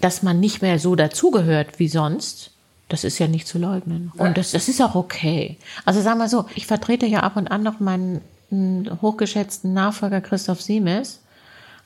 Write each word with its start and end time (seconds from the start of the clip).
dass 0.00 0.22
man 0.22 0.40
nicht 0.40 0.62
mehr 0.62 0.78
so 0.78 0.94
dazugehört 0.94 1.78
wie 1.78 1.88
sonst, 1.88 2.52
das 2.88 3.04
ist 3.04 3.18
ja 3.18 3.26
nicht 3.26 3.46
zu 3.46 3.58
leugnen. 3.58 4.12
Und 4.16 4.38
das, 4.38 4.52
das 4.52 4.68
ist 4.68 4.80
auch 4.80 4.94
okay. 4.94 5.58
Also 5.84 6.00
sagen 6.00 6.18
wir 6.18 6.28
so, 6.28 6.46
ich 6.54 6.66
vertrete 6.66 7.06
ja 7.06 7.20
ab 7.20 7.36
und 7.36 7.50
an 7.50 7.62
noch 7.62 7.80
meinen 7.80 8.22
hochgeschätzten 8.50 9.74
Nachfolger 9.74 10.20
Christoph 10.20 10.62
Siemes. 10.62 11.20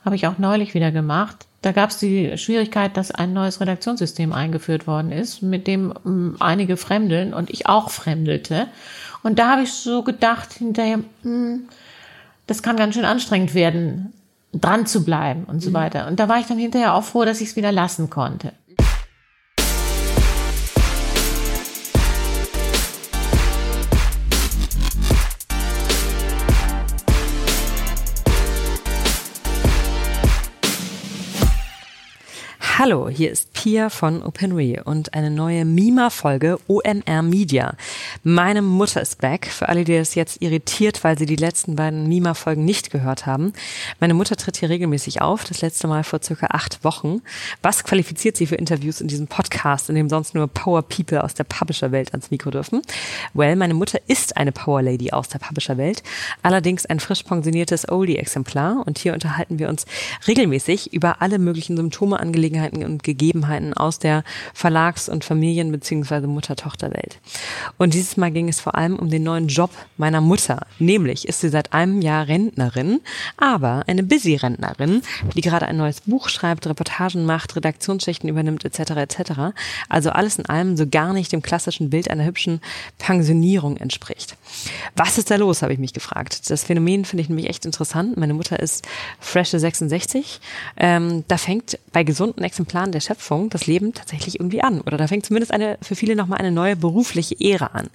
Habe 0.04 0.16
ich 0.16 0.26
auch 0.26 0.38
neulich 0.38 0.74
wieder 0.74 0.92
gemacht. 0.92 1.46
Da 1.60 1.72
gab 1.72 1.90
es 1.90 1.98
die 1.98 2.36
Schwierigkeit, 2.38 2.96
dass 2.96 3.12
ein 3.12 3.32
neues 3.32 3.60
Redaktionssystem 3.60 4.32
eingeführt 4.32 4.86
worden 4.86 5.12
ist, 5.12 5.42
mit 5.42 5.66
dem 5.66 5.92
um, 6.04 6.36
einige 6.40 6.76
fremdeln 6.76 7.34
und 7.34 7.50
ich 7.50 7.66
auch 7.66 7.90
fremdelte. 7.90 8.66
Und 9.22 9.38
da 9.38 9.52
habe 9.52 9.62
ich 9.62 9.72
so 9.72 10.02
gedacht 10.02 10.52
hinterher, 10.52 10.98
mh, 10.98 11.04
hm, 11.22 11.68
das 12.48 12.62
kann 12.62 12.76
ganz 12.76 12.94
schön 12.96 13.04
anstrengend 13.04 13.54
werden, 13.54 14.12
dran 14.52 14.86
zu 14.86 15.04
bleiben 15.04 15.44
und 15.44 15.60
so 15.60 15.70
mhm. 15.70 15.74
weiter. 15.74 16.06
Und 16.06 16.20
da 16.20 16.28
war 16.28 16.38
ich 16.38 16.46
dann 16.46 16.58
hinterher 16.58 16.94
auch 16.94 17.04
froh, 17.04 17.24
dass 17.24 17.40
ich 17.40 17.50
es 17.50 17.56
wieder 17.56 17.72
lassen 17.72 18.10
konnte. 18.10 18.52
Hallo, 32.84 33.08
hier 33.08 33.30
ist 33.30 33.52
Pia 33.52 33.90
von 33.90 34.24
OpenRe 34.24 34.82
und 34.82 35.14
eine 35.14 35.30
neue 35.30 35.64
Mima-Folge 35.64 36.58
OMR 36.66 37.22
Media. 37.22 37.76
Meine 38.24 38.60
Mutter 38.60 39.00
ist 39.00 39.20
back. 39.20 39.46
Für 39.46 39.68
alle, 39.68 39.84
die 39.84 39.96
das 39.96 40.16
jetzt 40.16 40.42
irritiert, 40.42 41.04
weil 41.04 41.16
sie 41.16 41.26
die 41.26 41.36
letzten 41.36 41.76
beiden 41.76 42.08
Mima-Folgen 42.08 42.64
nicht 42.64 42.90
gehört 42.90 43.24
haben. 43.24 43.52
Meine 44.00 44.14
Mutter 44.14 44.34
tritt 44.34 44.56
hier 44.56 44.68
regelmäßig 44.68 45.22
auf, 45.22 45.44
das 45.44 45.60
letzte 45.60 45.86
Mal 45.86 46.02
vor 46.02 46.24
circa 46.24 46.48
acht 46.50 46.82
Wochen. 46.82 47.22
Was 47.62 47.84
qualifiziert 47.84 48.36
sie 48.36 48.48
für 48.48 48.56
Interviews 48.56 49.00
in 49.00 49.06
diesem 49.06 49.28
Podcast, 49.28 49.88
in 49.88 49.94
dem 49.94 50.08
sonst 50.08 50.34
nur 50.34 50.48
Power 50.48 50.82
People 50.82 51.22
aus 51.22 51.34
der 51.34 51.44
Publisher-Welt 51.44 52.10
ans 52.10 52.32
Mikro 52.32 52.50
dürfen? 52.50 52.82
Well, 53.32 53.54
meine 53.54 53.74
Mutter 53.74 54.00
ist 54.08 54.36
eine 54.36 54.50
Power 54.50 54.82
Lady 54.82 55.12
aus 55.12 55.28
der 55.28 55.38
Publisher-Welt, 55.38 56.02
allerdings 56.42 56.84
ein 56.86 56.98
frisch 56.98 57.22
pensioniertes 57.22 57.88
Oldie-Exemplar 57.88 58.82
und 58.84 58.98
hier 58.98 59.14
unterhalten 59.14 59.60
wir 59.60 59.68
uns 59.68 59.86
regelmäßig 60.26 60.92
über 60.92 61.22
alle 61.22 61.38
möglichen 61.38 61.76
Symptome, 61.76 62.18
Angelegenheiten 62.18 62.71
Möglichkeiten 62.72 62.84
und 62.84 63.02
Gegebenheiten 63.02 63.74
aus 63.74 63.98
der 63.98 64.24
Verlags- 64.54 65.08
und 65.08 65.24
Familien- 65.24 65.72
bzw. 65.72 66.26
Mutter-Tochter-Welt. 66.26 67.18
Und 67.78 67.94
dieses 67.94 68.16
Mal 68.16 68.30
ging 68.30 68.48
es 68.48 68.60
vor 68.60 68.74
allem 68.74 68.96
um 68.96 69.10
den 69.10 69.22
neuen 69.22 69.48
Job 69.48 69.70
meiner 69.96 70.20
Mutter. 70.20 70.66
Nämlich 70.78 71.28
ist 71.28 71.40
sie 71.40 71.48
seit 71.48 71.72
einem 71.72 72.02
Jahr 72.02 72.28
Rentnerin, 72.28 73.00
aber 73.36 73.84
eine 73.86 74.02
Busy-Rentnerin, 74.02 75.02
die 75.34 75.40
gerade 75.40 75.66
ein 75.66 75.76
neues 75.76 76.02
Buch 76.02 76.28
schreibt, 76.28 76.66
Reportagen 76.66 77.24
macht, 77.24 77.56
Redaktionsschichten 77.56 78.28
übernimmt 78.28 78.64
etc. 78.64 78.92
etc. 78.92 79.32
Also 79.88 80.10
alles 80.10 80.38
in 80.38 80.46
allem 80.46 80.76
so 80.76 80.86
gar 80.86 81.12
nicht 81.12 81.32
dem 81.32 81.42
klassischen 81.42 81.90
Bild 81.90 82.10
einer 82.10 82.24
hübschen 82.24 82.60
Pensionierung 82.98 83.76
entspricht. 83.76 84.36
Was 84.96 85.18
ist 85.18 85.30
da 85.30 85.36
los, 85.36 85.62
habe 85.62 85.72
ich 85.72 85.78
mich 85.78 85.92
gefragt. 85.92 86.50
Das 86.50 86.64
Phänomen 86.64 87.04
finde 87.04 87.22
ich 87.22 87.28
nämlich 87.28 87.48
echt 87.48 87.64
interessant. 87.64 88.16
Meine 88.16 88.34
Mutter 88.34 88.58
ist 88.58 88.86
freshe 89.20 89.58
66. 89.58 90.40
Ähm, 90.76 91.24
da 91.28 91.36
fängt 91.36 91.78
bei 91.92 92.04
gesunden 92.04 92.44
Exemplaren 92.44 92.61
der 92.66 93.00
Schöpfung 93.00 93.50
das 93.50 93.66
Leben 93.66 93.92
tatsächlich 93.92 94.36
irgendwie 94.40 94.62
an. 94.62 94.80
Oder 94.80 94.96
da 94.96 95.06
fängt 95.06 95.26
zumindest 95.26 95.52
eine 95.52 95.78
für 95.82 95.94
viele 95.94 96.16
nochmal 96.16 96.38
eine 96.38 96.50
neue 96.50 96.76
berufliche 96.76 97.36
Ära 97.38 97.66
an. 97.66 97.88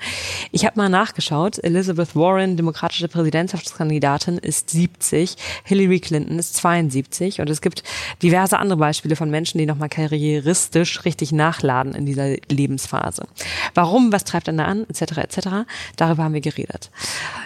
Ich 0.52 0.66
habe 0.66 0.78
mal 0.78 0.90
nachgeschaut. 0.90 1.64
Elizabeth 1.64 2.16
Warren, 2.16 2.58
demokratische 2.58 3.08
Präsidentschaftskandidatin, 3.08 4.38
ist 4.38 4.70
70. 4.70 5.36
Hillary 5.64 6.00
Clinton 6.00 6.40
ist 6.40 6.56
72. 6.56 7.42
Und 7.42 7.50
es 7.50 7.62
gibt 7.62 7.84
diverse 8.22 8.58
andere 8.58 8.78
Beispiele 8.78 9.16
von 9.16 9.30
Menschen, 9.30 9.58
die 9.58 9.66
nochmal 9.66 9.90
karrieristisch 9.90 11.06
richtig 11.06 11.32
nachladen 11.32 11.94
in 11.94 12.06
dieser 12.06 12.36
Lebensphase. 12.50 13.28
Warum, 13.74 14.12
was 14.12 14.24
treibt 14.24 14.50
einen 14.50 14.58
da 14.58 14.66
an, 14.66 14.86
etc. 14.90 15.18
etc. 15.18 15.48
Darüber 15.96 16.24
haben 16.24 16.34
wir 16.34 16.42
geredet. 16.42 16.92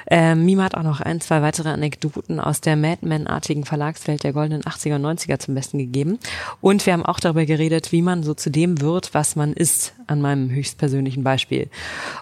Ähm, 0.09 0.45
Mima 0.45 0.63
hat 0.63 0.75
auch 0.75 0.83
noch 0.83 1.01
ein, 1.01 1.21
zwei 1.21 1.41
weitere 1.41 1.69
Anekdoten 1.69 2.39
aus 2.39 2.61
der 2.61 2.75
Madman-artigen 2.75 3.65
Verlagswelt 3.65 4.23
der 4.23 4.33
goldenen 4.33 4.63
80er 4.63 4.95
und 4.95 5.05
90er 5.05 5.39
zum 5.39 5.55
Besten 5.55 5.77
gegeben. 5.77 6.19
Und 6.59 6.85
wir 6.85 6.93
haben 6.93 7.05
auch 7.11 7.19
darüber 7.19 7.45
geredet, 7.45 7.91
wie 7.91 8.01
man 8.01 8.23
so 8.23 8.33
zu 8.33 8.49
dem 8.49 8.79
wird, 8.79 9.13
was 9.13 9.35
man 9.35 9.51
ist, 9.51 9.93
an 10.07 10.21
meinem 10.21 10.49
höchstpersönlichen 10.49 11.23
Beispiel. 11.23 11.67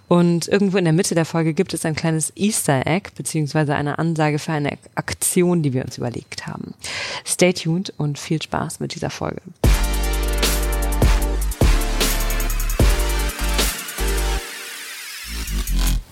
Und 0.07 0.47
irgendwo 0.47 0.77
in 0.77 0.83
der 0.83 0.93
Mitte 0.93 1.13
der 1.13 1.25
Folge 1.25 1.53
gibt 1.53 1.75
es 1.75 1.85
ein 1.85 1.95
kleines 1.95 2.33
Easter 2.35 2.87
Egg, 2.87 3.11
beziehungsweise 3.15 3.75
eine 3.75 3.99
Ansage 3.99 4.39
für 4.39 4.51
eine 4.51 4.79
Aktion, 4.95 5.61
die 5.61 5.73
wir 5.73 5.85
uns 5.85 5.99
überlegt 5.99 6.47
haben. 6.47 6.73
Stay 7.23 7.53
tuned 7.53 7.93
und 7.97 8.17
viel 8.17 8.41
Spaß 8.41 8.79
mit 8.79 8.95
dieser 8.95 9.11
Folge. 9.11 9.41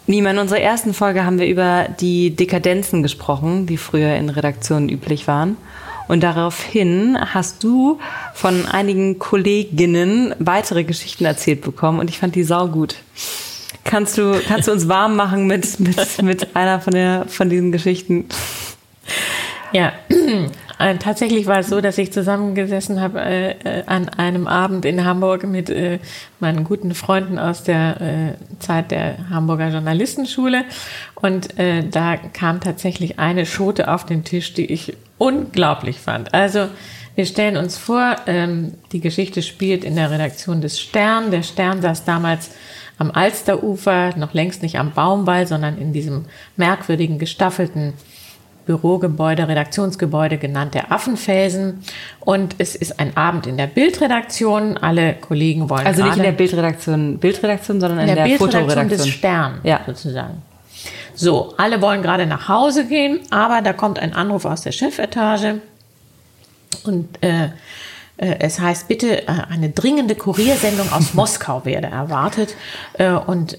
Nima, 0.06 0.30
in 0.30 0.38
unserer 0.38 0.62
ersten 0.62 0.94
Folge 0.94 1.26
haben 1.26 1.40
wir 1.40 1.48
über 1.48 1.90
die 2.00 2.36
Dekadenzen 2.36 3.02
gesprochen, 3.02 3.66
die 3.66 3.78
früher 3.78 4.16
in 4.16 4.30
Redaktionen 4.30 4.88
üblich 4.88 5.28
waren. 5.28 5.58
Und 6.08 6.24
daraufhin 6.24 7.18
hast 7.20 7.64
du 7.64 8.00
von 8.34 8.66
einigen 8.66 9.20
Kolleginnen 9.20 10.34
weitere 10.40 10.84
Geschichten 10.84 11.26
erzählt 11.26 11.62
bekommen 11.62 12.00
und 12.00 12.10
ich 12.10 12.20
fand 12.20 12.36
die 12.36 12.44
saugut. 12.44 12.96
Kannst 13.84 14.18
du, 14.18 14.40
kannst 14.48 14.68
du 14.68 14.74
uns 14.74 14.88
warm 14.88 15.16
machen 15.16 15.48
mit, 15.48 15.80
mit, 15.80 16.22
mit 16.22 16.56
einer 16.56 16.82
von, 16.82 16.94
der, 16.94 17.26
von 17.28 17.50
diesen 17.50 17.72
Geschichten? 17.72 18.26
Ja, 19.74 19.92
äh, 20.80 20.96
tatsächlich 20.98 21.46
war 21.46 21.60
es 21.60 21.68
so, 21.68 21.82
dass 21.82 21.98
ich 21.98 22.14
zusammengesessen 22.14 23.02
habe 23.02 23.20
äh, 23.22 23.52
äh, 23.52 23.84
an 23.86 24.10
einem 24.10 24.48
Abend 24.48 24.86
in 24.86 25.04
Hamburg 25.04 25.44
mit 25.46 25.70
äh, 25.70 26.00
meinen 26.40 26.64
guten 26.64 26.94
Freunden 26.94 27.38
aus 27.38 27.64
der 27.64 28.02
äh, 28.02 28.60
Zeit 28.60 28.92
der 28.92 29.30
Hamburger 29.30 29.70
Journalistenschule. 29.70 30.64
Und 31.16 31.60
äh, 31.60 31.84
da 31.88 32.16
kam 32.18 32.62
tatsächlich 32.62 33.20
eine 33.20 33.46
Schote 33.46 33.92
auf 33.92 34.06
den 34.06 34.24
Tisch, 34.24 34.54
die 34.54 34.72
ich 34.72 34.96
unglaublich 35.18 35.98
fand. 35.98 36.34
Also 36.34 36.68
wir 37.16 37.26
stellen 37.26 37.58
uns 37.58 37.78
vor, 37.78 38.16
ähm, 38.28 38.76
die 38.92 39.02
Geschichte 39.02 39.42
spielt 39.42 39.84
in 39.84 39.96
der 39.96 40.12
Redaktion 40.12 40.62
des 40.62 40.80
Stern. 40.80 41.32
Der 41.32 41.44
Stern 41.44 41.82
saß 41.82 42.06
damals 42.06 42.52
am 43.00 43.12
Alsterufer, 43.12 44.16
noch 44.18 44.34
längst 44.34 44.62
nicht 44.62 44.80
am 44.80 44.92
Baumwall, 44.92 45.46
sondern 45.46 45.78
in 45.78 45.94
diesem 45.94 46.26
merkwürdigen 46.56 47.20
gestaffelten 47.20 47.94
Bürogebäude, 48.68 49.48
Redaktionsgebäude 49.48 50.38
genannt 50.38 50.76
der 50.76 50.92
Affenfelsen. 50.92 51.84
Und 52.20 52.56
es 52.60 52.76
ist 52.76 53.00
ein 53.00 53.18
Abend 53.18 53.48
in 53.48 53.58
der 53.58 53.68
Bildredaktion. 53.68 54.78
Alle 54.78 55.14
Kollegen 55.16 55.70
wollen 55.70 55.88
Also 55.88 56.04
nicht 56.04 56.18
in 56.18 56.24
der 56.24 56.34
Bildredaktion, 56.34 57.18
Bildredaktion, 57.18 57.82
sondern 57.82 58.00
in, 58.00 58.10
in 58.10 58.16
der, 58.16 58.26
der 58.26 58.38
Bildredaktion 58.38 58.90
des 58.90 59.08
Stern 59.08 59.60
ja. 59.64 59.80
sozusagen. 59.86 60.44
So, 61.16 61.56
alle 61.58 61.82
wollen 61.82 62.04
gerade 62.04 62.28
nach 62.28 62.48
Hause 62.48 62.86
gehen, 62.86 63.22
aber 63.32 63.64
da 63.64 63.74
kommt 63.74 63.98
ein 63.98 64.14
Anruf 64.14 64.46
aus 64.46 64.62
der 64.62 64.72
Chefetage 64.72 65.62
und 66.84 67.24
äh, 67.24 67.46
äh, 67.46 67.50
es 68.18 68.60
heißt 68.60 68.88
bitte, 68.88 69.28
äh, 69.28 69.32
eine 69.50 69.70
dringende 69.70 70.16
Kuriersendung 70.16 70.92
aus 70.92 71.14
Moskau 71.14 71.66
werde 71.66 71.88
erwartet. 71.88 72.56
Äh, 72.94 73.12
und 73.12 73.58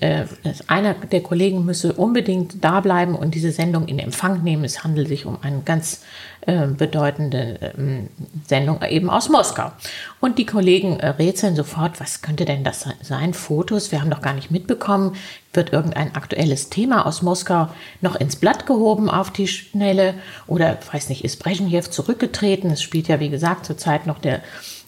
einer 0.66 0.94
der 0.94 1.22
Kollegen 1.22 1.64
müsse 1.64 1.92
unbedingt 1.92 2.64
da 2.64 2.80
bleiben 2.80 3.14
und 3.14 3.34
diese 3.34 3.52
Sendung 3.52 3.86
in 3.86 3.98
Empfang 3.98 4.42
nehmen. 4.42 4.64
Es 4.64 4.84
handelt 4.84 5.08
sich 5.08 5.26
um 5.26 5.38
eine 5.42 5.60
ganz 5.64 6.02
bedeutende 6.46 7.74
ähm, 7.76 8.08
Sendung 8.46 8.82
eben 8.82 9.10
aus 9.10 9.28
Moskau. 9.28 9.72
Und 10.20 10.38
die 10.38 10.46
Kollegen 10.46 11.00
rätseln 11.00 11.54
sofort, 11.54 12.00
was 12.00 12.22
könnte 12.22 12.44
denn 12.44 12.64
das 12.64 12.86
sein? 13.02 13.34
Fotos, 13.34 13.92
wir 13.92 14.00
haben 14.00 14.10
doch 14.10 14.22
gar 14.22 14.32
nicht 14.32 14.50
mitbekommen. 14.50 15.16
Wird 15.52 15.72
irgendein 15.72 16.14
aktuelles 16.14 16.70
Thema 16.70 17.06
aus 17.06 17.22
Moskau 17.22 17.68
noch 18.00 18.16
ins 18.16 18.36
Blatt 18.36 18.66
gehoben 18.66 19.10
auf 19.10 19.30
die 19.30 19.48
Schnelle? 19.48 20.14
Oder, 20.46 20.78
weiß 20.92 21.08
nicht, 21.08 21.24
ist 21.24 21.42
Brezhnev 21.42 21.90
zurückgetreten? 21.90 22.70
Es 22.70 22.82
spielt 22.82 23.08
ja, 23.08 23.20
wie 23.20 23.30
gesagt, 23.30 23.66
zurzeit 23.66 24.06
noch 24.06 24.18
der 24.18 24.40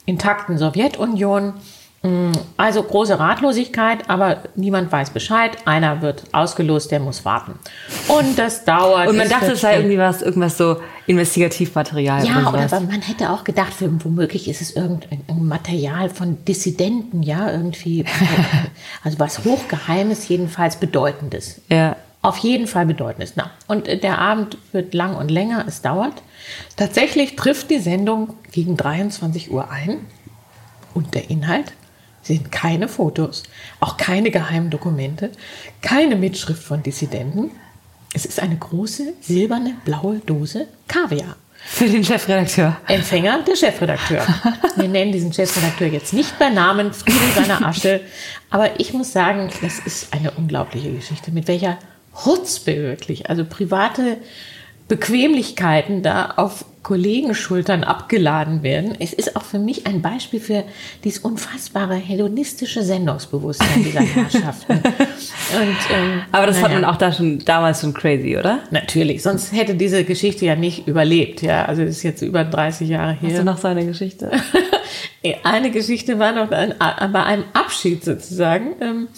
intakten 0.06 0.56
Sowjetunion. 0.56 1.54
Mm, 2.02 2.32
also 2.56 2.82
große 2.82 3.18
Ratlosigkeit, 3.18 4.08
aber 4.08 4.38
niemand 4.54 4.90
weiß 4.90 5.10
Bescheid. 5.10 5.58
Einer 5.66 6.00
wird 6.00 6.22
ausgelost, 6.32 6.90
der 6.90 7.00
muss 7.00 7.26
warten. 7.26 7.58
Und 8.08 8.38
das 8.38 8.64
dauert. 8.64 9.08
Und 9.08 9.18
man 9.18 9.28
dachte, 9.28 9.52
es 9.52 9.60
sei 9.60 9.76
irgendwie 9.76 9.98
was, 9.98 10.22
irgendwas 10.22 10.56
so 10.56 10.80
Investigativmaterial. 11.06 12.24
Ja, 12.24 12.48
oder, 12.48 12.64
oder 12.64 12.80
man 12.80 13.02
hätte 13.02 13.28
auch 13.30 13.44
gedacht, 13.44 13.74
womöglich 13.80 14.48
ist 14.48 14.62
es 14.62 14.74
irgendein 14.74 15.24
Material 15.44 16.08
von 16.08 16.42
Dissidenten, 16.46 17.22
ja, 17.22 17.50
irgendwie. 17.50 18.06
also 19.04 19.18
was 19.18 19.44
Hochgeheimes, 19.44 20.26
jedenfalls 20.28 20.76
Bedeutendes. 20.76 21.60
Ja. 21.68 21.96
Auf 22.22 22.38
jeden 22.38 22.66
Fall 22.66 22.86
Bedeutendes. 22.86 23.34
Na, 23.36 23.50
und 23.66 23.86
der 23.86 24.18
Abend 24.18 24.56
wird 24.72 24.94
lang 24.94 25.16
und 25.16 25.30
länger, 25.30 25.64
es 25.66 25.82
dauert. 25.82 26.14
Tatsächlich 26.76 27.36
trifft 27.36 27.68
die 27.68 27.78
Sendung 27.78 28.34
gegen 28.52 28.78
23 28.78 29.50
Uhr 29.50 29.70
ein. 29.70 29.98
Und 30.92 31.14
der 31.14 31.30
Inhalt 31.30 31.72
sind 32.30 32.52
keine 32.52 32.86
Fotos, 32.86 33.42
auch 33.80 33.96
keine 33.96 34.30
geheimen 34.30 34.70
Dokumente, 34.70 35.32
keine 35.82 36.14
Mitschrift 36.14 36.62
von 36.62 36.80
Dissidenten. 36.80 37.50
Es 38.14 38.24
ist 38.24 38.38
eine 38.38 38.56
große 38.56 39.14
silberne 39.20 39.74
blaue 39.84 40.20
Dose 40.20 40.68
Kaviar. 40.86 41.34
Für 41.62 41.86
den 41.88 42.04
Chefredakteur. 42.04 42.76
Empfänger, 42.86 43.42
der 43.42 43.56
Chefredakteur. 43.56 44.24
Wir 44.76 44.88
nennen 44.88 45.10
diesen 45.10 45.32
Chefredakteur 45.32 45.88
jetzt 45.88 46.12
nicht 46.12 46.38
bei 46.38 46.50
Namen, 46.50 46.92
Frieden 46.92 47.32
seiner 47.34 47.66
Asche. 47.66 48.00
Aber 48.48 48.78
ich 48.78 48.92
muss 48.94 49.12
sagen, 49.12 49.50
das 49.60 49.80
ist 49.80 50.14
eine 50.14 50.30
unglaubliche 50.30 50.90
Geschichte. 50.92 51.32
Mit 51.32 51.48
welcher 51.48 51.78
Hutzpe 52.24 52.76
wirklich. 52.76 53.28
Also 53.28 53.44
private 53.44 54.18
Bequemlichkeiten 54.88 56.02
da 56.02 56.34
auf 56.36 56.64
Kollegenschultern 56.82 57.84
abgeladen 57.84 58.62
werden. 58.62 58.96
Es 58.98 59.12
ist 59.12 59.36
auch 59.36 59.42
für 59.42 59.58
mich 59.58 59.86
ein 59.86 60.00
Beispiel 60.00 60.40
für 60.40 60.64
dieses 61.04 61.18
unfassbare 61.18 61.94
hedonistische 61.94 62.82
Sendungsbewusstsein 62.82 63.84
dieser 63.84 64.00
Herrschaften. 64.00 64.72
Und, 64.72 65.76
ähm, 65.94 66.22
Aber 66.32 66.46
das 66.46 66.56
naja. 66.56 66.68
fand 66.68 66.80
man 66.80 66.90
auch 66.90 66.96
da 66.96 67.12
schon 67.12 67.38
damals 67.40 67.82
schon 67.82 67.92
crazy, 67.92 68.36
oder? 68.38 68.60
Natürlich, 68.70 69.22
sonst 69.22 69.52
hätte 69.52 69.74
diese 69.74 70.04
Geschichte 70.04 70.46
ja 70.46 70.56
nicht 70.56 70.88
überlebt. 70.88 71.42
Ja, 71.42 71.66
also 71.66 71.82
das 71.82 71.96
ist 71.96 72.02
jetzt 72.02 72.22
über 72.22 72.44
30 72.44 72.88
Jahre 72.88 73.12
her. 73.12 73.30
Hast 73.30 73.38
du 73.38 73.44
noch 73.44 73.58
so 73.58 73.68
eine 73.68 73.84
Geschichte? 73.84 74.30
eine 75.44 75.70
Geschichte 75.70 76.18
war 76.18 76.32
noch 76.32 76.50
ein, 76.50 76.74
bei 76.78 77.22
einem 77.22 77.44
Abschied 77.52 78.04
sozusagen. 78.04 78.72
Ähm, 78.80 79.08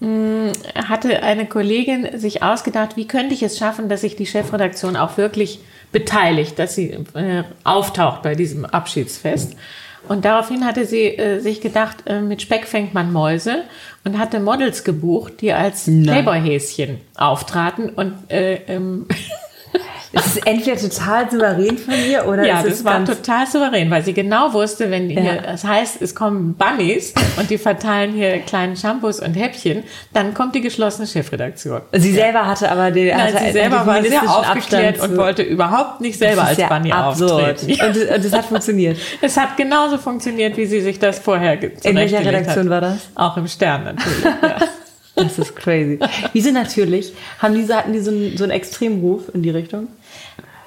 hm, 0.00 0.52
hatte 0.74 1.22
eine 1.22 1.46
Kollegin 1.46 2.18
sich 2.18 2.42
ausgedacht, 2.42 2.96
wie 2.96 3.08
könnte 3.08 3.34
ich 3.34 3.42
es 3.42 3.58
schaffen, 3.58 3.88
dass 3.88 4.02
sich 4.02 4.14
die 4.14 4.26
Chefredaktion 4.26 4.94
auch 4.94 5.16
wirklich 5.16 5.60
beteiligt, 5.92 6.58
dass 6.58 6.74
sie 6.74 6.90
äh, 7.14 7.44
auftaucht 7.64 8.22
bei 8.22 8.34
diesem 8.34 8.64
Abschiedsfest. 8.64 9.56
Und 10.08 10.24
daraufhin 10.24 10.64
hatte 10.64 10.86
sie 10.86 11.16
äh, 11.16 11.40
sich 11.40 11.60
gedacht, 11.60 12.04
äh, 12.06 12.20
mit 12.20 12.42
Speck 12.42 12.66
fängt 12.66 12.94
man 12.94 13.12
Mäuse 13.12 13.64
und 14.04 14.18
hatte 14.18 14.38
Models 14.40 14.84
gebucht, 14.84 15.40
die 15.40 15.52
als 15.52 15.84
Playboy-Häschen 15.84 17.00
auftraten 17.16 17.90
und 17.90 18.30
äh, 18.30 18.60
ähm, 18.68 19.06
Es 20.12 20.26
ist 20.26 20.46
entweder 20.46 20.76
total 20.76 21.30
souverän 21.30 21.78
von 21.78 21.94
ihr 21.94 22.26
oder 22.26 22.44
ja, 22.44 22.62
es 22.64 22.84
war 22.84 23.04
total 23.04 23.46
souverän, 23.46 23.90
weil 23.90 24.04
sie 24.04 24.12
genau 24.12 24.52
wusste, 24.52 24.90
wenn 24.90 25.10
ja. 25.10 25.20
hier, 25.20 25.42
das 25.42 25.64
heißt, 25.64 26.00
es 26.00 26.14
kommen 26.14 26.54
Bunnies 26.54 27.12
und 27.36 27.50
die 27.50 27.58
verteilen 27.58 28.12
hier 28.12 28.38
kleinen 28.40 28.76
Shampoos 28.76 29.20
und 29.20 29.34
Häppchen, 29.34 29.82
dann 30.12 30.34
kommt 30.34 30.54
die 30.54 30.60
geschlossene 30.60 31.06
Chefredaktion. 31.06 31.82
Sie 31.92 32.10
ja. 32.10 32.24
selber 32.24 32.46
hatte 32.46 32.70
aber 32.70 32.90
den, 32.90 33.08
Nein, 33.08 33.34
hatte 33.34 33.44
sie 33.44 33.52
selber 33.52 33.86
war 33.86 34.02
sehr 34.02 34.22
aufgeklärt 34.22 35.00
und 35.00 35.16
wollte 35.16 35.42
überhaupt 35.42 36.00
nicht 36.00 36.18
selber 36.18 36.44
als 36.44 36.58
ja 36.58 36.68
Bunny 36.68 36.92
absurd. 36.92 37.56
auftreten. 37.56 37.86
Und, 37.86 38.16
und 38.16 38.24
es 38.24 38.32
hat 38.32 38.44
funktioniert. 38.46 38.98
Es 39.20 39.36
hat 39.36 39.56
genauso 39.56 39.98
funktioniert, 39.98 40.56
wie 40.56 40.66
sie 40.66 40.80
sich 40.80 40.98
das 40.98 41.18
vorher 41.18 41.60
In 41.62 41.96
welcher 41.96 42.24
Redaktion 42.24 42.66
hat. 42.66 42.70
war 42.70 42.80
das? 42.80 42.98
Auch 43.14 43.36
im 43.36 43.48
Stern 43.48 43.84
natürlich. 43.84 44.24
Ja. 44.24 44.56
Das 45.16 45.38
ist 45.38 45.56
crazy. 45.56 45.98
Wie 46.32 46.40
sie 46.40 46.52
natürlich, 46.52 47.12
haben 47.38 47.54
die, 47.54 47.72
hatten 47.72 47.92
die 47.92 48.00
so 48.00 48.10
einen, 48.10 48.36
so 48.36 48.44
einen 48.44 48.52
Extremruf 48.52 49.34
in 49.34 49.42
die 49.42 49.50
Richtung? 49.50 49.88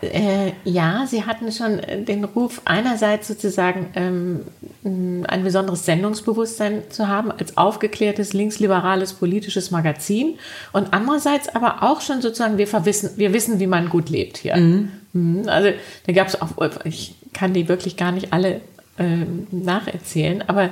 Äh, 0.02 0.54
ja, 0.64 1.06
sie 1.08 1.26
hatten 1.26 1.52
schon 1.52 1.82
den 2.06 2.24
Ruf, 2.24 2.62
einerseits 2.64 3.28
sozusagen 3.28 3.88
ähm, 3.96 5.26
ein 5.28 5.44
besonderes 5.44 5.86
Sendungsbewusstsein 5.86 6.84
zu 6.90 7.10
haben 7.10 7.32
als 7.32 7.58
aufgeklärtes 7.58 8.32
linksliberales 8.32 9.14
politisches 9.14 9.72
Magazin 9.72 10.36
und 10.72 10.94
andererseits 10.94 11.50
aber 11.50 11.84
auch 11.84 12.00
schon 12.00 12.22
sozusagen, 12.22 12.58
wir, 12.58 12.68
verwissen, 12.68 13.12
wir 13.18 13.34
wissen, 13.34 13.60
wie 13.60 13.68
man 13.68 13.90
gut 13.90 14.10
lebt 14.10 14.38
hier. 14.38 14.56
Mhm. 14.56 14.90
mhm 15.12 15.50
also 15.50 15.72
da 16.08 16.14
gab 16.14 16.28
es 16.28 16.42
auch, 16.42 16.52
ich 16.86 17.16
kann 17.34 17.54
die 17.54 17.68
wirklich 17.68 17.98
gar 17.98 18.14
nicht 18.14 18.32
alle 18.32 18.62
äh, 18.98 19.26
nacherzählen, 19.52 20.44
aber 20.48 20.70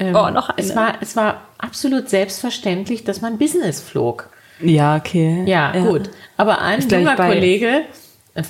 ähm, 0.00 0.14
oh, 0.14 0.30
noch 0.30 0.50
es, 0.56 0.74
war, 0.74 0.94
es 1.00 1.14
war 1.14 1.42
absolut 1.58 2.08
selbstverständlich, 2.08 3.04
dass 3.04 3.20
man 3.20 3.38
Business 3.38 3.80
flog. 3.80 4.28
Ja, 4.60 4.96
okay. 4.96 5.44
Ja, 5.46 5.74
ja. 5.74 5.84
gut. 5.84 6.10
Aber 6.36 6.60
ein 6.60 6.80
junger 6.88 7.16
Kollege, 7.16 7.82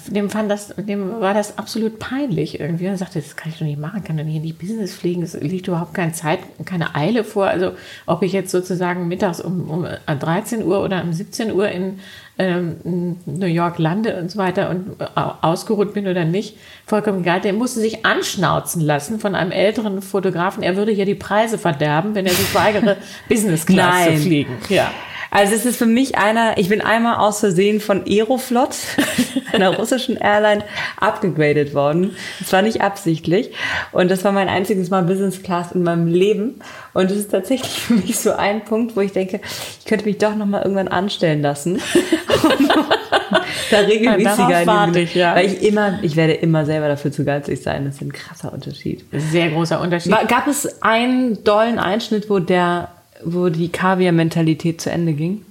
dem 0.08 0.28
fand 0.28 0.50
das, 0.50 0.74
dem 0.76 1.20
war 1.20 1.32
das 1.32 1.56
absolut 1.56 1.98
peinlich 1.98 2.60
irgendwie. 2.60 2.84
Er 2.84 2.98
sagte, 2.98 3.18
das 3.18 3.34
kann 3.34 3.50
ich 3.50 3.58
doch 3.58 3.64
nicht 3.64 3.80
machen, 3.80 4.04
kann 4.04 4.18
doch 4.18 4.24
nicht 4.24 4.36
in 4.36 4.42
die 4.42 4.52
Business 4.52 4.94
fliegen. 4.94 5.22
Es 5.22 5.34
liegt 5.34 5.68
überhaupt 5.68 5.94
keine 5.94 6.12
Zeit, 6.12 6.40
keine 6.66 6.94
Eile 6.94 7.24
vor. 7.24 7.46
Also 7.46 7.72
ob 8.04 8.22
ich 8.22 8.32
jetzt 8.32 8.50
sozusagen 8.50 9.08
mittags 9.08 9.40
um, 9.40 9.70
um 9.70 9.86
13 10.06 10.64
Uhr 10.64 10.84
oder 10.84 11.02
um 11.02 11.12
17 11.14 11.52
Uhr 11.52 11.68
in 11.70 11.98
ähm, 12.38 13.16
New 13.24 13.46
York 13.46 13.78
lande 13.78 14.18
und 14.18 14.30
so 14.30 14.38
weiter 14.38 14.68
und 14.68 14.96
ausgeruht 15.14 15.94
bin 15.94 16.06
oder 16.06 16.26
nicht, 16.26 16.56
vollkommen 16.86 17.20
egal. 17.20 17.40
Der 17.40 17.54
musste 17.54 17.80
sich 17.80 18.04
anschnauzen 18.04 18.82
lassen 18.82 19.18
von 19.18 19.34
einem 19.34 19.50
älteren 19.50 20.02
Fotografen. 20.02 20.62
Er 20.62 20.76
würde 20.76 20.92
hier 20.92 21.06
die 21.06 21.14
Preise 21.14 21.56
verderben, 21.56 22.14
wenn 22.14 22.26
er 22.26 22.32
sich 22.32 22.54
weigere, 22.54 22.98
Business 23.28 23.64
Class 23.64 24.06
Nein. 24.06 24.16
zu 24.16 24.22
fliegen. 24.24 24.58
Ja. 24.68 24.90
Also 25.30 25.54
es 25.54 25.64
ist 25.64 25.76
für 25.76 25.86
mich 25.86 26.18
einer, 26.18 26.58
ich 26.58 26.68
bin 26.68 26.80
einmal 26.80 27.16
aus 27.16 27.40
Versehen 27.40 27.80
von 27.80 28.04
Aeroflot, 28.06 28.70
einer 29.52 29.76
russischen 29.76 30.16
Airline, 30.16 30.64
abgegradet 30.98 31.74
worden. 31.74 32.16
Das 32.40 32.52
war 32.52 32.62
nicht 32.62 32.80
absichtlich. 32.80 33.50
Und 33.92 34.10
das 34.10 34.24
war 34.24 34.32
mein 34.32 34.48
einziges 34.48 34.90
Mal 34.90 35.02
Business 35.04 35.42
Class 35.42 35.72
in 35.72 35.82
meinem 35.84 36.08
Leben. 36.08 36.60
Und 36.94 37.10
es 37.10 37.18
ist 37.18 37.30
tatsächlich 37.30 37.70
für 37.70 37.94
mich 37.94 38.18
so 38.18 38.32
ein 38.32 38.64
Punkt, 38.64 38.96
wo 38.96 39.00
ich 39.00 39.12
denke, 39.12 39.40
ich 39.78 39.86
könnte 39.86 40.04
mich 40.04 40.18
doch 40.18 40.34
nochmal 40.34 40.62
irgendwann 40.62 40.88
anstellen 40.88 41.42
lassen. 41.42 41.80
da 43.70 43.78
regelmäßiger 43.78 44.62
in 44.62 44.96
ich, 44.96 45.14
ja. 45.14 45.36
Weil 45.36 45.46
ich 45.46 45.62
immer, 45.62 46.00
ich 46.02 46.16
werde 46.16 46.32
immer 46.32 46.66
selber 46.66 46.88
dafür 46.88 47.12
zu 47.12 47.24
geizig 47.24 47.62
sein. 47.62 47.84
Das 47.84 47.96
ist 47.96 48.02
ein 48.02 48.12
krasser 48.12 48.52
Unterschied. 48.52 49.04
Sehr 49.12 49.50
großer 49.50 49.80
Unterschied. 49.80 50.12
Gab 50.28 50.48
es 50.48 50.82
einen 50.82 51.44
dollen 51.44 51.78
Einschnitt, 51.78 52.28
wo 52.28 52.40
der 52.40 52.88
wo 53.24 53.48
die 53.48 53.68
Kaviar-Mentalität 53.68 54.80
zu 54.80 54.90
Ende 54.90 55.12
ging? 55.12 55.42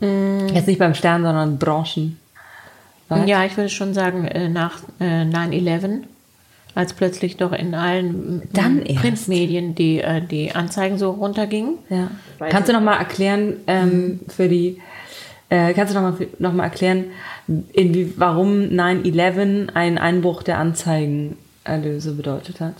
Mm. 0.00 0.48
Jetzt 0.54 0.66
nicht 0.66 0.78
beim 0.78 0.94
Stern, 0.94 1.22
sondern 1.22 1.58
Branchen. 1.58 2.18
Ja, 3.26 3.44
ich 3.44 3.56
würde 3.56 3.68
schon 3.68 3.94
sagen, 3.94 4.26
äh, 4.26 4.48
nach 4.48 4.78
9-11, 4.98 5.84
äh, 5.84 6.00
als 6.74 6.94
plötzlich 6.94 7.36
doch 7.36 7.52
in 7.52 7.74
allen 7.74 8.36
mm, 8.36 8.42
Dann 8.52 8.84
Printmedien 8.84 9.74
die, 9.74 10.00
äh, 10.00 10.22
die 10.22 10.54
Anzeigen 10.54 10.98
so 10.98 11.10
runtergingen. 11.10 11.78
Ja. 11.90 12.10
Kannst 12.48 12.68
du 12.68 12.72
noch 12.72 12.80
mal 12.80 12.96
erklären 12.96 13.56
ähm, 13.66 14.20
für 14.28 14.48
die, 14.48 14.80
kannst 15.50 15.94
du 15.94 16.00
noch 16.00 16.18
mal, 16.18 16.26
noch 16.38 16.52
mal 16.54 16.64
erklären, 16.64 17.04
in 17.46 18.14
warum 18.16 18.62
9-11 18.70 19.74
ein 19.74 19.98
Einbruch 19.98 20.42
der 20.42 20.56
Anzeigenerlöse 20.58 22.14
bedeutet 22.14 22.60
hat? 22.60 22.74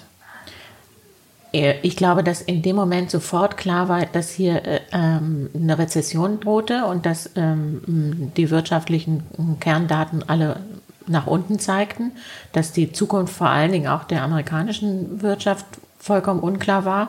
Äh, 1.53 1.75
ich 1.83 1.97
glaube, 1.97 2.25
dass 2.25 2.43
in 2.43 2.63
dem 2.63 2.77
Moment 2.77 3.11
sofort 3.11 3.57
klar 3.57 3.89
war, 3.89 4.07
dass 4.07 4.31
hier 4.31 4.65
äh, 4.65 4.81
ähm, 4.93 5.51
eine 5.55 5.79
Rezession 5.79 6.41
drohte 6.41 6.87
und 6.87 7.07
dass 7.07 7.31
ähm, 7.37 8.33
die 8.37 8.51
wirtschaftlichen 8.51 9.23
Kerndaten 9.61 10.25
alle 10.29 10.61
nach 11.07 11.27
unten 11.27 11.59
zeigten, 11.59 12.13
dass 12.53 12.73
die 12.73 12.93
Zukunft 12.93 13.35
vor 13.35 13.49
allen 13.49 13.73
Dingen 13.73 13.89
auch 13.89 14.05
der 14.05 14.23
amerikanischen 14.23 15.23
Wirtschaft 15.23 15.67
vollkommen 15.99 16.41
unklar 16.41 16.85
war. 16.85 17.09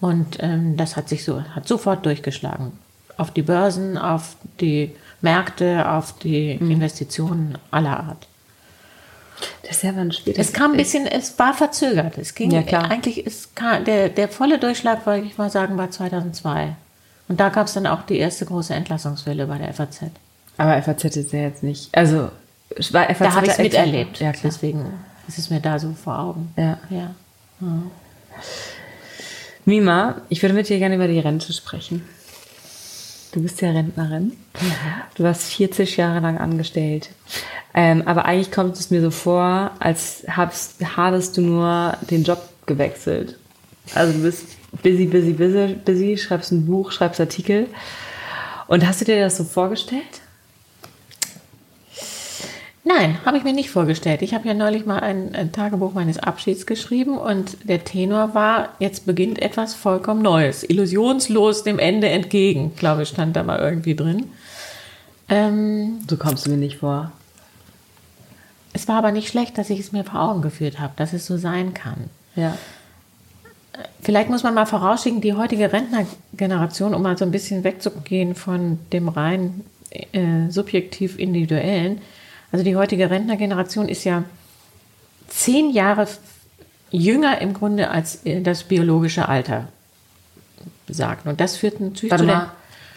Und 0.00 0.38
ähm, 0.40 0.76
das 0.76 0.96
hat 0.96 1.08
sich 1.08 1.24
so, 1.24 1.42
hat 1.42 1.66
sofort 1.66 2.06
durchgeschlagen. 2.06 2.72
Auf 3.16 3.32
die 3.32 3.42
Börsen, 3.42 3.98
auf 3.98 4.36
die 4.60 4.92
Märkte, 5.20 5.90
auf 5.90 6.16
die 6.18 6.56
mhm. 6.60 6.70
Investitionen 6.70 7.58
aller 7.70 7.98
Art. 7.98 8.27
Das 9.68 9.76
ist 9.76 9.82
ja 9.82 9.90
ein 9.90 10.12
später. 10.12 10.40
Es 10.40 10.54
kam 10.54 10.72
ein 10.72 10.76
bisschen, 10.78 11.06
es 11.06 11.38
war 11.38 11.52
verzögert. 11.52 12.16
Es 12.16 12.34
ging 12.34 12.50
ja, 12.50 12.62
klar. 12.62 12.90
eigentlich, 12.90 13.26
es 13.26 13.54
kam, 13.54 13.84
der, 13.84 14.08
der 14.08 14.28
volle 14.28 14.58
Durchschlag, 14.58 15.04
wollte 15.06 15.26
ich 15.26 15.36
mal 15.36 15.50
sagen, 15.50 15.76
war 15.76 15.90
2002. 15.90 16.74
Und 17.28 17.38
da 17.38 17.50
gab 17.50 17.66
es 17.66 17.74
dann 17.74 17.86
auch 17.86 18.02
die 18.02 18.16
erste 18.16 18.46
große 18.46 18.72
Entlassungswelle 18.74 19.46
bei 19.46 19.58
der 19.58 19.74
FAZ. 19.74 20.04
Aber 20.56 20.82
FAZ 20.82 21.04
ist 21.16 21.32
ja 21.32 21.40
jetzt 21.40 21.62
nicht, 21.62 21.94
also 21.94 22.30
war 22.92 23.04
FAZ 23.04 23.18
da 23.18 23.34
habe 23.34 23.46
ich 23.46 23.52
es 23.52 23.58
miterlebt. 23.58 24.20
Ja, 24.20 24.32
klar. 24.32 24.44
Deswegen 24.44 24.86
ist 25.28 25.38
es 25.38 25.50
mir 25.50 25.60
da 25.60 25.78
so 25.78 25.92
vor 25.92 26.18
Augen. 26.18 26.52
Ja. 26.56 26.78
ja. 26.88 27.14
ja. 27.60 27.82
Mima, 29.66 30.22
ich 30.30 30.42
würde 30.42 30.54
mit 30.54 30.70
dir 30.70 30.78
gerne 30.78 30.94
über 30.94 31.08
die 31.08 31.18
Rente 31.18 31.52
sprechen. 31.52 32.08
Du 33.32 33.42
bist 33.42 33.60
ja 33.60 33.70
Rentnerin. 33.70 34.32
Ja. 34.54 35.06
Du 35.14 35.22
warst 35.22 35.52
40 35.52 35.96
Jahre 35.96 36.20
lang 36.20 36.38
angestellt. 36.38 37.10
Ähm, 37.74 38.02
aber 38.06 38.24
eigentlich 38.24 38.50
kommt 38.50 38.76
es 38.76 38.90
mir 38.90 39.02
so 39.02 39.10
vor, 39.10 39.72
als 39.78 40.24
habst, 40.28 40.96
hadest 40.96 41.36
du 41.36 41.42
nur 41.42 41.96
den 42.10 42.24
Job 42.24 42.42
gewechselt. 42.66 43.38
Also 43.94 44.12
du 44.14 44.22
bist 44.22 44.46
busy, 44.82 45.06
busy, 45.06 45.32
busy, 45.32 45.74
busy, 45.84 46.16
schreibst 46.16 46.52
ein 46.52 46.66
Buch, 46.66 46.90
schreibst 46.90 47.20
Artikel. 47.20 47.66
Und 48.66 48.86
hast 48.86 49.00
du 49.00 49.04
dir 49.04 49.20
das 49.20 49.36
so 49.36 49.44
vorgestellt? 49.44 50.20
Nein, 52.88 53.18
habe 53.26 53.36
ich 53.36 53.44
mir 53.44 53.52
nicht 53.52 53.70
vorgestellt. 53.70 54.22
Ich 54.22 54.32
habe 54.32 54.48
ja 54.48 54.54
neulich 54.54 54.86
mal 54.86 55.00
ein, 55.00 55.34
ein, 55.34 55.52
Tagebuch 55.52 55.92
meines 55.92 56.18
Abschieds 56.18 56.64
geschrieben 56.64 57.18
und 57.18 57.68
der 57.68 57.84
Tenor 57.84 58.34
war, 58.34 58.70
jetzt 58.78 59.04
beginnt 59.04 59.42
etwas 59.42 59.74
vollkommen 59.74 60.22
Neues. 60.22 60.62
Illusionslos 60.62 61.64
dem 61.64 61.78
Ende 61.78 62.08
entgegen, 62.08 62.74
glaube 62.76 63.02
ich, 63.02 63.10
stand 63.10 63.36
da 63.36 63.42
mal 63.42 63.58
irgendwie 63.58 63.94
drin. 63.94 64.30
Ähm, 65.28 65.98
so 66.08 66.16
kommst 66.16 66.46
du 66.46 66.50
mir 66.50 66.56
nicht 66.56 66.78
vor. 66.78 67.12
Es 68.72 68.88
war 68.88 68.96
aber 68.96 69.12
nicht 69.12 69.28
schlecht, 69.28 69.58
dass 69.58 69.68
ich 69.68 69.80
es 69.80 69.92
mir 69.92 70.04
vor 70.04 70.22
Augen 70.22 70.40
geführt 70.40 70.80
habe, 70.80 70.94
dass 70.96 71.12
es 71.12 71.26
so 71.26 71.36
sein 71.36 71.74
kann. 71.74 72.08
Ja. 72.36 72.56
Vielleicht 74.00 74.30
muss 74.30 74.44
man 74.44 74.54
mal 74.54 74.64
vorausschicken, 74.64 75.20
die 75.20 75.34
heutige 75.34 75.70
Rentnergeneration, 75.70 76.94
um 76.94 77.02
mal 77.02 77.18
so 77.18 77.26
ein 77.26 77.32
bisschen 77.32 77.64
wegzugehen 77.64 78.34
von 78.34 78.78
dem 78.94 79.10
rein 79.10 79.66
äh, 79.90 80.48
subjektiv 80.48 81.18
individuellen, 81.18 82.00
Also 82.52 82.64
die 82.64 82.76
heutige 82.76 83.10
Rentnergeneration 83.10 83.88
ist 83.88 84.04
ja 84.04 84.24
zehn 85.28 85.70
Jahre 85.70 86.06
jünger 86.90 87.40
im 87.40 87.52
Grunde 87.54 87.90
als 87.90 88.24
äh, 88.24 88.40
das 88.40 88.64
biologische 88.64 89.28
Alter 89.28 89.68
besagt. 90.86 91.26
Und 91.26 91.40
das 91.40 91.56
führt 91.56 91.80
natürlich 91.80 92.10
Warte 92.10 92.24
zu 92.24 92.30
mal, 92.30 92.50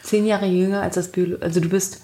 zehn 0.03 0.25
Jahre 0.25 0.45
jünger 0.45 0.81
als 0.81 0.95
das 0.95 1.11
Biolo 1.11 1.37
Also 1.41 1.59
du 1.59 1.69
bist, 1.69 2.01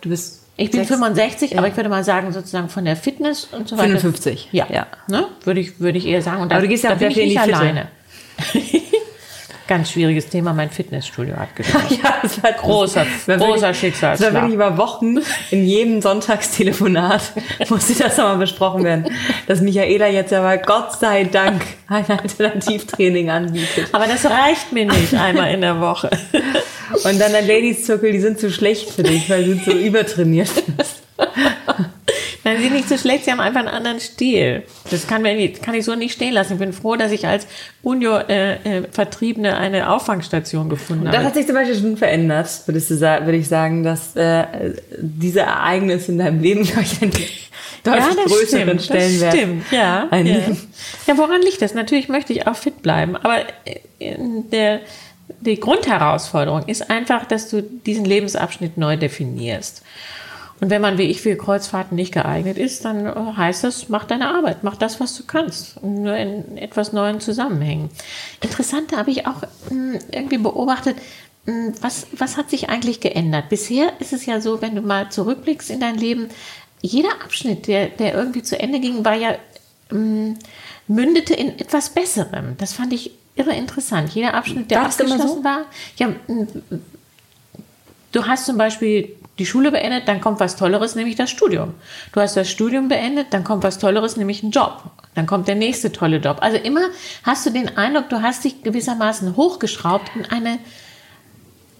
du 0.00 0.08
bist. 0.08 0.40
Ich 0.56 0.70
bin 0.70 0.80
sechs- 0.80 0.88
65, 0.90 1.56
aber 1.58 1.68
ich 1.68 1.76
würde 1.76 1.88
mal 1.88 2.04
sagen, 2.04 2.30
sozusagen 2.32 2.68
von 2.68 2.84
der 2.84 2.96
Fitness 2.96 3.44
und 3.52 3.68
so 3.68 3.78
weiter. 3.78 3.98
55. 3.98 4.48
Ja, 4.52 4.66
Ja. 4.70 4.86
Ne? 5.08 5.26
Würde, 5.44 5.60
ich, 5.60 5.80
würde 5.80 5.96
ich 5.98 6.06
eher 6.06 6.20
sagen. 6.20 6.42
Und 6.42 6.50
da, 6.50 6.56
Aber 6.56 6.62
du 6.62 6.68
gehst 6.68 6.84
ja 6.84 6.90
da 6.90 6.96
bin 6.96 7.10
ich 7.10 7.16
nicht 7.16 7.38
alleine. 7.38 7.88
Ganz 9.68 9.90
schwieriges 9.92 10.28
Thema, 10.28 10.52
mein 10.52 10.70
Fitnessstudio 10.70 11.36
hat 11.36 11.54
geschlossen. 11.56 11.98
Ja, 12.02 12.14
das 12.22 12.42
war 12.42 12.50
Großer- 12.52 13.06
das 13.26 13.38
großer 13.38 13.60
wirklich- 13.62 13.78
Schicksalsschlag. 13.78 14.16
Das 14.18 14.34
war 14.34 14.42
wirklich 14.42 14.54
über 14.54 14.76
Wochen 14.76 15.18
in 15.50 15.64
jedem 15.66 16.00
Sonntagstelefonat 16.02 17.22
musste 17.70 17.94
das 17.94 18.16
nochmal 18.16 18.38
besprochen 18.38 18.84
werden, 18.84 19.06
dass 19.46 19.60
Michaela 19.60 20.08
jetzt 20.08 20.32
aber 20.32 20.58
Gott 20.58 20.98
sei 20.98 21.24
Dank 21.24 21.62
ein 21.88 22.04
Alternativtraining 22.08 23.30
anbietet. 23.30 23.88
Aber 23.92 24.06
das 24.06 24.24
reicht 24.24 24.72
mir 24.72 24.86
nicht 24.86 25.14
einmal 25.14 25.52
in 25.54 25.60
der 25.60 25.80
Woche. 25.80 26.10
Und 27.04 27.20
dann 27.20 27.32
der 27.32 27.42
Ladies 27.42 27.86
Circle, 27.86 28.12
die 28.12 28.20
sind 28.20 28.38
zu 28.38 28.50
schlecht 28.50 28.90
für 28.90 29.02
dich, 29.02 29.30
weil 29.30 29.44
du 29.44 29.54
so 29.64 29.70
übertrainiert 29.72 30.50
bist. 30.76 31.02
Nein, 32.44 32.56
sie 32.56 32.64
sind 32.64 32.72
nicht 32.74 32.88
so 32.88 32.96
schlecht, 32.98 33.24
sie 33.24 33.30
haben 33.30 33.40
einfach 33.40 33.60
einen 33.60 33.68
anderen 33.68 34.00
Stil. 34.00 34.64
Das 34.90 35.06
kann, 35.06 35.22
mir 35.22 35.52
kann 35.52 35.74
ich 35.74 35.84
so 35.84 35.94
nicht 35.94 36.12
stehen 36.12 36.32
lassen. 36.32 36.54
Ich 36.54 36.58
bin 36.58 36.72
froh, 36.72 36.96
dass 36.96 37.12
ich 37.12 37.26
als 37.26 37.46
Unio-Vertriebene 37.82 39.56
eine 39.56 39.90
Auffangstation 39.90 40.68
gefunden 40.68 41.04
Das 41.04 41.16
habe. 41.16 41.26
hat 41.26 41.34
sich 41.34 41.46
zum 41.46 41.54
Beispiel 41.54 41.78
schon 41.78 41.96
verändert, 41.96 42.48
würdest 42.66 42.90
du 42.90 42.96
sagen, 42.96 43.26
würde 43.26 43.38
ich 43.38 43.48
sagen, 43.48 43.84
dass 43.84 44.16
äh, 44.16 44.44
diese 44.98 45.40
Ereignisse 45.40 46.12
in 46.12 46.18
deinem 46.18 46.40
Leben, 46.40 46.64
glaube 46.64 46.82
ich, 46.82 47.00
einen 47.00 47.12
deutlich 47.84 48.24
größeren 48.26 48.78
Stellenwert 48.80 49.32
Das 49.34 49.40
stimmt, 49.40 49.72
ja. 49.72 50.08
Ja. 50.10 50.22
ja, 51.06 51.18
woran 51.18 51.42
liegt 51.42 51.62
das? 51.62 51.74
Natürlich 51.74 52.08
möchte 52.08 52.32
ich 52.32 52.46
auch 52.46 52.56
fit 52.56 52.82
bleiben, 52.82 53.16
aber 53.16 53.40
äh, 54.00 54.16
der, 54.52 54.80
die 55.40 55.58
Grundherausforderung 55.60 56.64
ist 56.66 56.90
einfach, 56.90 57.24
dass 57.24 57.48
du 57.48 57.62
diesen 57.62 58.04
Lebensabschnitt 58.04 58.76
neu 58.78 58.96
definierst. 58.96 59.82
Und 60.62 60.70
wenn 60.70 60.80
man 60.80 60.96
wie 60.96 61.02
ich 61.10 61.20
für 61.20 61.36
Kreuzfahrten 61.36 61.96
nicht 61.96 62.14
geeignet 62.14 62.56
ist, 62.56 62.84
dann 62.84 63.04
äh, 63.04 63.12
heißt 63.36 63.64
das, 63.64 63.88
mach 63.88 64.04
deine 64.04 64.32
Arbeit, 64.32 64.62
mach 64.62 64.76
das, 64.76 65.00
was 65.00 65.16
du 65.16 65.24
kannst. 65.24 65.82
Nur 65.82 66.16
in 66.16 66.56
etwas 66.56 66.92
neuen 66.92 67.18
Zusammenhängen. 67.18 67.90
Interessant 68.40 68.96
habe 68.96 69.10
ich 69.10 69.26
auch 69.26 69.42
mh, 69.70 69.98
irgendwie 70.12 70.38
beobachtet, 70.38 70.98
mh, 71.46 71.72
was, 71.80 72.06
was 72.12 72.36
hat 72.36 72.48
sich 72.48 72.68
eigentlich 72.68 73.00
geändert? 73.00 73.48
Bisher 73.48 73.92
ist 73.98 74.12
es 74.12 74.24
ja 74.24 74.40
so, 74.40 74.62
wenn 74.62 74.76
du 74.76 74.82
mal 74.82 75.10
zurückblickst 75.10 75.68
in 75.68 75.80
dein 75.80 75.96
Leben, 75.96 76.28
jeder 76.80 77.10
Abschnitt, 77.24 77.66
der, 77.66 77.88
der 77.88 78.14
irgendwie 78.14 78.44
zu 78.44 78.56
Ende 78.56 78.78
ging, 78.78 79.04
war 79.04 79.16
ja 79.16 79.34
mh, 79.90 80.36
mündete 80.86 81.34
in 81.34 81.58
etwas 81.58 81.90
Besserem. 81.90 82.56
Das 82.58 82.72
fand 82.72 82.92
ich 82.92 83.10
irre 83.34 83.52
interessant. 83.56 84.14
Jeder 84.14 84.34
Abschnitt, 84.34 84.70
der 84.70 84.78
immer 84.78 84.86
abgeschlossen 84.86 85.28
so? 85.28 85.44
war, 85.44 85.64
ja, 85.96 86.14
Du 88.12 88.26
hast 88.26 88.44
zum 88.44 88.58
Beispiel 88.58 89.16
die 89.38 89.46
Schule 89.46 89.70
beendet, 89.70 90.08
dann 90.08 90.20
kommt 90.20 90.40
was 90.40 90.56
Tolleres, 90.56 90.94
nämlich 90.94 91.16
das 91.16 91.30
Studium. 91.30 91.74
Du 92.12 92.20
hast 92.20 92.36
das 92.36 92.50
Studium 92.50 92.88
beendet, 92.88 93.28
dann 93.30 93.44
kommt 93.44 93.64
was 93.64 93.78
Tolleres, 93.78 94.16
nämlich 94.16 94.42
ein 94.42 94.50
Job. 94.50 94.82
Dann 95.14 95.26
kommt 95.26 95.48
der 95.48 95.54
nächste 95.54 95.90
tolle 95.90 96.18
Job. 96.18 96.38
Also 96.40 96.58
immer 96.58 96.82
hast 97.22 97.46
du 97.46 97.50
den 97.50 97.76
Eindruck, 97.76 98.08
du 98.10 98.22
hast 98.22 98.44
dich 98.44 98.62
gewissermaßen 98.62 99.36
hochgeschraubt 99.36 100.10
in 100.14 100.26
eine 100.26 100.58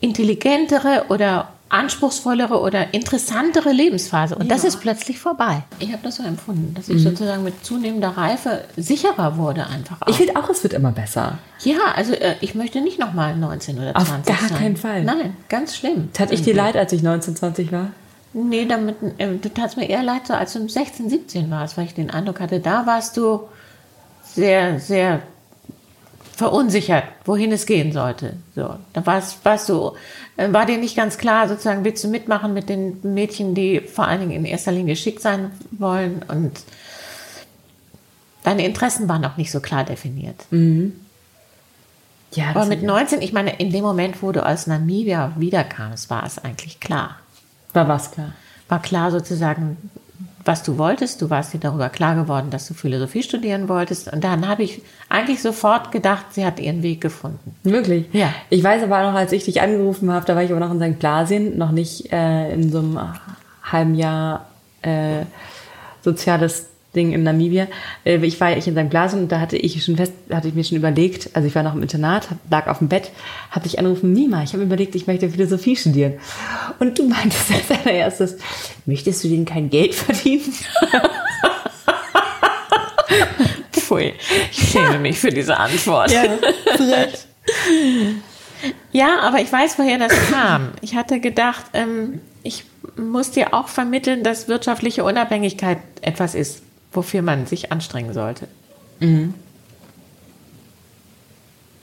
intelligentere 0.01 1.07
oder 1.09 1.53
anspruchsvollere 1.73 2.61
oder 2.61 2.93
interessantere 2.93 3.73
Lebensphase. 3.73 4.35
Und 4.37 4.51
das 4.51 4.65
ist 4.65 4.81
plötzlich 4.81 5.19
vorbei. 5.19 5.63
Ich 5.79 5.91
habe 5.93 6.03
das 6.03 6.17
so 6.17 6.23
empfunden, 6.23 6.75
dass 6.75 6.89
ich 6.89 7.03
sozusagen 7.03 7.45
mit 7.45 7.65
zunehmender 7.65 8.11
Reife 8.11 8.65
sicherer 8.77 9.37
wurde 9.39 9.67
einfach. 9.67 10.03
Auch. 10.03 10.09
Ich 10.09 10.17
finde 10.17 10.37
auch, 10.37 10.49
es 10.51 10.63
wird 10.63 10.75
immer 10.75 10.93
besser. 10.93 11.39
ja, 11.61 11.79
also 11.95 12.13
äh, 12.13 12.37
ich 12.41 12.55
möchte 12.55 12.81
nicht 12.83 12.99
nochmal 12.99 13.37
19 13.37 13.79
oder 13.79 13.97
Auf 13.97 14.07
20 14.09 14.27
gar 14.35 14.49
sein. 14.49 14.59
keinen 14.59 14.77
Fall. 14.77 15.05
Nein, 15.05 15.37
ganz 15.49 15.75
schlimm. 15.75 16.11
Tat 16.13 16.31
ich 16.31 16.43
dir 16.43 16.55
leid, 16.55 16.77
als 16.77 16.93
ich 16.93 17.03
19, 17.03 17.37
20 17.37 17.73
war? 17.73 17.89
Nee, 18.35 18.67
damit, 18.67 18.97
äh, 19.19 19.29
du 19.37 19.49
tatst 19.49 19.77
mir 19.77 19.89
eher 19.89 20.03
leid, 20.03 20.27
so 20.27 20.35
als 20.35 20.53
du 20.53 20.69
16, 20.69 21.09
17 21.09 21.51
warst, 21.51 21.77
weil 21.77 21.87
ich 21.87 21.95
den 21.95 22.11
Eindruck 22.11 22.41
hatte, 22.41 22.61
da 22.61 22.87
warst 22.87 23.17
du 23.17 23.41
sehr, 24.25 24.79
sehr 24.79 25.21
verunsichert, 26.37 27.05
wohin 27.25 27.53
es 27.53 27.67
gehen 27.67 27.93
sollte. 27.93 28.35
So, 28.55 28.75
da 28.93 29.07
warst, 29.07 29.45
warst 29.45 29.69
du, 29.69 29.93
war 30.37 30.67
dir 30.67 30.79
nicht 30.79 30.97
ganz 30.97 31.19
klar, 31.19 31.49
sozusagen, 31.49 31.85
willst 31.85 32.03
du 32.05 32.09
mitmachen 32.09 32.55
mit 32.55 32.69
den 32.69 32.99
Mädchen, 33.03 33.55
die 33.55 33.81
vor 33.81 34.07
allen 34.07 34.21
Dingen 34.21 34.33
in 34.33 34.45
erster 34.45 34.73
Linie 34.73 34.97
schick 34.97 35.21
sein 35.21 35.51
wollen 35.71 36.25
und 36.29 36.61
deine 38.43 38.65
Interessen 38.65 39.09
waren 39.09 39.21
noch 39.21 39.37
nicht 39.37 39.51
so 39.51 39.61
klar 39.61 39.85
definiert. 39.85 40.47
Ja, 42.35 42.51
Aber 42.51 42.65
mit 42.65 42.83
19, 42.83 43.21
ich 43.21 43.33
meine, 43.33 43.57
in 43.57 43.71
dem 43.71 43.83
Moment, 43.83 44.23
wo 44.23 44.33
du 44.33 44.45
aus 44.45 44.67
Namibia 44.67 45.33
wiederkamst, 45.37 46.09
war 46.09 46.25
es 46.25 46.39
eigentlich 46.39 46.81
klar. 46.81 47.17
war 47.75 47.89
was 47.89 48.11
klar. 48.11 48.33
war 48.69 48.81
klar 48.81 49.11
sozusagen, 49.11 49.77
was 50.45 50.63
du 50.63 50.79
wolltest. 50.79 51.23
Du 51.23 51.31
warst 51.31 51.53
dir 51.53 51.59
darüber 51.59 51.89
klar 51.89 52.15
geworden, 52.15 52.51
dass 52.51 52.67
du 52.69 52.75
Philosophie 52.75 53.23
studieren 53.23 53.69
wolltest. 53.69 54.13
Und 54.13 54.25
dann 54.25 54.49
habe 54.49 54.63
ich 54.63 54.83
eigentlich 55.09 55.41
sofort 55.43 55.93
gedacht, 55.93 56.27
sie 56.31 56.45
hat 56.45 56.59
ihren 56.59 56.83
Weg 56.83 57.01
gefunden. 57.01 57.55
Wirklich? 57.63 58.07
Ja. 58.13 58.33
Ich 58.51 58.63
weiß 58.63 58.83
aber 58.83 59.03
noch, 59.03 59.15
als 59.15 59.33
ich 59.33 59.45
dich 59.45 59.61
angerufen 59.61 60.13
habe, 60.13 60.27
da 60.27 60.35
war 60.35 60.43
ich 60.43 60.51
aber 60.51 60.61
noch 60.61 60.73
in 60.73 60.81
St. 60.81 60.99
Blasien, 60.99 61.59
noch 61.59 61.71
nicht 61.71 62.13
äh, 62.13 62.53
in 62.53 62.71
so 62.71 62.79
einem 62.79 62.99
halben 63.63 63.95
Jahr 63.95 64.47
äh, 64.83 65.25
soziales 66.03 66.72
Ding 66.95 67.13
in 67.13 67.23
Namibia. 67.23 67.69
Äh, 68.05 68.25
ich 68.25 68.41
war 68.41 68.51
ja 68.51 68.57
ich 68.57 68.67
in 68.69 68.77
St. 68.77 68.91
Blasien 68.91 69.23
und 69.23 69.33
da 69.33 69.41
hatte 69.41 69.57
ich 69.57 69.83
schon 69.85 69.97
fest, 69.97 70.13
hatte 70.31 70.49
ich 70.49 70.55
mir 70.55 70.65
schon 70.65 70.77
überlegt, 70.77 71.31
also 71.35 71.49
ich 71.49 71.55
war 71.55 71.63
noch 71.63 71.75
im 71.75 71.83
Internat, 71.83 72.29
lag 72.51 72.67
auf 72.67 72.79
dem 72.79 72.89
Bett, 72.89 73.11
habe 73.51 73.65
dich 73.65 73.79
angerufen, 73.79 74.13
Mima, 74.13 74.43
ich 74.43 74.53
habe 74.53 74.63
überlegt, 74.63 74.95
ich 74.95 75.07
möchte 75.07 75.31
Philosophie 75.31 75.77
studieren. 75.77 76.15
Und 76.79 76.99
du 76.99 77.09
meintest 77.09 77.51
als 77.51 77.71
allererstes, 77.81 78.37
möchtest 78.87 79.25
du 79.25 79.29
denn 79.29 79.45
kein 79.45 79.71
Geld 79.71 79.95
verdienen? 79.95 80.53
Pfui, 83.73 84.15
ich 84.51 84.71
schäme 84.71 84.99
mich 84.99 85.19
für 85.19 85.31
diese 85.31 85.57
Antwort. 85.57 86.13
Ja, 88.93 89.21
aber 89.21 89.41
ich 89.41 89.51
weiß, 89.53 89.79
woher 89.79 89.99
das 89.99 90.13
kam. 90.31 90.69
Ich 90.83 90.95
hatte 90.95 91.21
gedacht, 91.21 91.65
ähm, 91.73 92.21
ich 92.43 92.65
muss 92.97 93.31
dir 93.31 93.55
auch 93.55 93.69
vermitteln, 93.69 94.23
dass 94.23 94.49
wirtschaftliche 94.49 95.05
Unabhängigkeit 95.05 95.79
etwas 96.01 96.35
ist, 96.35 96.63
wofür 96.93 97.23
man 97.23 97.47
sich 97.47 97.73
anstrengen 97.73 98.13
sollte. 98.13 98.49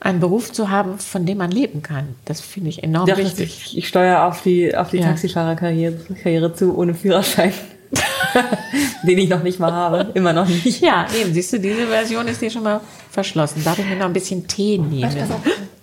Einen 0.01 0.19
Beruf 0.21 0.51
zu 0.53 0.69
haben, 0.69 0.97
von 0.97 1.25
dem 1.25 1.39
man 1.39 1.51
leben 1.51 1.81
kann, 1.83 2.15
das 2.25 2.39
finde 2.39 2.69
ich 2.69 2.83
enorm 2.83 3.07
Ja, 3.09 3.17
wichtig. 3.17 3.61
ich, 3.65 3.77
ich 3.79 3.87
steuere 3.87 4.23
auf 4.25 4.41
die, 4.43 4.73
auf 4.75 4.89
die 4.91 4.97
Ja. 4.97 5.07
Taxifahrerkarriere 5.07 5.97
Karriere 6.23 6.53
zu, 6.53 6.77
ohne 6.77 6.93
Führerschein. 6.93 7.51
Den 9.03 9.17
ich 9.17 9.27
noch 9.29 9.43
nicht 9.43 9.59
mal 9.59 9.71
habe. 9.73 10.11
Immer 10.13 10.31
noch 10.31 10.47
nicht. 10.47 10.79
Ja, 10.81 11.07
eben, 11.19 11.33
siehst 11.33 11.51
du, 11.51 11.59
diese 11.59 11.87
Version 11.87 12.27
ist 12.27 12.41
dir 12.41 12.49
schon 12.51 12.63
mal 12.63 12.79
verschlossen. 13.11 13.63
Darf 13.63 13.79
ich 13.79 13.85
mir 13.85 13.95
noch 13.97 14.05
ein 14.05 14.13
bisschen 14.13 14.47
Tee 14.47 14.77
nehmen? 14.77 15.11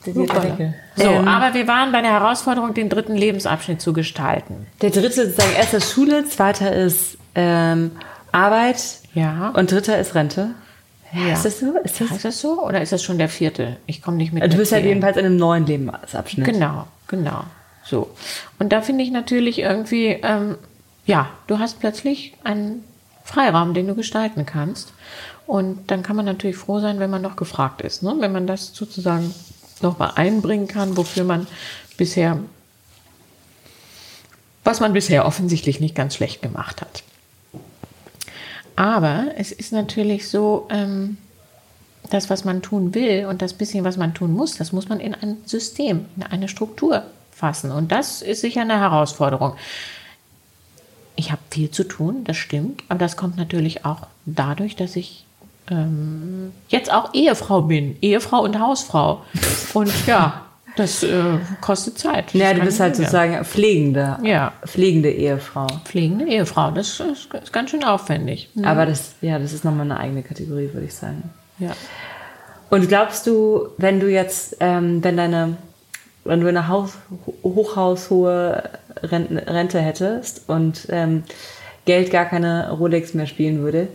So, 0.05 0.13
Ähm, 1.03 1.27
aber 1.27 1.53
wir 1.53 1.67
waren 1.67 1.91
bei 1.91 2.01
der 2.01 2.13
Herausforderung, 2.13 2.73
den 2.75 2.89
dritten 2.89 3.17
Lebensabschnitt 3.17 3.81
zu 3.83 3.93
gestalten. 3.93 4.67
Der 4.81 4.91
dritte 4.91 5.07
ist 5.23 5.37
sozusagen 5.37 5.57
erster 5.57 5.81
Schule, 5.81 6.25
zweiter 6.27 6.73
ist 6.73 7.19
ähm, 7.35 7.91
Arbeit 8.31 8.77
Ja. 9.17 9.51
und 9.51 9.71
dritter 9.73 9.99
ist 9.99 10.15
Rente. 10.15 10.51
Ja. 11.13 11.33
Ist 11.33 11.45
das 11.45 11.61
so? 11.61 11.77
Ist 11.83 12.01
das? 12.01 12.11
Heißt 12.11 12.25
das 12.25 12.41
so 12.41 12.63
oder 12.63 12.83
ist 12.83 12.93
das 12.93 13.03
schon 13.03 13.19
der 13.19 13.29
vierte? 13.29 13.77
Ich 13.87 14.03
komme 14.03 14.17
nicht 14.17 14.33
mit. 14.33 14.43
Du 14.43 14.49
bist 14.49 14.73
halt 14.73 14.83
mitzählen. 14.83 14.89
jedenfalls 14.89 15.17
in 15.17 15.25
einem 15.25 15.37
neuen 15.37 15.67
Lebensabschnitt. 15.67 16.47
Genau, 16.47 16.87
genau. 17.09 17.45
So. 17.85 18.11
Und 18.59 18.73
da 18.73 18.83
finde 18.83 19.05
ich 19.05 19.11
natürlich 19.11 19.61
irgendwie, 19.61 20.19
ähm, 20.23 20.57
ja, 21.07 21.31
du 21.47 21.59
hast 21.59 21.81
plötzlich 21.81 22.35
einen 22.45 22.85
Freiraum, 23.25 23.75
den 23.75 23.87
du 23.87 23.95
gestalten 23.95 24.45
kannst. 24.45 24.93
Und 25.47 25.91
dann 25.91 26.03
kann 26.03 26.17
man 26.17 26.25
natürlich 26.25 26.57
froh 26.57 26.81
sein, 26.81 26.99
wenn 26.99 27.11
man 27.11 27.23
noch 27.23 27.37
gefragt 27.37 27.81
ist. 27.81 28.03
Ne? 28.03 28.17
Wenn 28.19 28.33
man 28.33 28.47
das 28.49 28.75
sozusagen 28.75 29.33
noch 29.81 29.99
mal 29.99 30.13
einbringen 30.17 30.67
kann, 30.67 30.97
wofür 30.97 31.23
man 31.23 31.47
bisher, 31.97 32.39
was 34.65 34.81
man 34.81 34.93
bisher 34.93 35.25
offensichtlich 35.25 35.79
nicht 35.79 35.95
ganz 35.95 36.17
schlecht 36.17 36.43
gemacht 36.43 36.81
hat. 36.81 37.05
Aber 38.77 39.27
es 39.37 39.53
ist 39.53 39.73
natürlich 39.73 40.29
so, 40.29 40.67
ähm, 40.71 41.17
das, 42.11 42.31
was 42.31 42.45
man 42.45 42.63
tun 42.63 42.95
will 42.95 43.27
und 43.27 43.43
das 43.43 43.55
bisschen, 43.55 43.85
was 43.85 43.97
man 43.97 44.15
tun 44.15 44.33
muss, 44.33 44.57
das 44.57 44.73
muss 44.73 44.89
man 44.89 45.01
in 45.01 45.15
ein 45.15 45.39
System, 45.45 46.07
in 46.17 46.23
eine 46.23 46.49
Struktur 46.49 47.03
fassen. 47.33 47.71
Und 47.71 47.93
das 47.93 48.23
ist 48.23 48.41
sicher 48.41 48.63
eine 48.63 48.79
Herausforderung. 48.79 49.55
Ich 51.17 51.33
habe 51.33 51.43
viel 51.51 51.71
zu 51.71 51.85
tun, 51.85 52.25
das 52.25 52.37
stimmt, 52.37 52.83
aber 52.89 52.99
das 52.99 53.17
kommt 53.17 53.37
natürlich 53.37 53.85
auch 53.85 54.07
dadurch, 54.27 54.77
dass 54.77 54.97
ich 54.97 55.25
ähm, 55.71 56.53
jetzt 56.69 56.93
auch 56.93 57.15
Ehefrau 57.15 57.63
bin, 57.63 57.97
Ehefrau 58.03 58.43
und 58.43 58.59
Hausfrau. 58.59 59.23
Und 59.73 59.93
ja, 60.07 60.46
Das 60.77 61.03
äh, 61.03 61.39
kostet 61.61 61.99
Zeit. 61.99 62.33
Ja, 62.35 62.51
Das 62.51 62.59
du 62.61 62.65
bist 62.67 62.81
halt 62.81 62.97
sozusagen 62.97 63.45
pflegende, 63.45 64.19
Ja. 64.23 64.53
pflegende 64.67 65.11
Ehefrau. 65.11 65.67
Pflegende 65.85 66.27
Ehefrau, 66.27 66.71
das 66.71 67.01
ist, 67.01 67.33
ist 67.35 67.53
ganz 67.53 67.71
schön 67.71 67.83
aufwendig. 67.83 68.51
Aber 68.63 68.87
das, 68.87 69.15
ja, 69.23 69.39
das 69.39 69.53
ist 69.53 69.65
nochmal 69.65 69.87
eine 69.91 69.99
eigene 69.99 70.23
Kategorie, 70.23 70.71
würde 70.73 70.87
ich 70.87 70.95
sagen. 70.95 71.31
Ja. 71.59 71.73
Und 72.69 72.89
glaubst 72.89 73.27
du, 73.27 73.69
wenn 73.79 74.01
du 74.01 74.11
jetzt, 74.11 74.57
ähm, 74.61 75.03
wenn 75.03 75.17
deine, 75.17 75.57
wenn 76.25 76.41
du 76.41 76.49
eine 76.49 76.69
Haus, 76.69 76.95
hochhaushohe 77.43 78.71
Rente, 79.03 79.47
Rente 79.47 79.81
hättest 79.81 80.43
und 80.49 80.87
ähm, 80.91 81.23
Geld 81.85 82.11
gar 82.11 82.25
keine 82.27 82.71
Rolex 82.73 83.15
mehr 83.15 83.27
spielen 83.27 83.61
würde, 83.61 83.89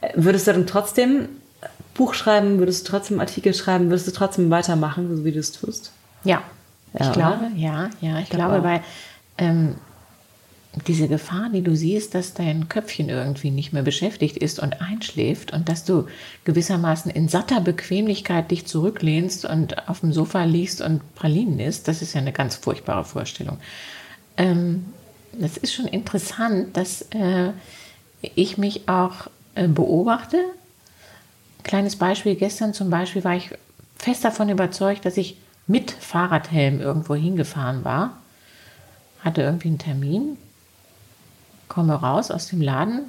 äh, 0.00 0.10
würdest 0.14 0.46
du 0.46 0.52
dann 0.52 0.66
trotzdem 0.66 1.28
Buch 1.94 2.14
schreiben, 2.14 2.58
würdest 2.58 2.86
du 2.86 2.90
trotzdem 2.92 3.20
Artikel 3.20 3.54
schreiben, 3.54 3.86
würdest 3.90 4.06
du 4.06 4.12
trotzdem 4.12 4.50
weitermachen, 4.50 5.14
so 5.16 5.24
wie 5.24 5.32
du 5.32 5.40
es 5.40 5.52
tust? 5.52 5.92
Ja, 6.26 6.42
Ja, 6.98 7.06
ich 7.06 7.12
glaube, 7.12 7.50
ja, 7.56 7.90
ja, 8.00 8.18
ich 8.20 8.30
glaube 8.30 8.62
weil 8.62 8.80
ähm, 9.38 9.76
diese 10.86 11.08
Gefahr, 11.08 11.48
die 11.52 11.62
du 11.62 11.74
siehst, 11.74 12.14
dass 12.14 12.34
dein 12.34 12.68
Köpfchen 12.68 13.08
irgendwie 13.08 13.50
nicht 13.50 13.72
mehr 13.72 13.82
beschäftigt 13.82 14.36
ist 14.36 14.58
und 14.58 14.82
einschläft 14.82 15.52
und 15.52 15.68
dass 15.68 15.84
du 15.84 16.06
gewissermaßen 16.44 17.10
in 17.10 17.28
satter 17.28 17.60
Bequemlichkeit 17.60 18.50
dich 18.50 18.66
zurücklehnst 18.66 19.46
und 19.46 19.88
auf 19.88 20.00
dem 20.00 20.12
Sofa 20.12 20.44
liegst 20.44 20.82
und 20.82 21.14
Pralinen 21.14 21.60
isst, 21.60 21.88
das 21.88 22.02
ist 22.02 22.12
ja 22.14 22.20
eine 22.20 22.32
ganz 22.32 22.56
furchtbare 22.56 23.04
Vorstellung. 23.04 23.58
Ähm, 24.36 24.86
das 25.32 25.56
ist 25.56 25.72
schon 25.72 25.86
interessant, 25.86 26.76
dass 26.76 27.02
äh, 27.10 27.52
ich 28.34 28.58
mich 28.58 28.88
auch 28.88 29.28
äh, 29.54 29.68
beobachte. 29.68 30.38
Kleines 31.62 31.96
Beispiel, 31.96 32.36
gestern 32.36 32.74
zum 32.74 32.90
Beispiel 32.90 33.24
war 33.24 33.34
ich 33.34 33.50
fest 33.96 34.24
davon 34.24 34.50
überzeugt, 34.50 35.06
dass 35.06 35.16
ich 35.16 35.36
mit 35.66 35.90
Fahrradhelm 35.90 36.80
irgendwo 36.80 37.14
hingefahren 37.14 37.84
war, 37.84 38.18
hatte 39.20 39.42
irgendwie 39.42 39.68
einen 39.68 39.78
Termin, 39.78 40.36
komme 41.68 41.94
raus 41.94 42.30
aus 42.30 42.46
dem 42.46 42.60
Laden, 42.60 43.06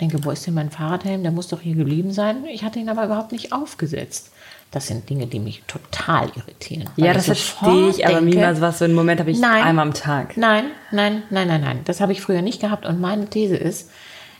denke, 0.00 0.24
wo 0.24 0.30
ist 0.30 0.46
denn 0.46 0.54
mein 0.54 0.70
Fahrradhelm? 0.70 1.22
Der 1.22 1.32
muss 1.32 1.48
doch 1.48 1.60
hier 1.60 1.74
geblieben 1.74 2.12
sein. 2.12 2.44
Ich 2.46 2.64
hatte 2.64 2.78
ihn 2.78 2.88
aber 2.88 3.04
überhaupt 3.04 3.32
nicht 3.32 3.52
aufgesetzt. 3.52 4.30
Das 4.70 4.88
sind 4.88 5.08
Dinge, 5.08 5.28
die 5.28 5.38
mich 5.38 5.62
total 5.68 6.30
irritieren. 6.34 6.90
Ja, 6.96 7.12
das 7.12 7.26
verstehe 7.26 7.90
ich, 7.90 8.06
aber 8.06 8.20
niemals 8.20 8.60
was 8.60 8.80
so 8.80 8.84
einen 8.84 8.94
Moment 8.94 9.20
habe 9.20 9.30
ich 9.30 9.38
Nein. 9.38 9.62
einmal 9.62 9.86
am 9.86 9.94
Tag. 9.94 10.36
Nein, 10.36 10.64
nein, 10.90 11.22
nein, 11.30 11.46
nein, 11.46 11.60
nein. 11.60 11.80
Das 11.84 12.00
habe 12.00 12.10
ich 12.10 12.20
früher 12.20 12.42
nicht 12.42 12.60
gehabt. 12.60 12.84
Und 12.84 13.00
meine 13.00 13.30
These 13.30 13.56
ist, 13.56 13.90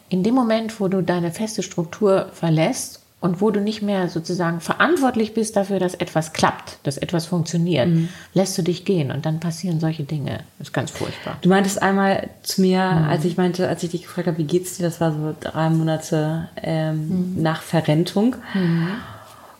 in 0.09 0.25
dem 0.25 0.35
Moment, 0.35 0.81
wo 0.81 0.88
du 0.88 1.03
deine 1.03 1.31
feste 1.31 1.62
Struktur 1.62 2.31
verlässt 2.33 3.03
und 3.25 3.40
wo 3.40 3.50
du 3.50 3.59
nicht 3.59 3.81
mehr 3.81 4.11
sozusagen 4.11 4.61
verantwortlich 4.61 5.33
bist 5.33 5.57
dafür, 5.57 5.78
dass 5.78 5.95
etwas 5.95 6.35
klappt, 6.35 6.76
dass 6.83 6.99
etwas 6.99 7.25
funktioniert, 7.25 7.88
lässt 8.35 8.59
du 8.59 8.62
dich 8.62 8.85
gehen 8.85 9.11
und 9.11 9.25
dann 9.25 9.40
passieren 9.40 9.81
solche 9.81 10.02
Dinge. 10.02 10.40
Das 10.59 10.69
ist 10.69 10.75
ganz 10.75 10.90
furchtbar. 10.90 11.38
Du 11.40 11.49
meintest 11.49 11.81
einmal 11.81 12.28
zu 12.43 12.61
mir, 12.61 12.83
als 12.83 13.25
ich 13.25 13.38
meinte, 13.38 13.66
als 13.66 13.83
ich 13.83 13.93
dich 13.93 14.02
gefragt 14.02 14.26
habe, 14.26 14.37
wie 14.37 14.45
geht's 14.45 14.76
dir, 14.76 14.83
das 14.83 15.00
war 15.00 15.11
so 15.11 15.35
drei 15.40 15.71
Monate 15.71 16.50
ähm, 16.62 17.40
nach 17.40 17.62
Verrentung. 17.62 18.37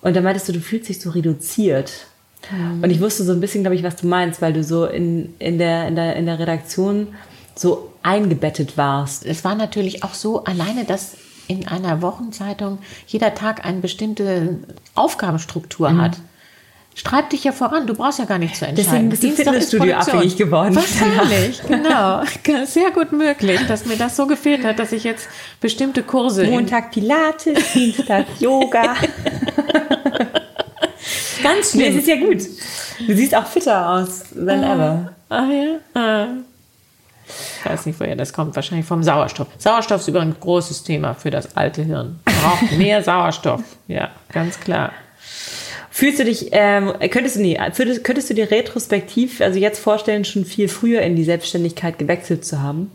Und 0.03 0.15
da 0.15 0.21
meintest 0.21 0.47
du, 0.47 0.53
du 0.53 0.61
fühlst 0.61 0.91
dich 0.91 1.01
so 1.01 1.09
reduziert. 1.09 1.91
Und 2.83 2.91
ich 2.91 3.01
wusste 3.01 3.25
so 3.25 3.33
ein 3.33 3.41
bisschen, 3.41 3.63
glaube 3.63 3.77
ich, 3.77 3.83
was 3.83 3.97
du 3.97 4.07
meinst, 4.07 4.43
weil 4.43 4.53
du 4.53 4.63
so 4.63 4.85
in, 4.85 5.33
in, 5.39 5.57
der, 5.57 5.89
in, 5.89 5.97
der, 5.97 6.17
in 6.17 6.27
der 6.27 6.39
Redaktion 6.39 7.15
so 7.55 7.93
eingebettet 8.03 8.77
warst. 8.77 9.25
Es 9.25 9.43
war 9.43 9.55
natürlich 9.55 10.05
auch 10.05 10.13
so, 10.13 10.45
alleine, 10.45 10.85
dass 10.85 11.17
in 11.49 11.69
einer 11.69 12.03
Wochenzeitung 12.03 12.79
jeder 13.07 13.35
Tag 13.35 13.65
eine 13.65 13.81
bestimmte 13.81 14.59
Aufgabenstruktur 14.95 15.97
hat. 15.97 16.19
Streibt 16.97 17.33
dich 17.33 17.43
ja 17.43 17.51
voran, 17.51 17.89
du 17.89 17.95
brauchst 17.95 18.21
ja 18.21 18.25
gar 18.25 18.39
nicht 18.39 18.55
zu 18.55 18.67
entscheiden. 18.67 19.11
Deswegen 19.11 19.11
bist 19.11 19.25
du 19.25 19.31
Fitnessstudio 19.31 19.97
abhängig 19.97 20.37
geworden. 20.37 20.77
Wahrscheinlich, 20.77 21.61
genau. 21.67 22.23
Sehr 22.67 22.93
gut 22.93 23.11
möglich, 23.11 23.61
dass 23.67 23.85
mir 23.85 23.97
das 23.97 24.15
so 24.15 24.29
gefehlt 24.29 24.65
hat, 24.65 24.79
dass 24.79 24.93
ich 24.93 25.03
jetzt 25.03 25.29
bestimmte 25.61 26.05
Kurse 26.05 26.45
Montag 26.45 26.93
Pilates, 26.93 27.73
Dienstag 27.75 28.27
Yoga. 28.39 28.95
ganz 31.43 31.75
nee, 31.75 31.83
schlimm. 31.83 31.97
es 31.97 32.03
ist 32.03 32.09
ja 32.09 32.17
gut. 32.17 33.09
Du 33.09 33.17
siehst 33.17 33.35
auch 33.35 33.47
fitter 33.47 33.91
aus 33.91 34.23
than 34.33 34.63
ever. 34.63 35.13
Ah 35.31 35.47
ja. 35.47 36.01
Ah. 36.01 36.27
Ich 37.27 37.71
weiß 37.71 37.87
nicht, 37.87 37.99
woher 38.01 38.17
das 38.17 38.33
kommt. 38.33 38.57
Wahrscheinlich 38.57 38.87
vom 38.87 39.03
Sauerstoff. 39.03 39.49
Sauerstoff 39.59 40.01
ist 40.01 40.09
übrigens 40.09 40.37
ein 40.37 40.41
großes 40.41 40.83
Thema 40.83 41.15
für 41.15 41.31
das 41.31 41.57
alte 41.57 41.83
Hirn. 41.83 42.21
Braucht 42.25 42.73
mehr 42.73 43.03
Sauerstoff. 43.05 43.63
Ja, 43.89 44.11
ganz 44.33 44.61
klar. 44.61 44.93
Fühlst 45.91 46.19
du 46.19 46.25
dich, 46.25 46.49
ähm, 46.51 46.93
könntest 47.11 47.37
du 47.37 47.41
nie, 47.41 47.57
könntest 48.03 48.29
du 48.29 48.35
dir 48.35 48.51
retrospektiv, 48.51 49.41
also 49.41 49.61
jetzt 49.61 49.79
vorstellen, 49.79 50.25
schon 50.25 50.45
viel 50.45 50.69
früher 50.69 51.03
in 51.03 51.15
die 51.15 51.23
Selbstständigkeit 51.23 51.99
gewechselt 51.99 52.45
zu 52.45 52.61
haben? 52.61 52.91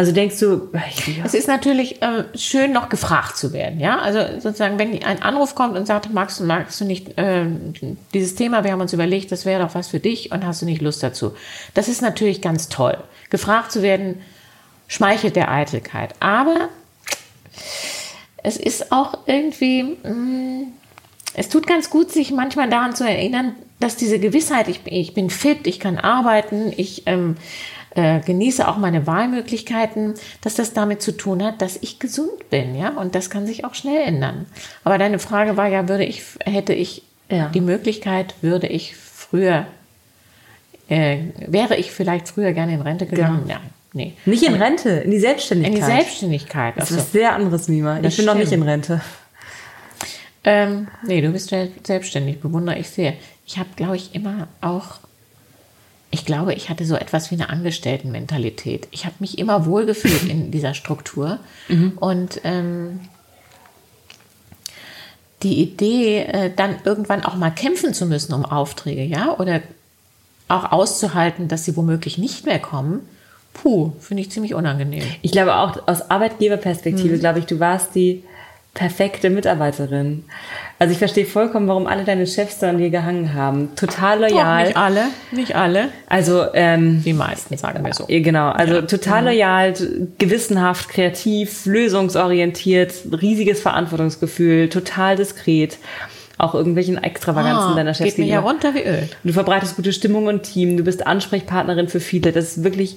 Also 0.00 0.12
denkst 0.12 0.38
du, 0.40 0.70
ja, 0.72 1.24
Es 1.26 1.34
ist 1.34 1.46
natürlich 1.46 2.00
äh, 2.00 2.24
schön, 2.34 2.72
noch 2.72 2.88
gefragt 2.88 3.36
zu 3.36 3.52
werden. 3.52 3.78
Ja, 3.80 3.98
also 3.98 4.20
sozusagen, 4.40 4.78
wenn 4.78 5.04
ein 5.04 5.20
Anruf 5.20 5.54
kommt 5.54 5.76
und 5.76 5.84
sagt, 5.84 6.10
magst 6.10 6.40
du, 6.40 6.44
magst 6.44 6.80
du 6.80 6.86
nicht 6.86 7.18
äh, 7.18 7.44
dieses 8.14 8.34
Thema, 8.34 8.64
wir 8.64 8.72
haben 8.72 8.80
uns 8.80 8.94
überlegt, 8.94 9.30
das 9.30 9.44
wäre 9.44 9.62
doch 9.62 9.74
was 9.74 9.88
für 9.88 10.00
dich 10.00 10.32
und 10.32 10.46
hast 10.46 10.62
du 10.62 10.64
nicht 10.64 10.80
Lust 10.80 11.02
dazu? 11.02 11.34
Das 11.74 11.86
ist 11.86 12.00
natürlich 12.00 12.40
ganz 12.40 12.70
toll. 12.70 12.96
Gefragt 13.28 13.72
zu 13.72 13.82
werden, 13.82 14.22
schmeichelt 14.88 15.36
der 15.36 15.50
Eitelkeit. 15.50 16.14
Aber 16.18 16.70
es 18.42 18.56
ist 18.56 18.92
auch 18.92 19.18
irgendwie, 19.26 19.82
mh, 19.82 20.68
es 21.34 21.50
tut 21.50 21.66
ganz 21.66 21.90
gut, 21.90 22.10
sich 22.10 22.30
manchmal 22.32 22.70
daran 22.70 22.96
zu 22.96 23.04
erinnern, 23.06 23.54
dass 23.80 23.96
diese 23.96 24.18
Gewissheit, 24.18 24.68
ich, 24.68 24.80
bin- 24.80 24.94
ich 24.94 25.12
bin 25.12 25.28
fit, 25.28 25.66
ich 25.66 25.78
kann 25.78 25.98
arbeiten, 25.98 26.72
ich 26.74 27.02
ähm, 27.04 27.36
äh, 27.94 28.20
genieße 28.20 28.66
auch 28.68 28.76
meine 28.76 29.06
Wahlmöglichkeiten, 29.06 30.14
dass 30.42 30.54
das 30.54 30.72
damit 30.72 31.02
zu 31.02 31.12
tun 31.16 31.42
hat, 31.42 31.60
dass 31.60 31.76
ich 31.80 31.98
gesund 31.98 32.48
bin, 32.50 32.74
ja, 32.76 32.90
und 32.90 33.14
das 33.14 33.30
kann 33.30 33.46
sich 33.46 33.64
auch 33.64 33.74
schnell 33.74 34.02
ändern. 34.06 34.46
Aber 34.84 34.96
deine 34.98 35.18
Frage 35.18 35.56
war 35.56 35.66
ja, 35.68 35.88
würde 35.88 36.04
ich, 36.04 36.22
hätte 36.44 36.72
ich 36.72 37.02
Ja. 37.28 37.48
die 37.48 37.60
Möglichkeit, 37.60 38.34
würde 38.42 38.66
ich 38.68 38.94
früher, 38.96 39.66
äh, 40.88 41.18
wäre 41.46 41.76
ich 41.76 41.92
vielleicht 41.92 42.28
früher 42.28 42.52
gerne 42.52 42.74
in 42.74 42.80
Rente 42.80 43.06
gegangen? 43.06 43.44
Nein, 43.46 43.58
nee. 43.92 44.14
nicht 44.24 44.42
in 44.44 44.54
Rente, 44.54 44.88
in 44.90 45.10
die 45.10 45.16
In 45.16 45.22
Selbstständigkeit. 45.22 45.76
die 45.80 45.82
Selbstständigkeit. 45.92 46.74
Das 46.76 46.92
ach 46.92 46.96
ist 46.98 47.12
sehr 47.12 47.34
anderes, 47.34 47.68
Mima. 47.68 47.96
Ich 47.96 48.02
Das 48.02 48.16
bin 48.16 48.24
noch 48.26 48.34
nicht 48.34 48.42
in 48.52 48.62
stimmt. 48.62 48.66
Rente. 48.66 49.00
Ähm, 50.42 50.88
nee, 51.06 51.20
du 51.20 51.30
bist 51.30 51.50
sel- 51.50 51.70
selbstständig, 51.84 52.40
bewundere 52.40 52.78
ich 52.78 52.88
sehr. 52.88 53.12
Ich 53.46 53.58
habe, 53.58 53.68
glaube 53.76 53.96
ich, 53.96 54.14
immer 54.14 54.48
auch, 54.60 55.00
ich 56.10 56.24
glaube, 56.24 56.54
ich 56.54 56.68
hatte 56.68 56.84
so 56.84 56.96
etwas 56.96 57.30
wie 57.30 57.36
eine 57.36 57.50
Angestelltenmentalität. 57.50 58.88
Ich 58.90 59.04
habe 59.04 59.14
mich 59.20 59.38
immer 59.38 59.66
wohlgefühlt 59.66 60.28
in 60.28 60.50
dieser 60.52 60.74
Struktur. 60.74 61.38
Und 61.96 62.40
ähm, 62.44 63.00
die 65.42 65.62
Idee, 65.62 66.24
äh, 66.24 66.50
dann 66.54 66.76
irgendwann 66.84 67.24
auch 67.24 67.36
mal 67.36 67.50
kämpfen 67.50 67.94
zu 67.94 68.06
müssen 68.06 68.34
um 68.34 68.44
Aufträge, 68.44 69.02
ja, 69.02 69.38
oder 69.38 69.62
auch 70.48 70.72
auszuhalten, 70.72 71.48
dass 71.48 71.64
sie 71.64 71.76
womöglich 71.76 72.18
nicht 72.18 72.44
mehr 72.44 72.58
kommen, 72.58 73.00
puh, 73.54 73.92
finde 74.00 74.22
ich 74.22 74.30
ziemlich 74.30 74.54
unangenehm. 74.54 75.04
Ich 75.22 75.30
glaube 75.30 75.54
auch 75.56 75.86
aus 75.86 76.10
Arbeitgeberperspektive, 76.10 77.18
glaube 77.18 77.38
ich, 77.38 77.46
du 77.46 77.60
warst 77.60 77.94
die 77.94 78.24
perfekte 78.74 79.30
Mitarbeiterin. 79.30 80.24
Also 80.78 80.92
ich 80.92 80.98
verstehe 80.98 81.26
vollkommen, 81.26 81.66
warum 81.68 81.86
alle 81.86 82.04
deine 82.04 82.26
Chefs 82.26 82.58
da 82.60 82.70
an 82.70 82.78
dir 82.78 82.90
gehangen 82.90 83.34
haben. 83.34 83.74
Total 83.74 84.20
Doch, 84.20 84.30
loyal. 84.30 84.64
nicht 84.64 84.76
alle, 84.76 85.02
nicht 85.32 85.54
alle. 85.56 85.88
Also 86.08 86.44
ähm, 86.54 87.02
Die 87.04 87.12
meisten, 87.12 87.56
sagen 87.56 87.84
wir 87.84 87.92
so. 87.92 88.06
Genau, 88.08 88.50
also 88.50 88.74
Ja. 88.76 88.82
total 88.82 89.24
loyal, 89.24 89.74
gewissenhaft, 90.18 90.88
kreativ, 90.88 91.66
lösungsorientiert, 91.66 92.94
riesiges 93.20 93.60
Verantwortungsgefühl, 93.60 94.68
total 94.68 95.16
diskret. 95.16 95.78
Auch 96.38 96.54
irgendwelchen 96.54 96.96
Extravaganzen 96.96 97.72
Ah, 97.72 97.74
deiner 97.76 97.92
Chefs 97.92 98.14
geht 98.16 98.18
mir 98.24 98.32
ja 98.32 98.40
runter 98.40 98.72
wie 98.74 98.82
Öl. 98.82 99.08
Du 99.24 99.32
verbreitest 99.32 99.76
gute 99.76 99.92
Stimmung 99.92 100.26
und 100.26 100.44
Team, 100.44 100.76
du 100.78 100.84
bist 100.84 101.06
Ansprechpartnerin 101.06 101.88
für 101.88 102.00
viele. 102.00 102.32
Das 102.32 102.56
ist 102.56 102.64
wirklich, 102.64 102.96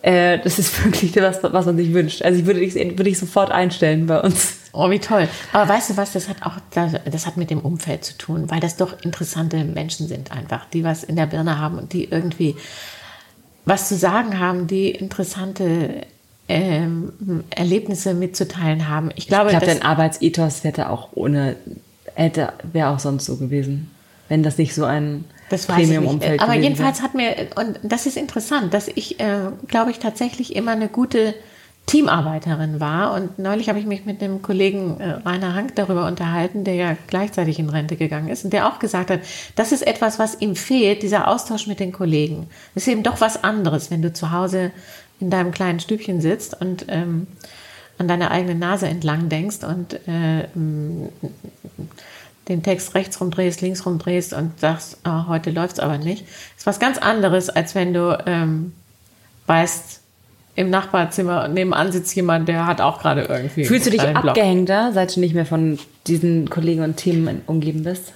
äh, 0.00 0.38
das 0.38 0.58
ist 0.58 0.82
wirklich 0.84 1.14
was, 1.16 1.42
was 1.42 1.66
man 1.66 1.76
sich 1.76 1.92
wünscht. 1.92 2.22
Also 2.22 2.38
ich 2.40 2.46
würde 2.46 2.60
dich, 2.60 2.74
würde 2.76 3.10
ich 3.10 3.18
sofort 3.18 3.50
einstellen 3.50 4.06
bei 4.06 4.20
uns. 4.20 4.59
Oh, 4.72 4.88
wie 4.90 4.98
toll. 4.98 5.28
Aber 5.52 5.68
weißt 5.68 5.90
du 5.90 5.96
was, 5.96 6.12
das 6.12 6.28
hat 6.28 6.42
auch, 6.42 6.54
das, 6.70 7.26
hat 7.26 7.36
mit 7.36 7.50
dem 7.50 7.60
Umfeld 7.60 8.04
zu 8.04 8.16
tun, 8.16 8.50
weil 8.50 8.60
das 8.60 8.76
doch 8.76 9.00
interessante 9.02 9.64
Menschen 9.64 10.06
sind 10.06 10.30
einfach, 10.30 10.66
die 10.66 10.84
was 10.84 11.02
in 11.02 11.16
der 11.16 11.26
Birne 11.26 11.58
haben 11.58 11.78
und 11.78 11.92
die 11.92 12.04
irgendwie 12.04 12.56
was 13.64 13.88
zu 13.88 13.96
sagen 13.96 14.38
haben, 14.38 14.66
die 14.66 14.90
interessante 14.90 16.06
ähm, 16.48 17.12
Erlebnisse 17.50 18.14
mitzuteilen 18.14 18.88
haben. 18.88 19.10
Ich 19.16 19.28
glaube, 19.28 19.50
Ich 19.50 19.58
glaube, 19.58 19.66
dein 19.66 19.82
Arbeitsethos 19.82 20.64
hätte 20.64 20.90
auch 20.90 21.10
ohne, 21.14 21.56
hätte, 22.14 22.52
wäre 22.72 22.88
auch 22.88 22.98
sonst 22.98 23.26
so 23.26 23.36
gewesen. 23.36 23.90
Wenn 24.28 24.42
das 24.42 24.58
nicht 24.58 24.74
so 24.74 24.84
ein 24.84 25.24
Das 25.50 25.68
nicht. 25.68 25.76
Premium-Umfeld 25.76 26.40
Aber 26.40 26.54
jedenfalls 26.54 27.02
hat 27.02 27.14
mir, 27.14 27.48
und 27.56 27.78
das 27.82 28.06
ist 28.06 28.16
interessant, 28.16 28.72
dass 28.72 28.88
ich, 28.88 29.20
äh, 29.20 29.50
glaube 29.66 29.90
ich, 29.90 29.98
tatsächlich 29.98 30.54
immer 30.54 30.72
eine 30.72 30.88
gute 30.88 31.34
Teamarbeiterin 31.86 32.78
war. 32.78 33.14
Und 33.14 33.38
neulich 33.38 33.68
habe 33.68 33.78
ich 33.78 33.86
mich 33.86 34.04
mit 34.04 34.20
dem 34.20 34.42
Kollegen 34.42 35.00
äh, 35.00 35.10
Rainer 35.26 35.54
Hank 35.54 35.74
darüber 35.74 36.06
unterhalten, 36.06 36.62
der 36.64 36.74
ja 36.74 36.96
gleichzeitig 37.08 37.58
in 37.58 37.68
Rente 37.68 37.96
gegangen 37.96 38.28
ist 38.28 38.44
und 38.44 38.52
der 38.52 38.68
auch 38.68 38.78
gesagt 38.78 39.10
hat, 39.10 39.20
das 39.56 39.72
ist 39.72 39.86
etwas, 39.86 40.18
was 40.18 40.40
ihm 40.40 40.54
fehlt, 40.54 41.02
dieser 41.02 41.26
Austausch 41.26 41.66
mit 41.66 41.80
den 41.80 41.92
Kollegen. 41.92 42.48
Das 42.74 42.84
ist 42.84 42.92
eben 42.92 43.02
doch 43.02 43.20
was 43.20 43.42
anderes, 43.42 43.90
wenn 43.90 44.02
du 44.02 44.12
zu 44.12 44.30
Hause 44.30 44.70
in 45.18 45.30
deinem 45.30 45.50
kleinen 45.50 45.80
Stübchen 45.80 46.20
sitzt 46.20 46.60
und 46.60 46.86
ähm, 46.88 47.26
an 47.98 48.08
deiner 48.08 48.30
eigenen 48.30 48.58
Nase 48.58 48.86
entlang 48.86 49.28
denkst 49.28 49.62
und 49.62 49.94
äh, 50.08 50.48
den 52.48 52.62
Text 52.62 52.94
rechts 52.94 53.20
rumdrehst, 53.20 53.60
links 53.60 53.84
rumdrehst 53.84 54.32
und 54.32 54.58
sagst, 54.58 54.98
oh, 55.04 55.26
heute 55.28 55.50
läuft's 55.50 55.80
aber 55.80 55.98
nicht. 55.98 56.22
Das 56.22 56.58
ist 56.58 56.66
was 56.66 56.80
ganz 56.80 56.98
anderes, 56.98 57.50
als 57.50 57.74
wenn 57.74 57.92
du 57.92 58.18
ähm, 58.26 58.72
weißt, 59.46 59.99
im 60.54 60.70
Nachbarzimmer 60.70 61.48
nebenan 61.48 61.92
sitzt 61.92 62.14
jemand, 62.14 62.48
der 62.48 62.66
hat 62.66 62.80
auch 62.80 63.00
gerade 63.00 63.22
irgendwie. 63.22 63.64
Fühlst 63.64 63.86
du 63.86 63.90
dich 63.90 64.02
abgehängter, 64.02 64.92
seit 64.92 65.14
du 65.14 65.20
nicht 65.20 65.34
mehr 65.34 65.46
von 65.46 65.78
diesen 66.06 66.50
Kollegen 66.50 66.82
und 66.82 66.96
Themen 66.96 67.42
umgeben 67.46 67.84
bist? 67.84 68.12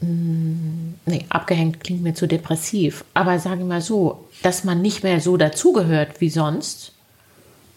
Mm, 0.00 0.94
nee, 1.06 1.26
abgehängt 1.28 1.80
klingt 1.82 2.02
mir 2.02 2.14
zu 2.14 2.26
depressiv. 2.26 3.04
Aber 3.14 3.38
sage 3.38 3.64
mal 3.64 3.80
so, 3.80 4.28
dass 4.42 4.64
man 4.64 4.82
nicht 4.82 5.02
mehr 5.02 5.20
so 5.20 5.36
dazugehört 5.36 6.20
wie 6.20 6.30
sonst, 6.30 6.92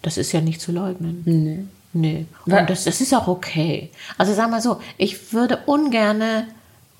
das 0.01 0.17
ist 0.17 0.31
ja 0.31 0.41
nicht 0.41 0.61
zu 0.61 0.71
leugnen. 0.71 1.21
Nee. 1.25 1.65
Nee. 1.93 2.25
Und 2.45 2.69
das, 2.69 2.83
das 2.83 2.99
ist 2.99 3.13
auch 3.13 3.27
okay. 3.27 3.89
Also 4.17 4.33
sag 4.33 4.51
mal 4.51 4.61
so, 4.61 4.81
ich 4.97 5.31
würde 5.31 5.59
ungerne 5.65 6.47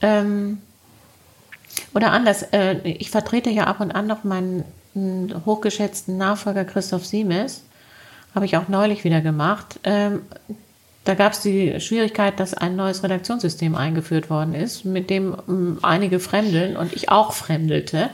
ähm, 0.01 0.59
oder 1.93 2.11
anders, 2.11 2.43
äh, 2.51 2.77
ich 2.83 3.09
vertrete 3.09 3.49
ja 3.49 3.65
ab 3.65 3.79
und 3.79 3.91
an 3.91 4.07
noch 4.07 4.23
meinen 4.23 4.63
hochgeschätzten 5.45 6.17
Nachfolger 6.17 6.63
Christoph 6.63 7.05
Siemes. 7.05 7.63
Habe 8.33 8.45
ich 8.45 8.57
auch 8.57 8.67
neulich 8.67 9.03
wieder 9.03 9.21
gemacht. 9.21 9.79
Ähm, 9.83 10.21
da 11.03 11.13
gab 11.13 11.33
es 11.33 11.41
die 11.41 11.79
Schwierigkeit, 11.79 12.39
dass 12.39 12.53
ein 12.53 12.75
neues 12.75 13.03
Redaktionssystem 13.03 13.75
eingeführt 13.75 14.29
worden 14.29 14.55
ist, 14.55 14.85
mit 14.85 15.09
dem 15.09 15.35
ähm, 15.47 15.79
einige 15.81 16.19
fremdeln 16.19 16.77
und 16.77 16.93
ich 16.93 17.09
auch 17.09 17.33
fremdelte. 17.33 18.09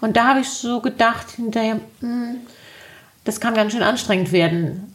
Und 0.00 0.16
da 0.16 0.28
habe 0.28 0.40
ich 0.40 0.48
so 0.48 0.80
gedacht 0.80 1.30
hinterher, 1.32 1.76
mh, 2.00 2.08
hm, 2.08 2.36
das 3.24 3.40
kann 3.40 3.54
ganz 3.54 3.72
schön 3.72 3.82
anstrengend 3.82 4.32
werden, 4.32 4.94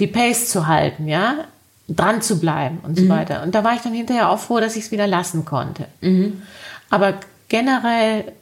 die 0.00 0.08
Pace 0.08 0.48
zu 0.48 0.66
halten, 0.66 1.06
ja, 1.06 1.44
dran 1.88 2.22
zu 2.22 2.40
bleiben 2.40 2.80
und 2.82 2.98
so 2.98 3.04
mhm. 3.04 3.10
weiter. 3.10 3.42
Und 3.42 3.54
da 3.54 3.64
war 3.64 3.74
ich 3.74 3.80
dann 3.80 3.94
hinterher 3.94 4.28
auch 4.30 4.38
froh, 4.38 4.60
dass 4.60 4.76
ich 4.76 4.84
es 4.84 4.90
wieder 4.90 5.06
lassen 5.06 5.44
konnte. 5.44 5.86
Mhm. 6.00 6.42
Aber 6.88 7.14
generell 7.50 8.32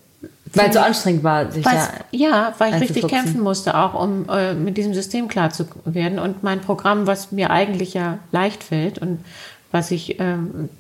weil 0.55 0.69
es 0.69 0.75
so 0.75 0.81
anstrengend 0.81 1.25
war, 1.25 1.51
sich 1.51 1.65
da 1.65 1.91
Ja, 2.11 2.55
weil 2.59 2.75
ich 2.75 2.81
richtig 2.81 3.07
kämpfen 3.09 3.41
musste, 3.41 3.77
auch 3.77 3.95
um 3.95 4.29
äh, 4.29 4.55
mit 4.55 4.77
diesem 4.77 4.95
System 4.95 5.29
klar 5.29 5.51
zu 5.51 5.67
werden. 5.85 6.19
Und 6.19 6.43
mein 6.43 6.61
Programm, 6.61 7.07
was 7.07 7.33
mir 7.33 7.51
eigentlich 7.51 7.95
ja 7.95 8.19
leicht 8.33 8.65
fällt 8.65 8.99
und 8.99 9.25
was 9.73 9.91
ich 9.91 10.19
ähm, 10.19 10.71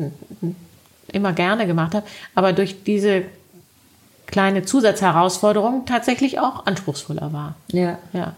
immer 1.12 1.32
gerne 1.32 1.66
gemacht 1.66 1.94
habe, 1.94 2.06
aber 2.34 2.52
durch 2.52 2.82
diese 2.84 3.24
kleine 4.26 4.64
Zusatzherausforderung 4.64 5.84
tatsächlich 5.86 6.38
auch 6.38 6.66
anspruchsvoller 6.66 7.32
war. 7.32 7.54
Ja. 7.72 7.98
Ja. 8.12 8.34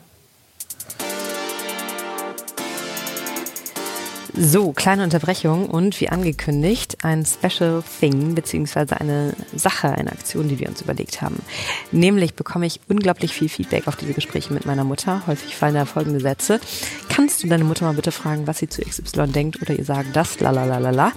So, 4.36 4.72
kleine 4.72 5.02
Unterbrechung 5.02 5.66
und 5.66 6.00
wie 6.00 6.08
angekündigt 6.08 6.98
ein 7.02 7.24
Special 7.24 7.82
Thing 8.00 8.34
beziehungsweise 8.34 9.00
eine 9.00 9.32
Sache, 9.54 9.88
eine 9.88 10.12
Aktion, 10.12 10.48
die 10.48 10.58
wir 10.58 10.68
uns 10.68 10.82
überlegt 10.82 11.20
haben. 11.20 11.42
Nämlich 11.90 12.34
bekomme 12.34 12.66
ich 12.66 12.80
unglaublich 12.88 13.32
viel 13.32 13.48
Feedback 13.48 13.88
auf 13.88 13.96
diese 13.96 14.12
Gespräche 14.12 14.52
mit 14.52 14.66
meiner 14.66 14.84
Mutter. 14.84 15.22
Häufig 15.26 15.56
fallen 15.56 15.74
da 15.74 15.84
folgende 15.84 16.20
Sätze. 16.20 16.60
Kannst 17.08 17.42
du 17.42 17.48
deine 17.48 17.64
Mutter 17.64 17.84
mal 17.84 17.94
bitte 17.94 18.12
fragen, 18.12 18.46
was 18.46 18.58
sie 18.58 18.68
zu 18.68 18.82
XY 18.82 19.28
denkt 19.28 19.60
oder 19.62 19.74
ihr 19.74 19.84
sagen 19.84 20.10
das, 20.12 20.38
la 20.40 20.50
la 20.50 20.64
la 20.64 20.78
la 20.78 20.90
la. 20.90 21.12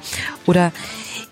Oder 0.46 0.72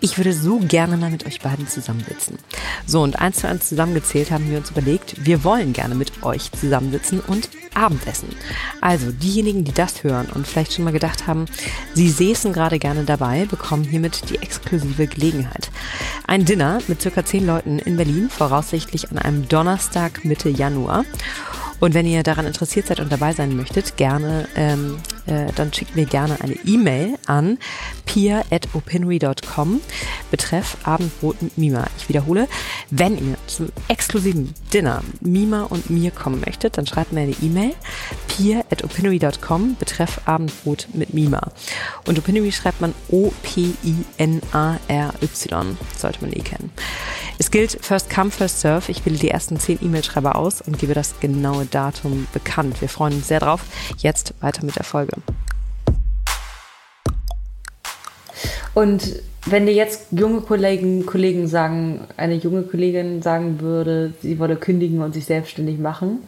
ich 0.01 0.17
würde 0.17 0.33
so 0.33 0.59
gerne 0.59 0.97
mal 0.97 1.11
mit 1.11 1.25
euch 1.25 1.41
beiden 1.41 1.67
zusammensitzen. 1.67 2.37
So, 2.85 3.01
und 3.01 3.19
eins 3.19 3.37
zu 3.37 3.47
eins 3.47 3.69
zusammengezählt 3.69 4.31
haben 4.31 4.49
wir 4.49 4.57
uns 4.57 4.71
überlegt, 4.71 5.25
wir 5.25 5.43
wollen 5.43 5.73
gerne 5.73 5.95
mit 5.95 6.23
euch 6.23 6.51
zusammensitzen 6.51 7.21
und 7.21 7.49
Abendessen. 7.73 8.29
Also 8.81 9.11
diejenigen, 9.11 9.63
die 9.63 9.73
das 9.73 10.03
hören 10.03 10.27
und 10.33 10.47
vielleicht 10.47 10.73
schon 10.73 10.85
mal 10.85 10.91
gedacht 10.91 11.27
haben, 11.27 11.45
sie 11.93 12.09
säßen 12.09 12.53
gerade 12.53 12.79
gerne 12.79 13.03
dabei, 13.03 13.45
bekommen 13.45 13.83
hiermit 13.83 14.29
die 14.29 14.37
exklusive 14.37 15.07
Gelegenheit. 15.07 15.69
Ein 16.27 16.45
Dinner 16.45 16.79
mit 16.87 17.01
circa 17.01 17.25
zehn 17.25 17.45
Leuten 17.45 17.79
in 17.79 17.97
Berlin, 17.97 18.29
voraussichtlich 18.29 19.11
an 19.11 19.17
einem 19.17 19.47
Donnerstag 19.47 20.25
Mitte 20.25 20.49
Januar. 20.49 21.05
Und 21.81 21.93
wenn 21.95 22.05
ihr 22.05 22.23
daran 22.23 22.45
interessiert 22.45 22.87
seid 22.87 23.01
und 23.01 23.11
dabei 23.11 23.33
sein 23.33 23.57
möchtet, 23.57 23.97
gerne, 23.97 24.47
ähm, 24.55 24.99
äh, 25.25 25.51
dann 25.55 25.73
schickt 25.73 25.95
mir 25.95 26.05
gerne 26.05 26.39
eine 26.39 26.53
E-Mail 26.65 27.17
an 27.25 27.57
pia.opinory.com 28.05 29.81
betreff 30.29 30.77
Abendbrot 30.83 31.41
mit 31.41 31.57
Mima. 31.57 31.87
Ich 31.97 32.07
wiederhole, 32.07 32.47
wenn 32.91 33.17
ihr 33.17 33.35
zum 33.47 33.69
exklusiven 33.87 34.53
Dinner 34.73 35.01
Mima 35.21 35.63
und 35.63 35.89
mir 35.89 36.11
kommen 36.11 36.41
möchtet, 36.45 36.77
dann 36.77 36.85
schreibt 36.85 37.11
mir 37.13 37.21
eine 37.21 37.35
E-Mail 37.41 37.73
pia.opinory.com 38.27 39.75
betreff 39.75 40.21
Abendbrot 40.25 40.87
mit 40.93 41.15
Mima. 41.15 41.51
Und 42.05 42.19
Opinory 42.19 42.51
schreibt 42.51 42.79
man 42.81 42.93
O-P-I-N-A-R-Y. 43.09 43.37
Sollte 45.97 46.21
man 46.21 46.31
eh 46.33 46.41
kennen. 46.41 46.71
Es 47.41 47.49
gilt 47.49 47.71
First 47.71 48.11
Come, 48.11 48.29
First 48.29 48.59
Serve. 48.59 48.91
Ich 48.91 49.03
wähle 49.03 49.17
die 49.17 49.31
ersten 49.31 49.59
zehn 49.59 49.79
E-Mail-Schreiber 49.81 50.35
aus 50.35 50.61
und 50.61 50.77
gebe 50.77 50.93
das 50.93 51.19
genaue 51.21 51.65
Datum 51.65 52.27
bekannt. 52.33 52.79
Wir 52.81 52.87
freuen 52.87 53.15
uns 53.15 53.29
sehr 53.29 53.39
drauf. 53.39 53.63
Jetzt 53.97 54.35
weiter 54.41 54.63
mit 54.63 54.75
der 54.75 54.83
Folge. 54.83 55.13
Und 58.75 59.23
wenn 59.47 59.65
dir 59.65 59.73
jetzt 59.73 60.11
junge 60.11 60.41
Kollegen, 60.41 61.07
Kollegen 61.07 61.47
sagen, 61.47 62.01
eine 62.15 62.35
junge 62.35 62.61
Kollegin 62.61 63.23
sagen 63.23 63.59
würde, 63.59 64.13
sie 64.21 64.37
wolle 64.37 64.55
kündigen 64.55 65.01
und 65.01 65.15
sich 65.15 65.25
selbstständig 65.25 65.79
machen, 65.79 66.19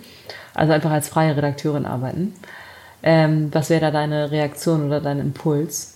also 0.55 0.73
einfach 0.73 0.89
als 0.89 1.09
freie 1.09 1.37
Redakteurin 1.37 1.85
arbeiten, 1.85 2.33
ähm, 3.03 3.49
was 3.51 3.69
wäre 3.69 3.81
da 3.81 3.91
deine 3.91 4.31
Reaktion 4.31 4.87
oder 4.87 4.99
dein 4.99 5.19
Impuls? 5.19 5.93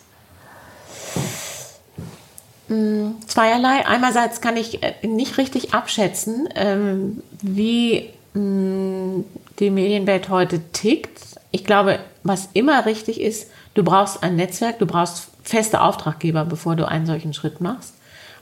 Mm, 2.69 3.11
zweierlei. 3.25 3.85
Einerseits 3.85 4.41
kann 4.41 4.57
ich 4.57 4.83
äh, 4.83 4.93
nicht 5.05 5.37
richtig 5.37 5.73
abschätzen, 5.73 6.49
ähm, 6.55 7.23
wie 7.41 8.09
mm, 8.33 9.21
die 9.59 9.69
Medienwelt 9.69 10.29
heute 10.29 10.59
tickt. 10.71 11.19
Ich 11.51 11.63
glaube, 11.63 11.99
was 12.23 12.49
immer 12.53 12.85
richtig 12.85 13.21
ist, 13.21 13.49
du 13.73 13.83
brauchst 13.83 14.21
ein 14.21 14.35
Netzwerk, 14.35 14.79
du 14.79 14.85
brauchst 14.85 15.29
feste 15.43 15.81
Auftraggeber, 15.81 16.43
bevor 16.43 16.75
du 16.75 16.87
einen 16.87 17.05
solchen 17.05 17.33
Schritt 17.33 17.61
machst. 17.61 17.93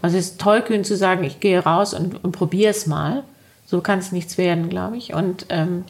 Also 0.02 0.18
es 0.18 0.32
ist 0.32 0.42
tollkühn 0.42 0.84
zu 0.84 0.98
sagen, 0.98 1.24
ich 1.24 1.40
gehe 1.40 1.60
raus 1.64 1.94
und, 1.94 2.24
und 2.24 2.32
probiere 2.32 2.72
es 2.72 2.88
mal. 2.88 3.24
So 3.68 3.82
kann 3.82 4.00
es 4.00 4.12
nichts 4.12 4.38
werden, 4.38 4.70
glaube 4.70 4.98
ich. 4.98 5.14
Und 5.14 5.46
ähm, 5.50 5.86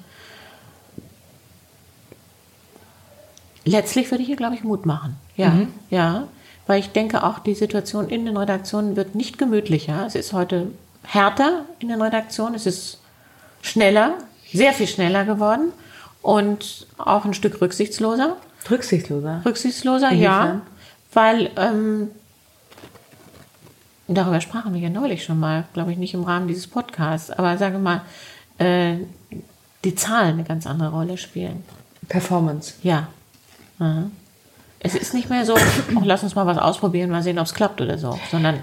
letztlich 3.65 4.11
würde 4.11 4.21
ich 4.21 4.27
hier, 4.27 4.37
glaube 4.37 4.55
ich, 4.55 4.63
Mut 4.63 4.85
machen. 4.85 5.17
Ja, 5.35 5.49
mhm. 5.51 5.73
ja 5.89 6.27
weil 6.67 6.79
ich 6.79 6.91
denke 6.91 7.23
auch, 7.23 7.39
die 7.39 7.55
Situation 7.55 8.09
in 8.09 8.25
den 8.25 8.37
Redaktionen 8.37 8.95
wird 8.95 9.15
nicht 9.15 9.37
gemütlicher. 9.37 10.05
Es 10.05 10.15
ist 10.15 10.33
heute 10.33 10.67
härter 11.03 11.65
in 11.79 11.89
den 11.89 12.01
Redaktionen, 12.01 12.55
es 12.55 12.65
ist 12.65 12.99
schneller, 13.61 14.15
sehr 14.51 14.73
viel 14.73 14.87
schneller 14.87 15.25
geworden 15.25 15.71
und 16.21 16.87
auch 16.97 17.25
ein 17.25 17.33
Stück 17.33 17.61
rücksichtsloser. 17.61 18.37
Rücksichtsloser? 18.69 19.41
Rücksichtsloser, 19.45 20.11
ja. 20.11 20.61
Weil 21.13 21.51
ähm, 21.55 22.09
darüber 24.07 24.41
sprachen 24.41 24.73
wir 24.73 24.81
ja 24.81 24.89
neulich 24.89 25.23
schon 25.23 25.39
mal, 25.39 25.65
glaube 25.73 25.91
ich, 25.91 25.97
nicht 25.97 26.13
im 26.13 26.23
Rahmen 26.23 26.47
dieses 26.47 26.67
Podcasts, 26.67 27.31
aber 27.31 27.57
sage 27.57 27.77
mal, 27.77 28.01
äh, 28.57 28.97
die 29.83 29.95
Zahlen 29.95 30.33
eine 30.33 30.43
ganz 30.43 30.65
andere 30.65 30.89
Rolle 30.89 31.17
spielen. 31.17 31.63
Performance. 32.07 32.73
Ja. 32.81 33.07
Mhm. 33.77 34.11
Es 34.85 34.93
ist 34.93 35.15
nicht 35.15 35.31
mehr 35.31 35.45
so, 35.45 35.55
oh, 35.55 36.01
lass 36.03 36.21
uns 36.21 36.35
mal 36.35 36.45
was 36.45 36.59
ausprobieren, 36.59 37.09
mal 37.09 37.23
sehen, 37.23 37.39
ob 37.39 37.47
es 37.47 37.55
klappt 37.55 37.81
oder 37.81 37.97
so, 37.97 38.19
sondern 38.29 38.59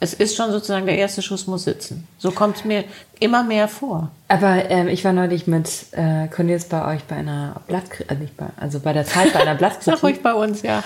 es 0.00 0.12
ist 0.12 0.36
schon 0.36 0.52
sozusagen, 0.52 0.84
der 0.84 0.98
erste 0.98 1.22
Schuss 1.22 1.46
muss 1.46 1.64
sitzen. 1.64 2.06
So 2.18 2.30
kommt 2.30 2.56
es 2.56 2.64
mir 2.66 2.84
immer 3.20 3.42
mehr 3.42 3.68
vor. 3.68 4.10
Aber 4.28 4.68
ähm, 4.68 4.88
ich 4.88 5.02
war 5.04 5.14
neulich 5.14 5.46
mit 5.46 5.86
äh, 5.92 6.28
Cornelius 6.28 6.64
bei 6.64 6.94
euch 6.94 7.04
bei 7.04 7.16
einer 7.16 7.62
Blattkritik, 7.68 8.10
äh, 8.10 8.20
nicht 8.20 8.36
bei, 8.36 8.46
also 8.60 8.80
bei 8.80 8.92
der 8.92 9.06
Zeit 9.06 9.32
bei 9.32 9.40
einer 9.40 9.54
Blattkritik. 9.58 9.94
Sag 9.94 10.02
ruhig 10.02 10.22
bei 10.22 10.34
uns, 10.34 10.60
ja. 10.60 10.82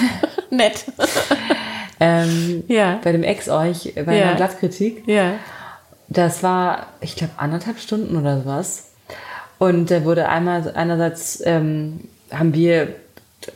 Nett. 0.50 0.84
ähm, 2.00 2.62
ja. 2.68 3.00
Bei 3.02 3.10
dem 3.10 3.24
Ex 3.24 3.48
euch, 3.48 3.92
bei 4.06 4.16
ja. 4.16 4.26
einer 4.26 4.36
Blattkritik. 4.36 5.08
Ja. 5.08 5.32
Das 6.06 6.44
war, 6.44 6.86
ich 7.00 7.16
glaube, 7.16 7.32
anderthalb 7.38 7.80
Stunden 7.80 8.16
oder 8.16 8.40
sowas. 8.40 8.92
Und 9.58 9.90
da 9.90 10.04
wurde 10.04 10.28
einmal, 10.28 10.72
einerseits 10.76 11.42
ähm, 11.44 12.08
haben 12.30 12.54
wir 12.54 12.94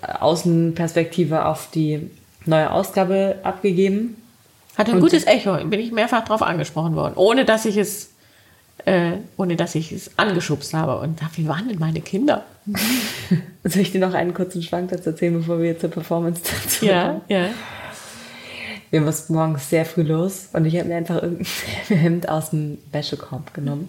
Außenperspektive 0.03 1.45
auf 1.47 1.69
die 1.71 2.11
neue 2.47 2.71
Ausgabe 2.71 3.37
abgegeben. 3.43 4.17
Hatte 4.77 4.93
ein 4.93 4.97
und 4.97 5.03
gutes 5.03 5.27
Echo, 5.27 5.57
bin 5.65 5.81
ich 5.81 5.93
mehrfach 5.93 6.25
darauf 6.25 6.43
angesprochen 6.43 6.95
worden, 6.97 7.13
ohne 7.17 7.45
dass 7.45 7.65
ich 7.67 7.77
es 7.77 8.11
äh, 8.85 9.13
ohne 9.37 9.55
dass 9.57 9.75
ich 9.75 9.93
es 9.93 10.11
angeschubst 10.19 10.75
habe. 10.75 10.99
Und 10.99 11.21
dachte, 11.23 11.37
wie 11.39 11.47
waren 11.49 11.69
denn 11.69 11.79
meine 11.79 12.01
Kinder? 12.01 12.45
Soll 13.65 13.83
ich 13.83 13.93
dir 13.93 14.01
noch 14.01 14.15
einen 14.15 14.35
kurzen 14.35 14.63
Schwank 14.63 14.91
dazu 14.91 15.11
erzählen, 15.11 15.35
bevor 15.35 15.61
wir 15.61 15.79
zur 15.79 15.91
Performance 15.91 16.41
dazu 16.65 16.87
Ja, 16.87 17.09
kommen? 17.09 17.21
ja. 17.29 17.49
Wir 18.91 19.01
mussten 19.01 19.35
morgens 19.35 19.71
sehr 19.71 19.87
früh 19.87 20.03
los 20.03 20.49
und 20.53 20.67
ich 20.67 20.77
habe 20.77 20.89
mir 20.89 20.97
einfach 20.97 21.23
irgendein 21.23 21.47
Hemd 21.89 22.29
aus 22.29 22.51
dem 22.51 22.79
Wäschekorb 22.93 23.55
genommen. 23.55 23.89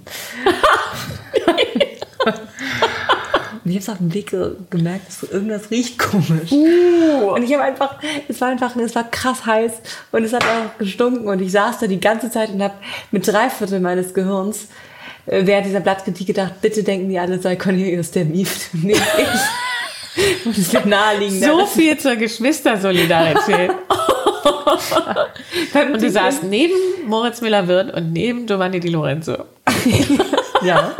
Und 3.63 3.71
ich 3.71 3.78
habe 3.78 3.84
es 3.84 3.89
auf 3.89 3.97
dem 3.97 4.13
Weg 4.13 4.32
ge- 4.32 4.52
gemerkt, 4.69 5.08
dass 5.08 5.23
irgendwas 5.30 5.71
riecht 5.71 5.97
komisch. 5.99 6.52
Und 6.52 7.43
ich 7.43 7.54
habe 7.54 7.63
einfach, 7.63 7.95
es 8.28 8.39
war 8.41 8.49
einfach, 8.49 8.76
es 8.76 8.95
war 8.95 9.10
krass 9.10 9.45
heiß 9.45 9.71
und 10.12 10.23
es 10.23 10.34
hat 10.34 10.43
auch 10.43 10.78
gestunken 10.78 11.28
und 11.28 11.41
ich 11.41 11.52
saß 11.52 11.80
da 11.80 11.88
die 11.88 11.99
ganze 11.99 12.30
Zeit 12.30 12.49
und 12.49 12.62
habe 12.62 12.73
mit 13.12 13.28
drei 13.28 13.49
Viertel 13.49 13.80
meines 13.80 14.13
Gehirns 14.13 14.67
äh, 15.26 15.45
während 15.45 15.65
dieser 15.67 15.80
Blattkritik 15.80 16.28
gedacht, 16.28 16.54
bitte 16.62 16.84
denken 16.84 17.10
die 17.10 17.17
alle, 17.19 17.39
sei 17.39 17.56
Cornelius 17.56 18.12
der 18.12 18.26
Mief, 18.26 18.69
nicht 18.73 19.02
ich. 19.17 20.45
Und 20.45 20.58
es 20.58 20.71
wäre 20.73 20.88
naheliegender. 20.88 21.47
So 21.47 21.65
viel 21.65 21.97
zur 21.97 22.15
Geschwistersolidarität. 22.17 23.71
und 25.93 26.02
du 26.02 26.10
saßt 26.12 26.43
neben 26.43 26.73
Moritz 27.08 27.41
Müller-Wirth 27.41 27.93
und 27.95 28.13
neben 28.13 28.45
Giovanni 28.45 28.80
Di 28.80 28.89
Lorenzo. 28.89 29.45
Ja. 30.63 30.93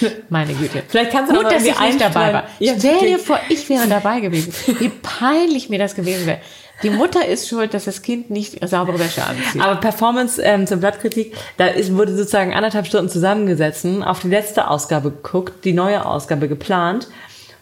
Meine 0.28 0.54
Güte. 0.54 0.82
Vielleicht 0.88 1.10
kannst 1.10 1.32
du 1.32 1.36
Gut, 1.36 1.50
dass 1.50 1.64
ich 1.64 1.78
nicht 1.78 2.00
dabei 2.00 2.32
war. 2.32 2.44
Ja, 2.58 2.74
Stell 2.78 3.00
dir 3.00 3.18
vor, 3.18 3.38
ich 3.48 3.68
wäre 3.68 3.86
dabei 3.88 4.20
gewesen. 4.20 4.52
Wie 4.78 4.88
peinlich 4.88 5.68
mir 5.68 5.78
das 5.78 5.94
gewesen 5.94 6.26
wäre. 6.26 6.38
Die 6.82 6.90
Mutter 6.90 7.26
ist 7.26 7.48
schuld, 7.48 7.72
dass 7.72 7.84
das 7.84 8.02
Kind 8.02 8.30
nicht 8.30 8.66
saubere 8.68 8.98
Wäsche 8.98 9.24
anzieht. 9.24 9.62
Aber 9.62 9.80
Performance 9.80 10.42
ähm, 10.42 10.66
zur 10.66 10.78
Blattkritik, 10.78 11.34
da 11.56 11.66
ist, 11.66 11.94
wurde 11.94 12.16
sozusagen 12.16 12.52
anderthalb 12.52 12.86
Stunden 12.86 13.08
zusammengesetzt, 13.08 13.86
auf 14.04 14.20
die 14.20 14.28
letzte 14.28 14.68
Ausgabe 14.68 15.10
geguckt, 15.10 15.64
die 15.64 15.72
neue 15.72 16.04
Ausgabe 16.04 16.48
geplant 16.48 17.08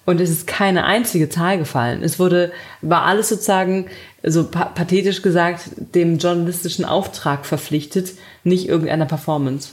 und 0.05 0.21
es 0.21 0.31
ist 0.31 0.47
keine 0.47 0.85
einzige 0.85 1.29
Zahl 1.29 1.59
gefallen. 1.59 2.03
Es 2.03 2.19
wurde, 2.19 2.53
war 2.81 3.05
alles 3.05 3.29
sozusagen, 3.29 3.87
so 4.23 4.49
pa 4.49 4.65
pathetisch 4.65 5.23
gesagt, 5.23 5.71
dem 5.95 6.19
journalistischen 6.19 6.85
Auftrag 6.85 7.47
verpflichtet, 7.47 8.13
nicht 8.43 8.69
irgendeiner 8.69 9.07
Performance. 9.07 9.71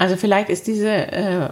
Also 0.00 0.16
vielleicht 0.16 0.48
ist 0.48 0.66
diese, 0.66 0.88
äh, 0.88 1.50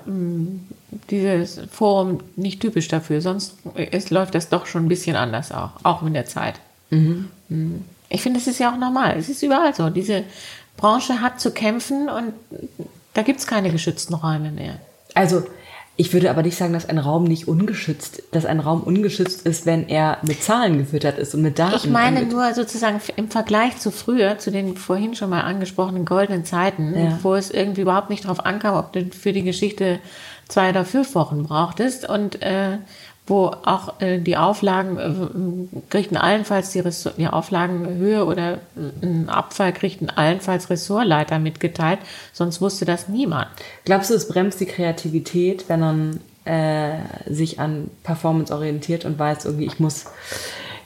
dieses 1.10 1.60
Forum 1.70 2.20
nicht 2.34 2.62
typisch 2.62 2.88
dafür, 2.88 3.20
sonst 3.20 3.58
ist, 3.74 4.08
läuft 4.08 4.34
das 4.34 4.48
doch 4.48 4.64
schon 4.64 4.86
ein 4.86 4.88
bisschen 4.88 5.16
anders 5.16 5.52
auch, 5.52 5.72
auch 5.82 6.00
mit 6.00 6.14
der 6.14 6.24
Zeit. 6.24 6.54
Mhm. 6.88 7.28
Ich 8.08 8.22
finde, 8.22 8.40
es 8.40 8.46
ist 8.46 8.58
ja 8.58 8.72
auch 8.72 8.78
normal. 8.78 9.18
Es 9.18 9.28
ist 9.28 9.42
überall 9.42 9.74
so. 9.74 9.90
Diese 9.90 10.24
Branche 10.78 11.20
hat 11.20 11.42
zu 11.42 11.50
kämpfen 11.50 12.08
und 12.08 12.32
da 13.12 13.20
gibt 13.20 13.38
es 13.38 13.46
keine 13.46 13.70
geschützten 13.70 14.14
Räume 14.14 14.50
mehr. 14.50 14.78
Also, 15.12 15.42
ich 16.00 16.12
würde 16.12 16.30
aber 16.30 16.42
nicht 16.42 16.56
sagen, 16.56 16.72
dass 16.72 16.88
ein 16.88 16.98
Raum 16.98 17.24
nicht 17.24 17.48
ungeschützt, 17.48 18.22
dass 18.30 18.46
ein 18.46 18.60
Raum 18.60 18.82
ungeschützt 18.84 19.44
ist, 19.44 19.66
wenn 19.66 19.88
er 19.88 20.18
mit 20.22 20.40
Zahlen 20.44 20.78
gefüttert 20.78 21.18
ist 21.18 21.34
und 21.34 21.42
mit 21.42 21.58
Daten. 21.58 21.74
Ich 21.74 21.90
meine 21.90 22.24
nur 22.24 22.54
sozusagen 22.54 23.00
im 23.16 23.28
Vergleich 23.30 23.78
zu 23.78 23.90
früher, 23.90 24.38
zu 24.38 24.52
den 24.52 24.76
vorhin 24.76 25.16
schon 25.16 25.28
mal 25.28 25.40
angesprochenen 25.40 26.04
goldenen 26.04 26.44
Zeiten, 26.44 26.94
Ja. 26.96 27.18
wo 27.22 27.34
es 27.34 27.50
irgendwie 27.50 27.80
überhaupt 27.80 28.10
nicht 28.10 28.26
drauf 28.28 28.46
ankam, 28.46 28.76
ob 28.76 28.92
du 28.92 29.06
für 29.06 29.32
die 29.32 29.42
Geschichte 29.42 29.98
zwei 30.46 30.70
oder 30.70 30.84
fünf 30.84 31.16
Wochen 31.16 31.42
brauchtest 31.42 32.08
und 32.08 32.42
äh, 32.42 32.78
wo 33.28 33.46
auch 33.64 34.00
äh, 34.00 34.18
die 34.18 34.36
Auflagen 34.36 34.98
äh, 34.98 35.78
kriegten 35.90 36.16
allenfalls 36.16 36.70
die, 36.70 36.80
Ressort, 36.80 37.18
die 37.18 37.26
Auflagenhöhe 37.26 38.24
oder 38.24 38.54
äh, 38.54 38.58
ein 39.02 39.28
Abfall 39.28 39.72
kriegten 39.72 40.10
allenfalls 40.10 40.70
Ressortleiter 40.70 41.38
mitgeteilt, 41.38 42.00
sonst 42.32 42.60
wusste 42.60 42.84
das 42.84 43.08
niemand. 43.08 43.48
Glaubst 43.84 44.10
du, 44.10 44.14
es 44.14 44.28
bremst 44.28 44.60
die 44.60 44.66
Kreativität, 44.66 45.68
wenn 45.68 45.80
man 45.80 46.20
äh, 46.44 46.98
sich 47.28 47.60
an 47.60 47.90
Performance 48.02 48.54
orientiert 48.54 49.04
und 49.04 49.18
weiß, 49.18 49.44
irgendwie, 49.44 49.66
ich 49.66 49.78
muss, 49.78 50.06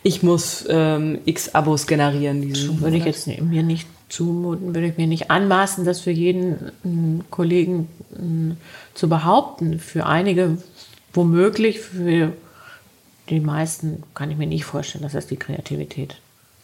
ich 0.02 0.22
muss 0.22 0.64
ähm, 0.68 1.18
x 1.24 1.55
Abos 1.55 1.87
generieren? 1.87 2.42
Diesen 2.42 2.81
würde 2.81 2.96
ich 2.96 3.05
jetzt 3.05 3.26
mir 3.26 3.62
nicht 3.62 3.87
zumuten, 4.09 4.74
würde 4.74 4.88
ich 4.88 4.98
mir 4.98 5.07
nicht 5.07 5.31
anmaßen, 5.31 5.85
das 5.85 6.00
für 6.00 6.11
jeden 6.11 6.72
ähm, 6.85 7.24
Kollegen 7.31 7.88
ähm, 8.18 8.57
zu 8.94 9.09
behaupten. 9.09 9.78
Für 9.78 10.07
einige 10.07 10.59
womöglich, 11.12 11.81
für 11.81 12.33
die 13.29 13.40
meisten 13.40 14.03
kann 14.14 14.31
ich 14.31 14.37
mir 14.37 14.46
nicht 14.46 14.64
vorstellen, 14.64 15.03
dass 15.03 15.12
das 15.12 15.27
die 15.27 15.37
Kreativität 15.37 16.16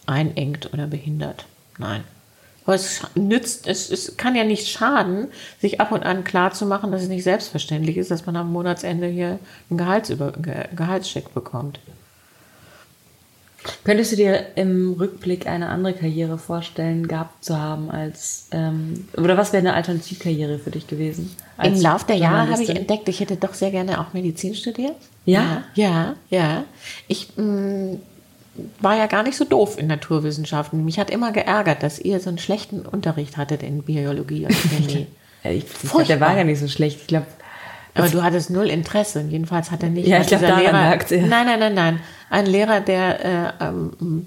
einengt 0.06 0.72
oder 0.72 0.86
behindert. 0.86 1.46
Nein. 1.78 2.04
Aber 2.64 2.74
es 2.74 3.00
nützt, 3.14 3.66
es, 3.66 3.90
es 3.90 4.18
kann 4.18 4.34
ja 4.34 4.44
nicht 4.44 4.68
schaden, 4.68 5.28
sich 5.58 5.80
ab 5.80 5.90
und 5.90 6.02
an 6.02 6.24
klar 6.24 6.52
zu 6.52 6.66
machen, 6.66 6.92
dass 6.92 7.02
es 7.02 7.08
nicht 7.08 7.24
selbstverständlich 7.24 7.96
ist, 7.96 8.10
dass 8.10 8.26
man 8.26 8.36
am 8.36 8.52
Monatsende 8.52 9.06
hier 9.06 9.38
einen 9.70 9.78
Gehaltsüber, 9.78 10.32
Ge 10.32 10.66
Gehaltscheck 10.76 11.32
bekommt. 11.32 11.80
Könntest 13.84 14.12
du 14.12 14.16
dir 14.16 14.46
im 14.54 14.92
Rückblick 14.92 15.46
eine 15.46 15.68
andere 15.68 15.92
Karriere 15.92 16.38
vorstellen, 16.38 17.08
gehabt 17.08 17.44
zu 17.44 17.58
haben 17.58 17.90
als, 17.90 18.48
ähm, 18.52 19.08
oder 19.16 19.36
was 19.36 19.52
wäre 19.52 19.60
eine 19.60 19.74
Alternativkarriere 19.74 20.58
für 20.58 20.70
dich 20.70 20.86
gewesen? 20.86 21.34
Im 21.62 21.72
als 21.72 21.82
Lauf 21.82 22.04
der 22.04 22.16
Jahre 22.16 22.50
habe 22.52 22.62
ich 22.62 22.70
entdeckt, 22.70 23.08
ich 23.08 23.20
hätte 23.20 23.36
doch 23.36 23.54
sehr 23.54 23.70
gerne 23.70 24.00
auch 24.00 24.12
Medizin 24.12 24.54
studiert. 24.54 24.94
Ja? 25.24 25.64
Ja, 25.74 26.14
ja. 26.30 26.64
Ich 27.08 27.30
mh, 27.36 27.96
war 28.80 28.96
ja 28.96 29.06
gar 29.06 29.22
nicht 29.22 29.36
so 29.36 29.44
doof 29.44 29.76
in 29.78 29.88
Naturwissenschaften. 29.88 30.84
Mich 30.84 30.98
hat 30.98 31.10
immer 31.10 31.32
geärgert, 31.32 31.82
dass 31.82 31.98
ihr 31.98 32.20
so 32.20 32.28
einen 32.28 32.38
schlechten 32.38 32.82
Unterricht 32.82 33.36
hattet 33.36 33.62
in 33.62 33.82
Biologie 33.82 34.46
und 34.46 34.54
Chemie. 34.54 35.06
Ich, 35.44 35.64
ich 35.84 35.90
glaub, 35.90 36.04
der 36.04 36.20
war 36.20 36.34
gar 36.34 36.42
nicht 36.42 36.58
so 36.58 36.66
schlecht. 36.66 37.00
Ich 37.02 37.06
glaube, 37.06 37.26
Aber 37.98 38.08
du 38.08 38.22
hattest 38.22 38.50
null 38.50 38.68
Interesse. 38.68 39.24
Jedenfalls 39.28 39.70
hat 39.70 39.82
er 39.82 39.90
nicht. 39.90 40.06
Ja, 40.06 40.20
ich 40.20 40.26
glaub, 40.28 40.40
dieser 40.40 40.50
daran 40.52 40.62
Lehrer, 40.64 40.90
lag's, 40.90 41.10
ja. 41.10 41.26
Nein, 41.26 41.46
nein, 41.46 41.58
nein, 41.58 41.74
nein. 41.74 42.00
Ein 42.30 42.46
Lehrer, 42.46 42.80
der 42.80 43.24
äh, 43.60 43.64
ähm, 43.64 44.24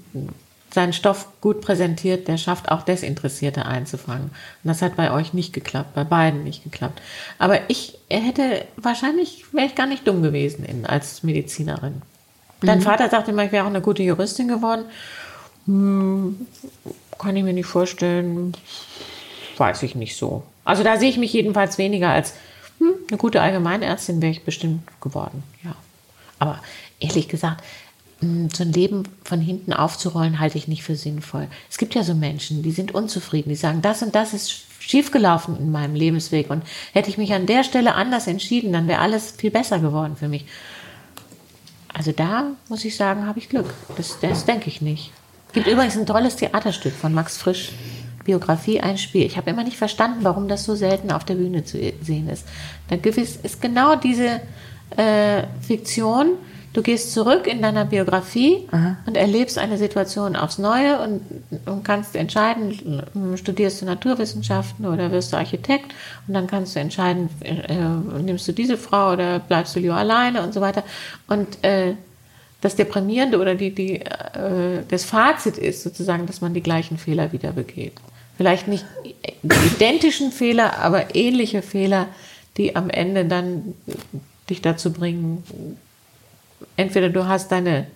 seinen 0.72 0.92
Stoff 0.92 1.28
gut 1.40 1.60
präsentiert, 1.60 2.28
der 2.28 2.38
schafft 2.38 2.70
auch 2.70 2.82
Desinteressierte 2.82 3.66
einzufangen. 3.66 4.24
Und 4.24 4.68
das 4.68 4.80
hat 4.82 4.96
bei 4.96 5.12
euch 5.12 5.34
nicht 5.34 5.52
geklappt, 5.52 5.94
bei 5.94 6.04
beiden 6.04 6.44
nicht 6.44 6.64
geklappt. 6.64 7.00
Aber 7.38 7.58
ich 7.68 7.98
hätte, 8.08 8.64
wahrscheinlich 8.76 9.44
wäre 9.52 9.66
ich 9.66 9.74
gar 9.74 9.86
nicht 9.86 10.06
dumm 10.06 10.22
gewesen 10.22 10.64
in, 10.64 10.86
als 10.86 11.22
Medizinerin. 11.22 12.02
Dein 12.62 12.78
Mhm. 12.78 12.82
Vater 12.82 13.08
sagte 13.10 13.32
immer, 13.32 13.44
ich 13.44 13.52
wäre 13.52 13.64
auch 13.64 13.70
eine 13.70 13.80
gute 13.80 14.02
Juristin 14.02 14.48
geworden. 14.48 14.84
Hm, 15.66 16.46
kann 17.18 17.36
ich 17.36 17.44
mir 17.44 17.52
nicht 17.52 17.66
vorstellen. 17.66 18.52
Weiß 19.58 19.82
ich 19.82 19.94
nicht 19.94 20.16
so. 20.16 20.42
Also 20.64 20.82
da 20.82 20.96
sehe 20.96 21.10
ich 21.10 21.18
mich 21.18 21.32
jedenfalls 21.32 21.76
weniger 21.78 22.10
als 22.10 22.34
hm, 22.82 22.94
eine 23.08 23.18
gute 23.18 23.40
Allgemeinärztin 23.40 24.20
wäre 24.20 24.32
ich 24.32 24.42
bestimmt 24.42 24.82
geworden. 25.00 25.42
Ja. 25.64 25.76
Aber 26.38 26.60
ehrlich 26.98 27.28
gesagt, 27.28 27.62
mh, 28.20 28.48
so 28.52 28.64
ein 28.64 28.72
Leben 28.72 29.04
von 29.24 29.40
hinten 29.40 29.72
aufzurollen, 29.72 30.40
halte 30.40 30.58
ich 30.58 30.68
nicht 30.68 30.82
für 30.82 30.96
sinnvoll. 30.96 31.48
Es 31.70 31.78
gibt 31.78 31.94
ja 31.94 32.02
so 32.02 32.14
Menschen, 32.14 32.62
die 32.62 32.72
sind 32.72 32.92
unzufrieden, 32.92 33.50
die 33.50 33.56
sagen, 33.56 33.82
das 33.82 34.02
und 34.02 34.14
das 34.14 34.34
ist 34.34 34.64
schiefgelaufen 34.80 35.56
in 35.56 35.70
meinem 35.70 35.94
Lebensweg 35.94 36.50
und 36.50 36.64
hätte 36.92 37.08
ich 37.08 37.18
mich 37.18 37.32
an 37.32 37.46
der 37.46 37.62
Stelle 37.62 37.94
anders 37.94 38.26
entschieden, 38.26 38.72
dann 38.72 38.88
wäre 38.88 39.00
alles 39.00 39.30
viel 39.30 39.52
besser 39.52 39.78
geworden 39.78 40.16
für 40.16 40.28
mich. 40.28 40.44
Also 41.94 42.10
da 42.10 42.50
muss 42.68 42.84
ich 42.84 42.96
sagen, 42.96 43.26
habe 43.26 43.38
ich 43.38 43.48
Glück. 43.48 43.72
Das, 43.96 44.18
das 44.20 44.44
denke 44.44 44.68
ich 44.68 44.80
nicht. 44.80 45.12
Gibt 45.52 45.66
übrigens 45.66 45.96
ein 45.96 46.06
tolles 46.06 46.36
Theaterstück 46.36 46.94
von 46.94 47.12
Max 47.12 47.36
Frisch, 47.36 47.70
Biografie, 48.24 48.80
ein 48.80 48.98
Spiel. 48.98 49.26
Ich 49.26 49.36
habe 49.36 49.50
immer 49.50 49.64
nicht 49.64 49.76
verstanden, 49.76 50.20
warum 50.22 50.48
das 50.48 50.64
so 50.64 50.74
selten 50.74 51.10
auf 51.10 51.24
der 51.24 51.34
Bühne 51.34 51.64
zu 51.64 51.78
sehen 52.02 52.28
ist. 52.28 52.46
Da 52.88 52.96
ist 52.96 53.62
genau 53.62 53.96
diese 53.96 54.40
äh, 54.96 55.44
Fiktion. 55.60 56.32
Du 56.72 56.80
gehst 56.80 57.12
zurück 57.12 57.46
in 57.46 57.60
deiner 57.60 57.84
Biografie 57.84 58.66
und 59.04 59.14
erlebst 59.14 59.58
eine 59.58 59.76
Situation 59.76 60.36
aufs 60.36 60.56
Neue 60.56 61.00
und, 61.00 61.20
und 61.66 61.84
kannst 61.84 62.16
entscheiden, 62.16 63.02
äh, 63.14 63.36
studierst 63.36 63.82
du 63.82 63.86
Naturwissenschaften 63.86 64.86
oder 64.86 65.12
wirst 65.12 65.34
du 65.34 65.36
Architekt 65.36 65.92
und 66.26 66.32
dann 66.32 66.46
kannst 66.46 66.74
du 66.74 66.80
entscheiden, 66.80 67.28
äh, 67.40 68.22
nimmst 68.22 68.48
du 68.48 68.52
diese 68.52 68.78
Frau 68.78 69.12
oder 69.12 69.38
bleibst 69.40 69.76
du 69.76 69.80
lieber 69.80 69.96
alleine 69.96 70.42
und 70.42 70.54
so 70.54 70.62
weiter. 70.62 70.82
Und 71.28 71.62
äh, 71.62 71.94
das 72.62 72.76
Deprimierende 72.76 73.38
oder 73.38 73.54
die, 73.54 73.74
die, 73.74 74.00
äh, 74.00 74.82
das 74.88 75.04
Fazit 75.04 75.58
ist 75.58 75.82
sozusagen, 75.82 76.24
dass 76.26 76.40
man 76.40 76.54
die 76.54 76.62
gleichen 76.62 76.96
Fehler 76.96 77.32
wieder 77.32 77.52
begeht. 77.52 77.92
Vielleicht 78.38 78.66
nicht 78.68 78.84
identischen 79.42 80.32
Fehler, 80.32 80.78
aber 80.78 81.14
ähnliche 81.14 81.60
Fehler, 81.60 82.06
die 82.56 82.74
am 82.76 82.88
Ende 82.88 83.24
dann 83.26 83.74
dich 84.48 84.62
dazu 84.62 84.92
bringen, 84.92 85.42
entweder 86.76 87.08
du 87.10 87.26
hast 87.26 87.52
deine 87.52 87.86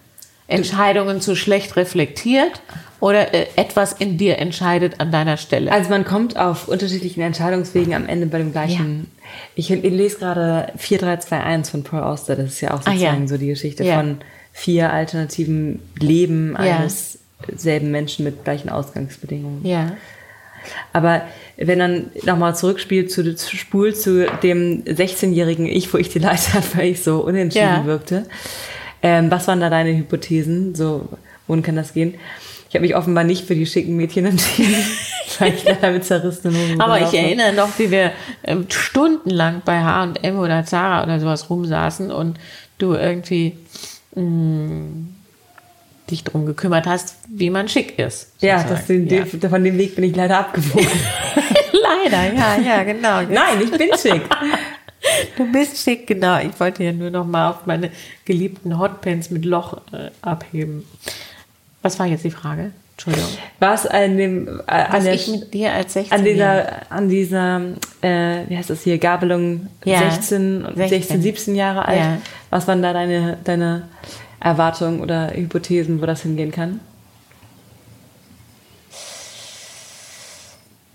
Entscheidungen 0.49 1.21
zu 1.21 1.35
schlecht 1.35 1.75
reflektiert 1.77 2.61
oder 3.01 3.35
äh, 3.35 3.47
etwas 3.57 3.93
in 3.95 4.17
dir 4.17 4.39
entscheidet 4.39 5.01
an 5.01 5.11
deiner 5.11 5.37
Stelle. 5.37 5.73
Also 5.73 5.91
man 5.91 6.05
kommt 6.05 6.37
auf 6.39 6.69
unterschiedlichen 6.69 7.21
Entscheidungswegen 7.21 7.95
am 7.95 8.07
Ende 8.07 8.27
bei 8.27 8.39
dem 8.39 8.53
gleichen. 8.53 9.11
Ich, 9.57 9.71
ich 9.71 9.83
lese 9.83 10.19
gerade 10.19 10.73
4321 10.77 11.71
von 11.73 11.83
Paul 11.83 12.03
Auster. 12.03 12.37
Das 12.37 12.47
ist 12.47 12.61
ja 12.61 12.73
auch 12.75 12.81
Ah, 12.85 12.91
ja. 12.93 12.95
sozusagen 12.95 13.29
so 13.29 13.37
die 13.39 13.47
Geschichte 13.49 13.83
Ja. 13.85 13.97
von 13.97 14.19
vier 14.57 14.91
alternativen 14.91 15.81
Leben 16.01 16.57
Ja. 16.59 16.79
eines 16.79 17.19
selben 17.55 17.91
Menschen 17.91 18.25
mit 18.25 18.43
gleichen 18.43 18.71
Ausgangsbedingungen. 18.71 19.65
ja. 19.65 19.93
Aber 20.93 21.23
wenn 21.57 21.79
dann 21.79 22.07
nochmal 22.25 22.57
zurückspielt 22.57 23.13
zu, 23.13 23.37
spult 23.39 23.97
zu 23.97 24.27
dem 24.43 24.83
16-jährigen 24.83 25.67
Ich, 25.67 25.93
wo 25.95 25.99
ich 25.99 26.09
die 26.09 26.19
Leiter 26.19 26.55
hatte, 26.55 26.67
weil 26.77 26.87
ich 26.89 27.03
so 27.05 27.19
unentschieden 27.21 27.67
ja. 27.67 27.85
wirkte. 27.85 28.25
Ähm, 29.01 29.31
was 29.31 29.47
waren 29.47 29.61
da 29.61 29.71
deine 29.71 29.97
Hypothesen? 29.97 30.75
So, 30.75 31.09
wohin 31.47 31.63
kann 31.63 31.77
das 31.77 31.93
gehen? 31.93 32.15
Ich 32.69 32.75
habe 32.75 32.83
mich 32.83 32.97
offenbar 32.97 33.23
nicht 33.23 33.47
für 33.47 33.55
die 33.55 33.67
schicken 33.67 33.95
Mädchen 33.95 34.27
entschieden, 34.27 34.75
weil 35.39 35.55
ich 35.55 35.63
leider 35.65 35.93
mit 35.93 36.05
zerrissenen 36.05 36.57
Hosen 36.57 36.81
Aber 36.81 37.01
ich 37.01 37.15
erinnere 37.15 37.53
noch, 37.53 37.79
wie 37.79 37.93
wir 37.93 38.11
ähm, 38.43 38.67
stundenlang 38.69 39.63
bei 39.65 39.79
H&M 39.85 40.39
oder 40.39 40.65
Zara 40.65 41.05
oder 41.05 41.21
sowas 41.21 41.49
rumsaßen 41.49 42.11
und 42.11 42.39
du 42.79 42.95
irgendwie 42.95 43.57
mh, 44.17 45.07
dich 46.11 46.25
drum 46.25 46.47
gekümmert 46.47 46.87
hast, 46.87 47.17
wie 47.29 47.51
man 47.51 47.69
schick 47.69 47.99
ist. 47.99 48.33
Ja, 48.41 48.63
das 48.63 48.87
den, 48.87 49.09
ja. 49.09 49.25
von 49.25 49.65
dem 49.65 49.79
Weg 49.79 49.95
bin 49.95 50.05
ich 50.05 50.17
leider 50.17 50.39
abgebogen. 50.39 50.87
leider, 51.73 52.33
ja, 52.33 52.57
ja, 52.59 52.83
genau. 52.85 53.23
Nein, 53.29 53.61
ich 53.63 53.71
bin 53.71 53.91
schick. 53.97 54.23
Du 55.37 55.51
bist 55.51 55.79
schick, 55.79 56.07
genau. 56.07 56.41
Ich 56.41 56.59
wollte 56.59 56.85
ja 56.85 56.93
nur 56.93 57.11
noch 57.11 57.27
mal 57.27 57.51
auf 57.51 57.67
meine 57.67 57.91
geliebten 58.25 58.79
Hotpants 58.79 59.31
mit 59.31 59.45
Loch 59.45 59.81
äh, 59.93 60.11
abheben. 60.23 60.85
Was 61.83 61.99
war 61.99 62.07
jetzt 62.07 62.25
die 62.25 62.31
Frage? 62.31 62.73
Entschuldigung. 62.97 63.29
Was 63.61 63.87
an 63.87 64.17
dem, 64.17 64.61
äh, 64.67 64.73
an 64.73 65.05
der, 65.05 65.13
ich 65.13 65.29
mit 65.29 65.53
dir 65.53 65.75
als 65.75 65.93
16 65.93 66.19
an 66.19 66.25
dieser, 66.25 66.91
an 66.91 67.09
dieser, 67.11 67.61
äh, 68.01 68.49
wie 68.49 68.57
heißt 68.57 68.71
das 68.71 68.83
hier, 68.83 68.97
Gabelung 68.97 69.69
ja, 69.85 70.11
16, 70.11 70.63
16, 70.75 70.89
16, 70.89 71.23
17 71.23 71.55
Jahre 71.57 71.85
alt. 71.85 71.99
Ja. 71.99 72.19
Was 72.49 72.67
waren 72.67 72.81
da 72.81 72.95
deine, 72.95 73.37
deine 73.45 73.89
Erwartungen 74.41 75.01
oder 75.01 75.31
Hypothesen, 75.31 76.01
wo 76.01 76.07
das 76.07 76.23
hingehen 76.23 76.53
kann? 76.53 76.81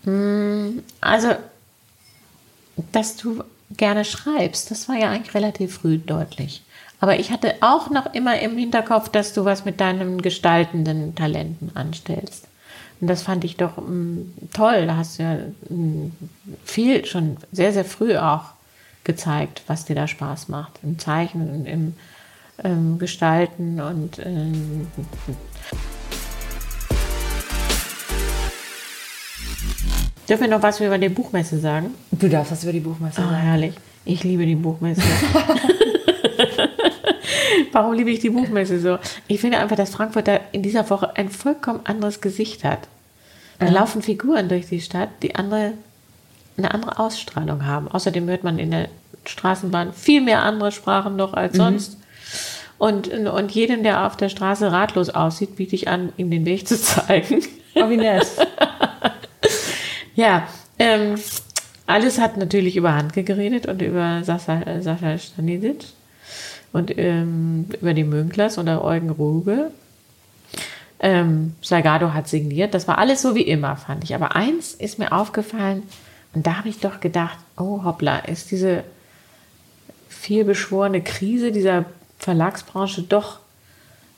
Hm, 0.03 0.81
also, 1.01 1.29
dass 2.91 3.15
du 3.15 3.43
gerne 3.77 4.05
schreibst, 4.05 4.71
das 4.71 4.89
war 4.89 4.95
ja 4.95 5.11
eigentlich 5.11 5.35
relativ 5.35 5.75
früh 5.75 5.99
deutlich. 5.99 6.63
Aber 7.01 7.19
ich 7.19 7.31
hatte 7.31 7.55
auch 7.61 7.89
noch 7.89 8.13
immer 8.13 8.39
im 8.39 8.55
Hinterkopf, 8.57 9.09
dass 9.09 9.33
du 9.33 9.43
was 9.43 9.65
mit 9.65 9.81
deinen 9.81 10.21
gestaltenden 10.21 11.15
Talenten 11.15 11.71
anstellst. 11.73 12.47
Und 13.01 13.07
das 13.07 13.23
fand 13.23 13.43
ich 13.43 13.57
doch 13.57 13.79
m, 13.79 14.31
toll. 14.53 14.85
Da 14.85 14.97
hast 14.97 15.17
du 15.17 15.23
ja 15.23 15.37
m, 15.71 16.11
viel 16.63 17.03
schon 17.05 17.37
sehr, 17.51 17.73
sehr 17.73 17.85
früh 17.85 18.17
auch 18.17 18.51
gezeigt, 19.03 19.63
was 19.65 19.85
dir 19.85 19.95
da 19.95 20.07
Spaß 20.07 20.47
macht. 20.49 20.73
Im 20.83 20.99
Zeichnen 20.99 21.49
und 21.49 21.65
im 21.65 21.93
ähm, 22.63 22.99
Gestalten 22.99 23.81
und 23.81 24.19
ähm, 24.19 24.85
Dürfen 30.29 30.43
wir 30.43 30.49
noch 30.49 30.61
was 30.61 30.79
über 30.79 30.99
die 30.99 31.09
Buchmesse 31.09 31.59
sagen? 31.59 31.95
Du 32.11 32.29
darfst 32.29 32.51
was 32.51 32.63
über 32.63 32.73
die 32.73 32.79
Buchmesse 32.79 33.21
oh, 33.21 33.23
sagen. 33.23 33.35
herrlich. 33.37 33.73
Ich 34.05 34.23
liebe 34.23 34.45
die 34.45 34.55
Buchmesse. 34.55 35.01
Warum 37.71 37.93
liebe 37.93 38.10
ich 38.10 38.19
die 38.19 38.29
Buchmesse 38.29 38.79
so? 38.79 38.97
Ich 39.27 39.41
finde 39.41 39.60
einfach, 39.60 39.75
dass 39.75 39.91
Frankfurt 39.91 40.27
da 40.27 40.39
in 40.51 40.63
dieser 40.63 40.89
Woche 40.89 41.15
ein 41.15 41.29
vollkommen 41.29 41.81
anderes 41.84 42.21
Gesicht 42.21 42.63
hat. 42.63 42.88
Da 43.60 43.67
ja. 43.67 43.71
laufen 43.71 44.01
Figuren 44.01 44.49
durch 44.49 44.67
die 44.67 44.81
Stadt, 44.81 45.10
die 45.21 45.36
andere, 45.36 45.73
eine 46.57 46.73
andere 46.73 46.99
Ausstrahlung 46.99 47.65
haben. 47.65 47.88
Außerdem 47.88 48.27
hört 48.27 48.43
man 48.43 48.60
in 48.60 48.71
der 48.71 48.89
Straßenbahn 49.25 49.93
viel 49.93 50.21
mehr 50.21 50.43
andere 50.43 50.71
Sprachen 50.71 51.15
noch 51.15 51.34
als 51.34 51.53
mhm. 51.53 51.57
sonst. 51.57 51.97
Und, 52.77 53.10
und 53.10 53.51
jedem, 53.51 53.84
der 53.84 54.07
auf 54.07 54.17
der 54.17 54.29
Straße 54.29 54.71
ratlos 54.71 55.12
aussieht, 55.12 55.55
biete 55.55 55.75
ich 55.75 55.88
an, 55.88 56.13
ihm 56.17 56.31
den 56.31 56.45
Weg 56.45 56.67
zu 56.67 56.79
zeigen. 56.81 57.43
Oh, 57.75 57.89
wie 57.89 57.97
nett. 57.97 58.25
ja, 60.15 60.47
ähm, 60.79 61.15
alles 61.86 62.19
hat 62.19 62.38
natürlich 62.38 62.75
über 62.75 62.95
Handke 62.95 63.23
geredet 63.23 63.67
und 63.67 63.81
über 63.81 64.23
Sascha, 64.23 64.62
äh, 64.63 64.81
Sascha 64.81 65.17
Stanisic 65.17 65.86
und 66.73 66.97
ähm, 66.97 67.67
über 67.81 67.93
die 67.93 68.03
Münklers 68.03 68.57
oder 68.57 68.84
Eugen 68.84 69.10
Ruge. 69.10 69.71
Ähm, 70.99 71.55
Salgado 71.62 72.13
hat 72.13 72.27
signiert. 72.27 72.73
Das 72.73 72.88
war 72.88 72.97
alles 72.97 73.21
so 73.21 73.36
wie 73.36 73.41
immer, 73.41 73.75
fand 73.75 74.03
ich. 74.03 74.13
Aber 74.15 74.36
eins 74.36 74.73
ist 74.73 74.99
mir 74.99 75.12
aufgefallen 75.12 75.84
und 76.34 76.47
da 76.47 76.57
habe 76.57 76.69
ich 76.69 76.79
doch 76.79 76.99
gedacht, 76.99 77.38
oh 77.57 77.84
hoppla, 77.84 78.19
ist 78.19 78.51
diese 78.51 78.84
vielbeschworene 80.10 81.01
Krise 81.01 81.51
dieser 81.51 81.86
Verlagsbranche 82.19 83.01
doch 83.01 83.39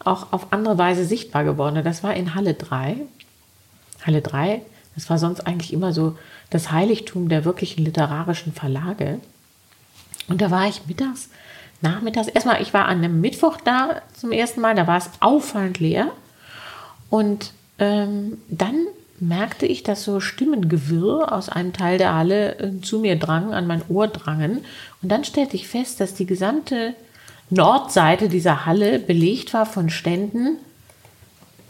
auch 0.03 0.33
auf 0.33 0.51
andere 0.51 0.77
Weise 0.77 1.05
sichtbar 1.05 1.43
geworden. 1.43 1.83
Das 1.83 2.03
war 2.03 2.13
in 2.13 2.35
Halle 2.35 2.53
3. 2.53 2.97
Halle 4.05 4.21
3, 4.21 4.61
das 4.95 5.09
war 5.09 5.17
sonst 5.17 5.47
eigentlich 5.47 5.71
immer 5.71 5.93
so 5.93 6.17
das 6.49 6.71
Heiligtum 6.71 7.29
der 7.29 7.45
wirklichen 7.45 7.85
literarischen 7.85 8.51
Verlage. 8.51 9.19
Und 10.27 10.41
da 10.41 10.51
war 10.51 10.67
ich 10.67 10.85
mittags 10.87 11.29
nachmittags. 11.83 12.27
Erstmal, 12.27 12.61
ich 12.61 12.73
war 12.73 12.85
an 12.87 12.97
einem 12.97 13.21
Mittwoch 13.21 13.57
da 13.63 14.01
zum 14.19 14.31
ersten 14.31 14.61
Mal, 14.61 14.75
da 14.75 14.87
war 14.87 14.97
es 14.97 15.09
auffallend 15.19 15.79
leer. 15.79 16.11
Und 17.09 17.51
ähm, 17.77 18.39
dann 18.49 18.75
merkte 19.19 19.65
ich, 19.65 19.83
dass 19.83 20.03
so 20.03 20.19
Stimmengewirr 20.19 21.31
aus 21.31 21.49
einem 21.49 21.73
Teil 21.73 21.97
der 21.97 22.15
Halle 22.15 22.59
äh, 22.59 22.81
zu 22.81 22.99
mir 22.99 23.17
drangen, 23.17 23.53
an 23.53 23.67
mein 23.67 23.83
Ohr 23.89 24.07
drangen. 24.07 24.65
Und 25.01 25.11
dann 25.11 25.23
stellte 25.23 25.55
ich 25.55 25.67
fest, 25.67 25.99
dass 25.99 26.13
die 26.13 26.25
gesamte 26.25 26.95
Nordseite 27.49 28.29
dieser 28.29 28.65
Halle 28.65 28.99
belegt 28.99 29.53
war 29.53 29.65
von 29.65 29.89
Ständen. 29.89 30.57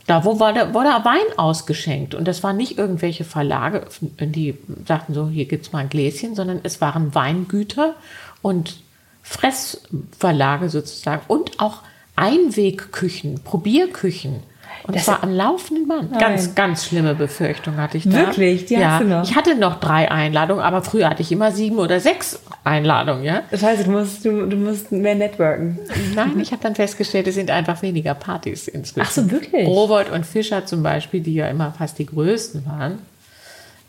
Da 0.08 0.26
wo 0.26 0.40
war 0.40 0.54
der, 0.54 0.74
wurde 0.74 0.90
Wein 0.90 1.38
ausgeschenkt. 1.38 2.16
Und 2.16 2.28
das 2.28 2.44
waren 2.44 2.58
nicht 2.58 2.78
irgendwelche 2.78 3.24
Verlage, 3.24 3.86
die 4.20 4.58
sagten 4.86 5.14
so, 5.14 5.30
hier 5.30 5.46
gibt 5.46 5.66
es 5.66 5.72
mal 5.72 5.80
ein 5.80 5.90
Gläschen, 5.90 6.36
sondern 6.36 6.60
es 6.64 6.82
waren 6.82 7.16
Weingüter 7.16 7.96
und 8.42 8.83
Fressverlage 9.24 10.70
sozusagen 10.70 11.24
und 11.28 11.60
auch 11.60 11.80
Einwegküchen, 12.16 13.44
Probierküchen. 13.44 14.44
Und 14.86 14.98
das 14.98 15.08
war 15.08 15.24
am 15.24 15.34
laufenden 15.34 15.88
Band. 15.88 16.12
Nein. 16.12 16.20
Ganz, 16.20 16.56
ganz 16.56 16.86
schlimme 16.86 17.16
Befürchtung 17.16 17.78
hatte 17.78 17.98
ich 17.98 18.04
da. 18.04 18.12
Wirklich? 18.12 18.66
Die 18.66 18.74
ja. 18.74 18.92
hast 18.92 19.02
du 19.04 19.08
noch? 19.08 19.24
Ich 19.24 19.36
hatte 19.36 19.56
noch 19.56 19.80
drei 19.80 20.12
Einladungen, 20.12 20.62
aber 20.62 20.82
früher 20.82 21.10
hatte 21.10 21.22
ich 21.22 21.32
immer 21.32 21.52
sieben 21.52 21.78
oder 21.78 22.02
sechs 22.02 22.40
Einladungen, 22.66 23.24
ja. 23.24 23.44
Das 23.50 23.64
heißt, 23.64 23.88
du 23.88 23.92
musst, 23.92 24.26
du, 24.26 24.46
du 24.46 24.58
musst 24.58 24.92
mehr 24.92 25.16
networken. 25.16 25.80
Nein, 26.16 26.38
ich 26.42 26.52
habe 26.52 26.62
dann 26.62 26.76
festgestellt, 26.76 27.28
es 27.28 27.36
sind 27.36 27.50
einfach 27.50 27.82
weniger 27.82 28.14
Partys 28.14 28.68
inzwischen. 28.68 29.08
Ach 29.08 29.12
so, 29.12 29.32
wirklich? 29.32 29.66
Rowold 29.66 30.12
und 30.12 30.26
Fischer 30.26 30.66
zum 30.66 30.84
Beispiel, 30.84 31.22
die 31.22 31.36
ja 31.36 31.48
immer 31.48 31.72
fast 31.72 31.98
die 31.98 32.06
größten 32.06 32.66
waren, 32.66 33.00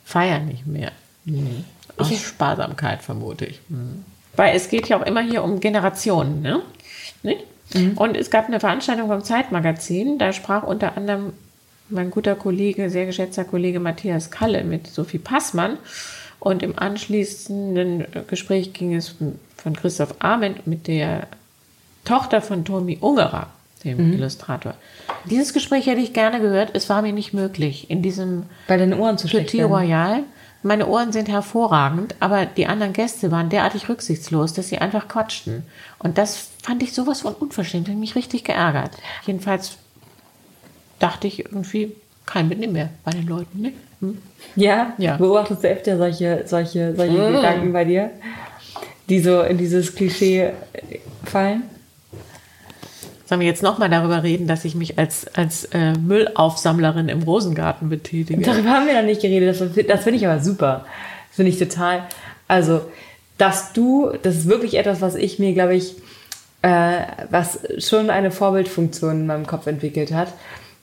feiern 0.05 0.47
nicht 0.47 0.66
mehr. 0.66 0.92
Mhm. 1.25 1.64
Aus 1.97 2.11
ich, 2.11 2.25
Sparsamkeit 2.25 3.03
vermute 3.03 3.47
ich. 3.47 3.61
Mhm. 3.68 4.05
Weil 4.37 4.57
es 4.57 4.68
geht 4.68 4.88
ja 4.88 4.99
auch 4.99 5.07
immer 5.07 5.20
hier 5.20 5.44
um 5.44 5.61
Generationen. 5.61 6.42
Ne? 6.42 6.62
ne? 7.23 7.37
Mhm. 7.75 7.97
Und 7.97 8.16
es 8.16 8.31
gab 8.31 8.47
eine 8.47 8.61
Veranstaltung 8.61 9.09
vom 9.09 9.23
Zeitmagazin, 9.23 10.18
da 10.18 10.33
sprach 10.33 10.62
unter 10.62 10.97
anderem 10.97 11.33
mein 11.88 12.11
guter 12.11 12.35
Kollege, 12.35 12.90
sehr 12.90 13.07
geschätzter 13.07 13.44
Kollege 13.44 13.81
Matthias 13.81 14.31
Kalle 14.31 14.64
mit 14.64 14.87
Sophie 14.87 15.18
Passmann. 15.18 15.79
Und 16.40 16.62
im 16.62 16.79
anschließenden 16.79 18.07
Gespräch 18.29 18.73
ging 18.73 18.94
es 18.94 19.14
von 19.57 19.77
Christoph 19.77 20.14
Arment 20.18 20.66
mit 20.66 20.87
der 20.87 21.27
Tochter 22.05 22.42
von 22.42 22.64
Tommy 22.64 22.99
Ungerer, 23.01 23.49
dem 23.83 24.09
mhm. 24.09 24.12
Illustrator. 24.14 24.75
Dieses 25.31 25.55
Gespräch 25.55 25.87
hätte 25.87 26.03
ich 26.03 26.12
gerne 26.12 26.40
gehört. 26.40 26.70
Es 26.75 26.90
war 26.90 27.01
mir 27.01 27.12
nicht 27.12 27.33
möglich 27.33 27.90
in 27.90 28.03
diesem 28.03 28.44
bei 28.68 28.77
den 28.77 28.92
Ohren 28.92 29.16
zu 29.16 29.27
Petit 29.27 29.64
Royal. 29.64 30.25
Meine 30.64 30.87
Ohren 30.87 31.12
sind 31.12 31.29
hervorragend, 31.29 32.14
aber 32.20 32.46
die 32.46 32.66
anderen 32.66 32.94
Gäste 32.94 33.31
waren 33.31 33.50
derartig 33.50 33.90
rücksichtslos, 33.90 34.55
dass 34.55 34.70
sie 34.70 34.79
einfach 34.79 35.09
quatschten. 35.09 35.62
Und 35.98 36.16
das 36.16 36.48
fand 36.62 36.83
ich 36.83 36.94
sowas 36.94 37.20
von 37.20 37.35
unverschämt, 37.35 37.87
hat 37.87 37.96
mich 37.96 38.16
richtig 38.16 38.44
geärgert. 38.44 38.92
Jedenfalls 39.27 39.77
dachte 40.98 41.27
ich 41.27 41.44
irgendwie, 41.44 41.92
kein 42.24 42.48
Mitnehmen 42.48 42.72
mehr 42.72 42.88
bei 43.05 43.11
den 43.11 43.27
Leuten. 43.27 43.61
Ne? 43.61 43.72
Hm? 44.00 44.22
Ja? 44.57 44.94
ja, 44.96 45.18
beobachtest 45.18 45.64
du 45.64 45.68
öfter 45.68 45.98
solche, 45.98 46.44
solche, 46.46 46.96
solche 46.96 47.18
mmh. 47.18 47.37
Gedanken 47.37 47.72
bei 47.74 47.85
dir, 47.85 48.11
die 49.11 49.20
so 49.20 49.42
in 49.42 49.59
dieses 49.59 49.94
Klischee 49.94 50.50
fallen? 51.27 51.64
Sollen 53.26 53.40
wir 53.40 53.48
jetzt 53.48 53.62
nochmal 53.62 53.88
darüber 53.88 54.22
reden, 54.22 54.46
dass 54.46 54.64
ich 54.64 54.74
mich 54.74 54.98
als, 54.98 55.26
als 55.34 55.64
äh, 55.66 55.94
Müllaufsammlerin 55.94 57.08
im 57.08 57.22
Rosengarten 57.22 57.88
betätige? 57.88 58.42
Darüber 58.42 58.70
haben 58.70 58.87
wir 58.87 58.94
noch 58.94 59.02
nicht 59.02 59.22
geredet. 59.22 59.60
Das, 59.60 59.87
das 59.87 60.04
finde 60.04 60.18
ich 60.18 60.26
aber 60.26 60.40
super. 60.40 60.84
Das 61.28 61.37
finde 61.37 61.50
ich 61.50 61.58
total. 61.58 62.02
Also, 62.48 62.83
dass 63.38 63.72
du, 63.72 64.10
das 64.22 64.37
ist 64.37 64.48
wirklich 64.48 64.77
etwas, 64.77 65.00
was 65.00 65.14
ich 65.14 65.38
mir, 65.38 65.54
glaube 65.54 65.75
ich, 65.75 65.96
äh, 66.62 67.02
was 67.31 67.60
schon 67.79 68.10
eine 68.10 68.31
Vorbildfunktion 68.31 69.20
in 69.20 69.27
meinem 69.27 69.46
Kopf 69.46 69.66
entwickelt 69.66 70.12
hat. 70.12 70.29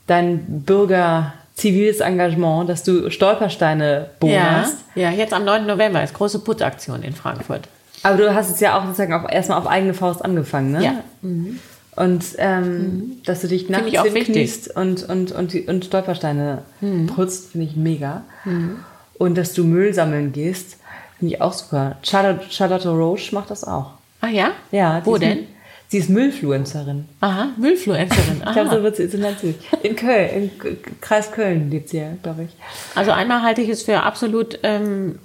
Dein 0.08 0.64
Bürger, 0.64 1.34
ziviles 1.56 2.00
Engagement, 2.00 2.70
dass 2.70 2.84
du 2.84 3.12
Stolpersteine 3.12 4.10
bohrst. 4.20 4.78
Ja, 4.96 5.10
ja, 5.10 5.12
jetzt 5.12 5.34
am 5.34 5.46
9. 5.46 5.68
November 5.68 6.04
ist 6.04 6.14
große 6.14 6.40
Putzaktion 6.40 7.04
in 7.04 7.14
Frankfurt. 7.14 7.68
Aber 8.04 8.18
du 8.18 8.34
hast 8.34 8.50
es 8.50 8.60
ja 8.60 8.78
auch 8.78 8.86
sozusagen 8.86 9.14
auch 9.14 9.30
erstmal 9.30 9.60
auf 9.60 9.68
eigene 9.68 9.94
Faust 9.94 10.26
angefangen, 10.26 10.72
ne? 10.72 10.84
Ja. 10.84 10.94
Mhm. 11.22 11.60
Und 11.96 12.24
ähm, 12.38 12.64
mhm. 12.64 13.22
dass 13.26 13.42
du 13.42 13.48
dich 13.48 13.70
nachts 13.70 13.92
hinkniest 13.92 14.76
und, 14.76 15.08
und, 15.10 15.32
und, 15.34 15.68
und 15.68 15.86
Stolpersteine 15.86 16.60
mhm. 16.80 17.08
putzt, 17.08 17.52
finde 17.52 17.68
ich 17.68 17.76
mega. 17.76 18.24
Mhm. 18.46 18.78
und 19.18 19.38
dass 19.38 19.54
du 19.54 19.64
Müll 19.66 19.94
sammeln 19.94 20.32
gehst, 20.32 20.78
finde 21.20 21.36
ich 21.36 21.42
auch 21.42 21.54
super. 21.54 21.98
Charlotte, 22.02 22.46
Charlotte 22.50 22.90
Roche 22.90 23.36
macht 23.36 23.52
das 23.52 23.64
auch. 23.64 23.92
Ah 24.22 24.30
ja? 24.30 24.52
Ja. 24.72 25.02
Wo 25.04 25.18
denn? 25.18 25.40
Ist, 25.40 25.48
sie 25.90 25.98
ist 25.98 26.10
Müllfluencerin. 26.10 27.06
Aha, 27.20 27.50
Müllfluencerin. 27.58 28.42
Ich 28.46 28.54
glaube, 28.54 28.70
so 28.70 28.84
wird 28.84 28.96
sie, 28.96 29.08
so 29.08 29.18
nennt 29.18 29.40
sie 29.40 29.48
sich. 29.48 29.58
In 29.84 29.96
Köln, 29.96 30.52
im 30.60 30.78
Kreis 31.02 31.32
Köln 31.32 31.70
lebt 31.70 31.90
sie 31.90 31.98
ja, 31.98 32.14
glaube 32.24 32.44
ich. 32.44 32.52
Also 32.96 33.12
einmal 33.12 33.42
halte 33.42 33.62
ich 33.62 33.70
es 33.70 33.84
für 33.84 34.02
absolut 34.04 34.60
ähm, 34.64 35.20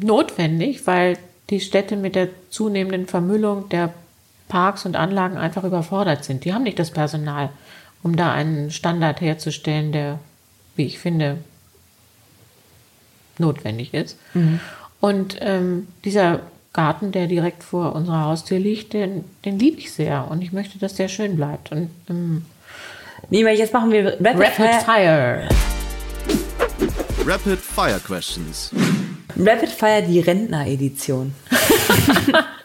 notwendig, 0.00 0.86
weil 0.86 1.16
die 1.48 1.60
Städte 1.60 1.96
mit 1.96 2.14
der 2.14 2.28
zunehmenden 2.50 3.06
Vermüllung 3.06 3.68
der 3.70 3.94
Parks 4.48 4.86
und 4.86 4.96
Anlagen 4.96 5.36
einfach 5.36 5.64
überfordert 5.64 6.24
sind. 6.24 6.44
Die 6.44 6.54
haben 6.54 6.62
nicht 6.62 6.78
das 6.78 6.90
Personal, 6.90 7.50
um 8.02 8.16
da 8.16 8.32
einen 8.32 8.70
Standard 8.70 9.20
herzustellen, 9.20 9.92
der, 9.92 10.18
wie 10.76 10.84
ich 10.84 10.98
finde, 10.98 11.38
notwendig 13.38 13.92
ist. 13.92 14.18
Und 15.00 15.36
ähm, 15.40 15.88
dieser 16.04 16.40
Garten, 16.72 17.12
der 17.12 17.26
direkt 17.26 17.64
vor 17.64 17.94
unserer 17.94 18.24
Haustür 18.24 18.58
liegt, 18.58 18.92
den, 18.92 19.24
den 19.44 19.58
liebe 19.58 19.78
ich 19.78 19.92
sehr 19.92 20.30
und 20.30 20.42
ich 20.42 20.52
möchte, 20.52 20.78
dass 20.78 20.94
der 20.94 21.08
schön 21.08 21.36
bleibt. 21.36 21.72
Und 21.72 21.90
ähm, 22.08 22.44
Nima, 23.30 23.50
jetzt 23.50 23.72
machen 23.72 23.90
wir 23.90 24.12
Rapid, 24.20 24.40
Rapid 24.40 24.82
Fire. 24.84 24.84
Fire. 24.84 25.48
Rapid 27.26 27.58
Fire 27.58 28.00
Questions. 28.04 28.70
Rapid 29.36 29.70
Fire, 29.70 30.02
die 30.02 30.20
Rentner-Edition. 30.20 31.34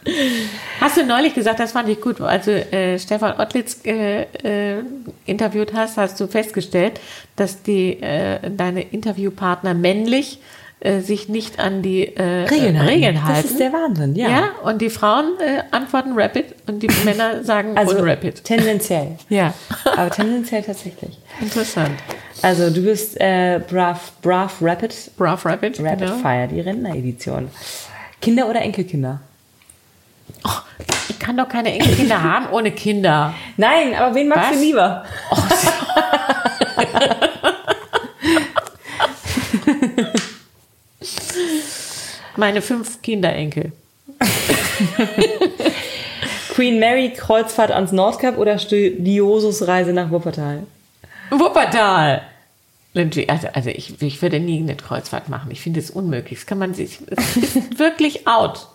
Hast 0.80 0.98
du 0.98 1.06
neulich 1.06 1.34
gesagt, 1.36 1.60
das 1.60 1.74
fand 1.74 1.88
ich 1.90 2.02
gut, 2.02 2.20
als 2.22 2.46
du 2.46 2.52
äh, 2.72 2.98
Stefan 2.98 3.40
Ottlitz 3.40 3.80
äh, 3.86 4.24
äh, 4.24 4.84
interviewt 5.26 5.74
hast, 5.74 5.98
hast 5.98 6.20
du 6.20 6.28
festgestellt, 6.28 7.00
dass 7.36 7.62
die 7.62 8.02
äh, 8.02 8.40
deine 8.50 8.82
Interviewpartner 8.82 9.74
männlich 9.76 10.40
äh, 10.80 11.02
sich 11.02 11.30
nicht 11.30 11.60
an 11.60 11.84
die 11.84 12.04
Regeln 12.04 12.18
äh, 12.18 12.80
halten. 12.80 12.88
Regeln 12.88 13.16
Das 13.16 13.24
halten. 13.26 13.48
ist 13.50 13.60
der 13.60 13.74
Wahnsinn, 13.74 14.16
ja. 14.16 14.30
ja. 14.30 14.44
und 14.64 14.82
die 14.82 14.90
Frauen 14.90 15.34
antworten 15.70 16.14
Rapid 16.20 16.46
und 16.68 16.82
die 16.82 16.90
Männer 17.06 17.44
sagen 17.44 17.78
Also 17.78 17.98
unrapid. 17.98 18.44
tendenziell. 18.44 19.18
Ja, 19.30 19.54
Aber 19.86 20.10
tendenziell 20.10 20.64
tatsächlich. 20.64 21.20
interessant. 21.40 21.92
Also 22.42 22.72
du 22.72 22.82
bist 22.82 23.20
brav, 23.20 24.14
brav 24.24 24.58
Rapid, 24.62 25.12
Brav 25.16 25.46
Rapid, 25.46 25.80
Rapid 25.80 26.00
genau. 26.00 26.16
Fire, 26.18 26.48
die 26.52 26.60
Rentner-Edition. 26.62 27.50
Kinder 28.20 28.50
oder 28.50 28.62
Enkelkinder? 28.62 29.20
Oh, 30.44 30.60
ich 31.10 31.20
kann 31.20 31.38
doch 31.38 31.48
keine 31.50 31.74
Enkelkinder 31.74 32.22
haben 32.32 32.50
ohne 32.52 32.72
Kinder. 32.72 33.34
Nein, 33.58 33.94
aber 33.96 34.16
wen 34.16 34.28
magst 34.28 34.52
Was? 34.52 34.58
du 34.58 34.64
lieber? 34.64 35.06
Meine 42.36 42.62
fünf 42.62 43.02
Kinderenkel. 43.02 43.72
Queen 46.54 46.80
Mary 46.80 47.14
Kreuzfahrt 47.16 47.72
ans 47.72 47.92
Nordkap 47.92 48.38
oder 48.38 48.58
Studiosus 48.58 49.68
Reise 49.68 49.94
nach 49.94 50.12
Wuppertal? 50.12 50.64
Wuppertal. 51.30 52.24
Also, 53.28 53.48
also 53.54 53.70
ich, 53.70 54.02
ich 54.02 54.22
würde 54.22 54.40
nie 54.40 54.60
eine 54.60 54.76
Kreuzfahrt 54.76 55.30
machen. 55.30 55.50
Ich 55.52 55.62
finde 55.62 55.80
es 55.80 55.90
unmöglich. 55.90 56.40
Das 56.40 56.46
kann 56.46 56.58
man 56.58 56.74
sich, 56.74 57.00
es 57.10 57.38
ist 57.38 57.80
wirklich 57.80 58.28
out. 58.28 58.68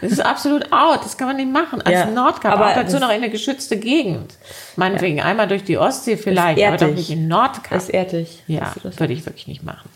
Es 0.00 0.12
ist 0.12 0.20
absolut 0.24 0.72
out. 0.72 1.00
Das 1.04 1.16
kann 1.16 1.28
man 1.28 1.36
nicht 1.36 1.50
machen. 1.50 1.80
Als 1.82 1.94
Ja, 1.94 2.06
Nordkap, 2.06 2.52
aber 2.52 2.68
auch 2.70 2.74
dazu 2.74 2.92
das- 2.92 3.00
noch 3.00 3.08
in 3.08 3.16
eine 3.16 3.30
geschützte 3.30 3.78
Gegend. 3.78 4.34
Meinetwegen 4.76 5.20
einmal 5.20 5.48
durch 5.48 5.64
die 5.64 5.78
Ostsee 5.78 6.16
vielleicht, 6.16 6.62
aber 6.62 6.76
doch 6.76 6.82
erdig. 6.88 6.96
nicht 6.96 7.10
in 7.10 7.28
Nordkap. 7.28 7.70
Das 7.70 7.88
ehrt 7.88 8.12
dich. 8.12 8.42
ja, 8.46 8.72
das 8.82 8.98
würde 8.98 9.12
ich 9.12 9.24
wirklich 9.24 9.46
nicht 9.46 9.62
machen. 9.62 9.88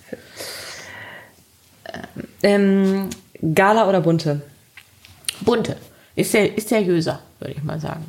Ähm, 2.42 3.10
Gala 3.54 3.88
oder 3.88 4.00
Bunte? 4.00 4.42
Bunte. 5.40 5.76
Ist, 6.14 6.32
ser 6.32 6.56
ist 6.56 6.68
seriöser, 6.68 7.20
würde 7.38 7.54
ich 7.54 7.62
mal 7.62 7.78
sagen. 7.80 8.04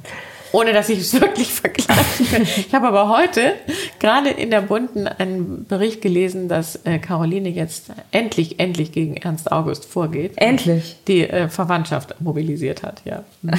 Ohne 0.52 0.74
dass 0.74 0.89
ich 0.89 1.00
es 1.00 1.14
wirklich 1.22 1.54
vergleichen 1.54 2.28
kann. 2.32 2.41
Ich 2.41 2.74
habe 2.74 2.88
aber 2.88 3.10
heute 3.10 3.54
gerade 4.00 4.30
in 4.30 4.50
der 4.52 4.62
Bunten 4.62 5.08
einen 5.08 5.66
Bericht 5.66 6.02
gelesen, 6.02 6.47
dass 6.47 6.78
äh, 6.86 7.00
Caroline 7.00 7.50
jetzt 7.50 7.91
endlich, 8.12 8.60
endlich 8.60 8.91
gegen 8.91 9.18
Ernst 9.18 9.52
August 9.52 9.86
vorgeht. 9.86 10.34
Endlich. 10.36 10.97
Die 11.08 11.30
äh, 11.30 11.50
Verwandtschaft 11.50 12.20
mobilisiert 12.22 12.84
hat, 12.84 13.02
ja. 13.06 13.24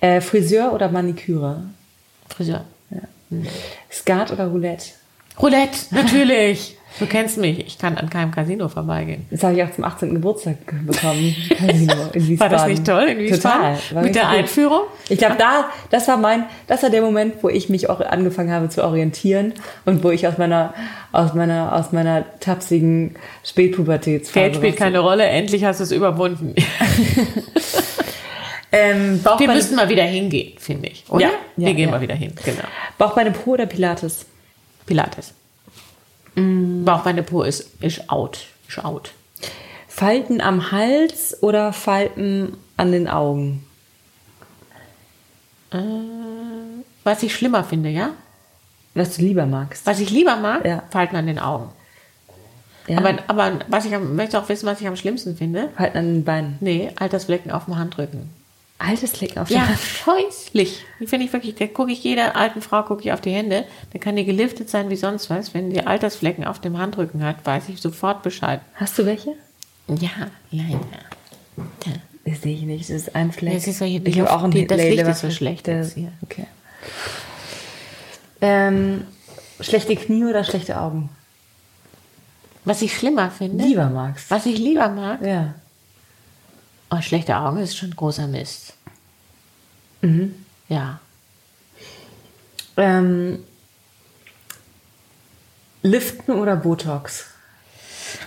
Äh, 0.00 0.20
Friseur 0.20 0.74
oder 0.74 0.90
Maniküre? 0.90 1.62
Friseur. 2.28 2.66
Skat 3.90 4.32
oder 4.32 4.48
Roulette? 4.48 4.90
Roulette, 5.40 5.78
natürlich. 5.92 6.76
Du 7.00 7.06
kennst 7.06 7.38
mich. 7.38 7.58
Ich 7.66 7.78
kann 7.78 7.96
an 7.96 8.08
keinem 8.08 8.30
Casino 8.30 8.68
vorbeigehen. 8.68 9.26
Das 9.30 9.42
habe 9.42 9.54
ich 9.54 9.62
auch 9.64 9.70
zum 9.72 9.82
18. 9.82 10.14
Geburtstag 10.14 10.58
bekommen. 10.86 11.34
Casino 11.58 11.92
in 12.12 12.28
Wiesbaden. 12.28 12.38
War 12.38 12.48
das 12.48 12.66
nicht 12.66 12.86
toll 12.86 13.02
in 13.04 13.18
Wiesbaden? 13.18 13.76
Total. 13.88 14.02
Mit 14.04 14.14
der 14.14 14.22
gut. 14.22 14.32
Einführung? 14.32 14.80
Ich 15.08 15.18
glaube, 15.18 15.34
da, 15.36 15.70
das 15.90 16.06
war 16.06 16.16
mein, 16.16 16.44
das 16.68 16.82
war 16.84 16.90
der 16.90 17.02
Moment, 17.02 17.42
wo 17.42 17.48
ich 17.48 17.68
mich 17.68 17.90
auch 17.90 18.00
angefangen 18.00 18.52
habe 18.52 18.68
zu 18.68 18.84
orientieren 18.84 19.54
und 19.84 20.04
wo 20.04 20.10
ich 20.10 20.28
aus 20.28 20.38
meiner, 20.38 20.72
aus 21.10 21.34
meiner, 21.34 21.74
aus 21.74 21.90
meiner 21.90 22.24
tapsigen 22.38 23.16
Spätpubertätsphase. 23.44 24.40
Geld 24.40 24.56
spielt 24.56 24.76
keine 24.76 25.00
Rolle. 25.00 25.24
Endlich 25.24 25.64
hast 25.64 25.80
du 25.80 25.84
es 25.84 25.90
überwunden. 25.90 26.54
Ähm, 28.76 29.20
Wir 29.38 29.48
müssten 29.52 29.76
mal 29.76 29.88
wieder 29.88 30.02
hingehen, 30.02 30.54
finde 30.58 30.88
ich. 30.88 31.04
Oder? 31.08 31.26
Ja, 31.26 31.30
Wir 31.54 31.68
ja, 31.68 31.74
gehen 31.74 31.84
ja. 31.84 31.90
mal 31.92 32.00
wieder 32.00 32.16
hin, 32.16 32.32
genau. 32.44 32.64
Bauchbeine 32.98 33.30
Po 33.30 33.52
oder 33.52 33.66
Pilates? 33.66 34.26
Pilates. 34.84 35.32
Bauchbeine 36.36 37.22
Po 37.22 37.42
ist, 37.42 37.82
ist 37.82 38.10
out. 38.10 38.46
Ist 38.68 38.84
out. 38.84 39.12
Falten 39.88 40.40
am 40.40 40.72
Hals 40.72 41.40
oder 41.42 41.72
Falten 41.72 42.56
an 42.76 42.90
den 42.90 43.08
Augen? 43.08 43.64
Äh, 45.70 45.78
was 47.04 47.22
ich 47.22 47.34
schlimmer 47.34 47.62
finde, 47.62 47.90
ja? 47.90 48.10
Was 48.94 49.16
du 49.16 49.22
lieber 49.22 49.46
magst. 49.46 49.86
Was 49.86 50.00
ich 50.00 50.10
lieber 50.10 50.36
mag, 50.36 50.64
Ja. 50.64 50.82
Falten 50.90 51.16
an 51.16 51.26
den 51.26 51.38
Augen. 51.38 51.70
Ja? 52.86 52.98
Aber, 52.98 53.18
aber 53.28 53.58
was 53.68 53.84
ich 53.84 53.94
am, 53.94 54.14
möchte 54.16 54.38
auch 54.38 54.48
wissen, 54.48 54.66
was 54.66 54.80
ich 54.80 54.86
am 54.86 54.96
schlimmsten 54.96 55.36
finde. 55.36 55.70
Falten 55.76 55.98
an 55.98 56.14
den 56.14 56.24
Beinen. 56.24 56.56
Nee, 56.60 56.90
Altersflecken 56.96 57.50
auf 57.50 57.64
dem 57.64 57.76
Handrücken. 57.76 58.30
Altes 58.86 59.12
Flecken 59.12 59.38
auf 59.38 59.50
Ja, 59.50 59.60
der 59.60 59.68
Hand. 59.68 59.78
scheußlich. 59.78 60.84
Die 61.00 61.06
finde 61.06 61.26
ich 61.26 61.32
wirklich, 61.32 61.54
da 61.54 61.66
gucke 61.66 61.92
ich 61.92 62.02
jeder 62.04 62.36
alten 62.36 62.60
Frau 62.62 62.82
gucke 62.82 63.02
ich 63.02 63.12
auf 63.12 63.20
die 63.20 63.30
Hände. 63.32 63.64
Da 63.92 63.98
kann 63.98 64.16
die 64.16 64.24
geliftet 64.24 64.68
sein 64.70 64.90
wie 64.90 64.96
sonst 64.96 65.30
was. 65.30 65.54
Wenn 65.54 65.70
die 65.70 65.86
Altersflecken 65.86 66.44
auf 66.44 66.60
dem 66.60 66.78
Handrücken 66.78 67.22
hat, 67.24 67.44
weiß 67.44 67.68
ich 67.68 67.80
sofort 67.80 68.22
Bescheid. 68.22 68.60
Hast 68.74 68.98
du 68.98 69.06
welche? 69.06 69.32
Ja, 69.88 70.10
leider. 70.50 70.80
Da. 71.56 71.90
Das 72.26 72.40
sehe 72.42 72.54
ich 72.54 72.62
nicht. 72.62 72.84
Das 72.88 72.96
ist 72.96 73.14
ein 73.14 73.32
Fleck. 73.32 73.52
Ja, 73.52 73.58
es 73.58 73.66
ist 73.66 73.78
so 73.78 73.84
hier 73.84 74.00
die 74.00 74.10
ich 74.10 74.18
habe 74.20 74.32
auch 74.32 74.42
einen 74.42 74.52
die- 74.52 74.66
das 74.66 74.78
Licht 74.78 75.02
ist 75.06 75.20
so 75.20 75.30
schlecht 75.30 75.66
jetzt 75.68 75.94
hier. 75.94 76.10
Okay. 76.22 76.46
Ähm, 78.40 79.04
schlechte 79.60 79.94
Knie 79.96 80.24
oder 80.24 80.44
schlechte 80.44 80.78
Augen? 80.80 81.10
Was 82.64 82.80
ich 82.82 82.96
schlimmer 82.96 83.30
finde. 83.30 83.64
Lieber 83.64 83.90
magst. 83.90 84.30
Was 84.30 84.46
ich 84.46 84.58
lieber 84.58 84.88
mag. 84.88 85.20
Ja. 85.22 85.54
Oh, 86.94 87.00
schlechte 87.00 87.36
Augen 87.36 87.58
ist 87.58 87.76
schon 87.76 87.94
großer 87.94 88.26
Mist. 88.26 88.74
Mhm. 90.02 90.34
Ja. 90.68 91.00
Ähm, 92.76 93.42
Liften 95.82 96.32
oder 96.32 96.56
Botox? 96.56 97.26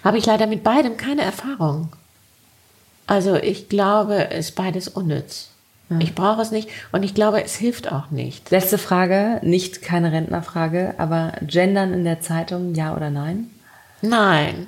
Habe 0.03 0.17
ich 0.17 0.25
leider 0.25 0.47
mit 0.47 0.63
beidem 0.63 0.97
keine 0.97 1.21
Erfahrung. 1.21 1.93
Also 3.05 3.35
ich 3.35 3.69
glaube, 3.69 4.31
es 4.31 4.49
ist 4.49 4.55
beides 4.55 4.87
unnütz. 4.87 5.49
Ich 5.99 6.15
brauche 6.15 6.41
es 6.41 6.51
nicht 6.51 6.67
und 6.91 7.03
ich 7.03 7.13
glaube, 7.13 7.41
es 7.41 7.55
hilft 7.55 7.89
auch 7.89 8.11
nicht. 8.11 8.51
Letzte 8.51 8.77
Frage, 8.77 9.39
nicht 9.41 9.81
keine 9.81 10.11
Rentnerfrage, 10.11 10.95
aber 10.97 11.31
Gendern 11.41 11.93
in 11.93 12.03
der 12.03 12.19
Zeitung, 12.19 12.75
ja 12.75 12.93
oder 12.93 13.09
nein? 13.09 13.49
Nein. 14.01 14.67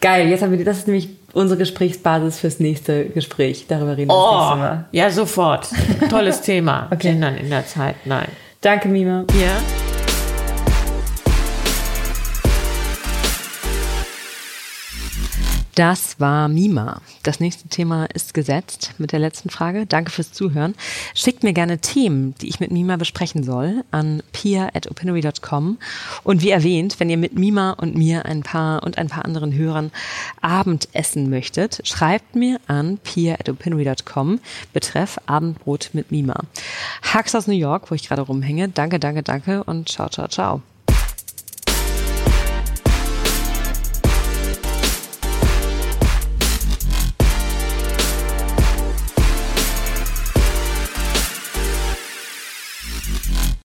Geil, 0.00 0.28
jetzt 0.28 0.42
haben 0.42 0.56
wir, 0.56 0.64
das 0.64 0.78
ist 0.78 0.86
nämlich 0.86 1.19
unsere 1.32 1.58
Gesprächsbasis 1.58 2.38
fürs 2.38 2.60
nächste 2.60 3.06
Gespräch. 3.06 3.66
Darüber 3.68 3.96
reden 3.96 4.08
wir 4.10 4.14
das 4.14 4.32
nächste 4.32 4.52
Oh, 4.54 4.56
Mal. 4.56 4.84
ja, 4.92 5.10
sofort. 5.10 5.68
Tolles 6.10 6.42
Thema. 6.42 6.86
Okay. 6.90 7.08
Gendern 7.12 7.36
in 7.36 7.50
der 7.50 7.66
Zeit. 7.66 7.96
Nein. 8.04 8.28
Danke, 8.60 8.88
Mima. 8.88 9.24
Ja. 9.40 9.79
Das 15.80 16.20
war 16.20 16.48
Mima. 16.48 17.00
Das 17.22 17.40
nächste 17.40 17.66
Thema 17.68 18.04
ist 18.04 18.34
gesetzt 18.34 18.92
mit 18.98 19.12
der 19.12 19.18
letzten 19.18 19.48
Frage. 19.48 19.86
Danke 19.86 20.10
fürs 20.10 20.30
Zuhören. 20.30 20.74
Schickt 21.14 21.42
mir 21.42 21.54
gerne 21.54 21.78
Themen, 21.78 22.34
die 22.42 22.50
ich 22.50 22.60
mit 22.60 22.70
Mima 22.70 22.98
besprechen 22.98 23.44
soll, 23.44 23.82
an 23.90 24.22
pia.opinory.com. 24.32 25.78
Und 26.22 26.42
wie 26.42 26.50
erwähnt, 26.50 27.00
wenn 27.00 27.08
ihr 27.08 27.16
mit 27.16 27.38
Mima 27.38 27.70
und 27.70 27.96
mir 27.96 28.26
ein 28.26 28.42
paar 28.42 28.82
und 28.82 28.98
ein 28.98 29.08
paar 29.08 29.24
anderen 29.24 29.54
Hörern 29.54 29.90
Abendessen 30.42 31.30
möchtet, 31.30 31.80
schreibt 31.88 32.36
mir 32.36 32.60
an 32.66 32.98
pia.opinory.com 32.98 34.38
betreff 34.74 35.16
Abendbrot 35.24 35.92
mit 35.94 36.10
Mima. 36.10 36.42
Hacks 37.00 37.34
aus 37.34 37.46
New 37.46 37.54
York, 37.54 37.90
wo 37.90 37.94
ich 37.94 38.06
gerade 38.06 38.20
rumhänge. 38.20 38.68
Danke, 38.68 39.00
danke, 39.00 39.22
danke 39.22 39.64
und 39.64 39.88
ciao, 39.88 40.10
ciao, 40.10 40.28
ciao. 40.28 40.60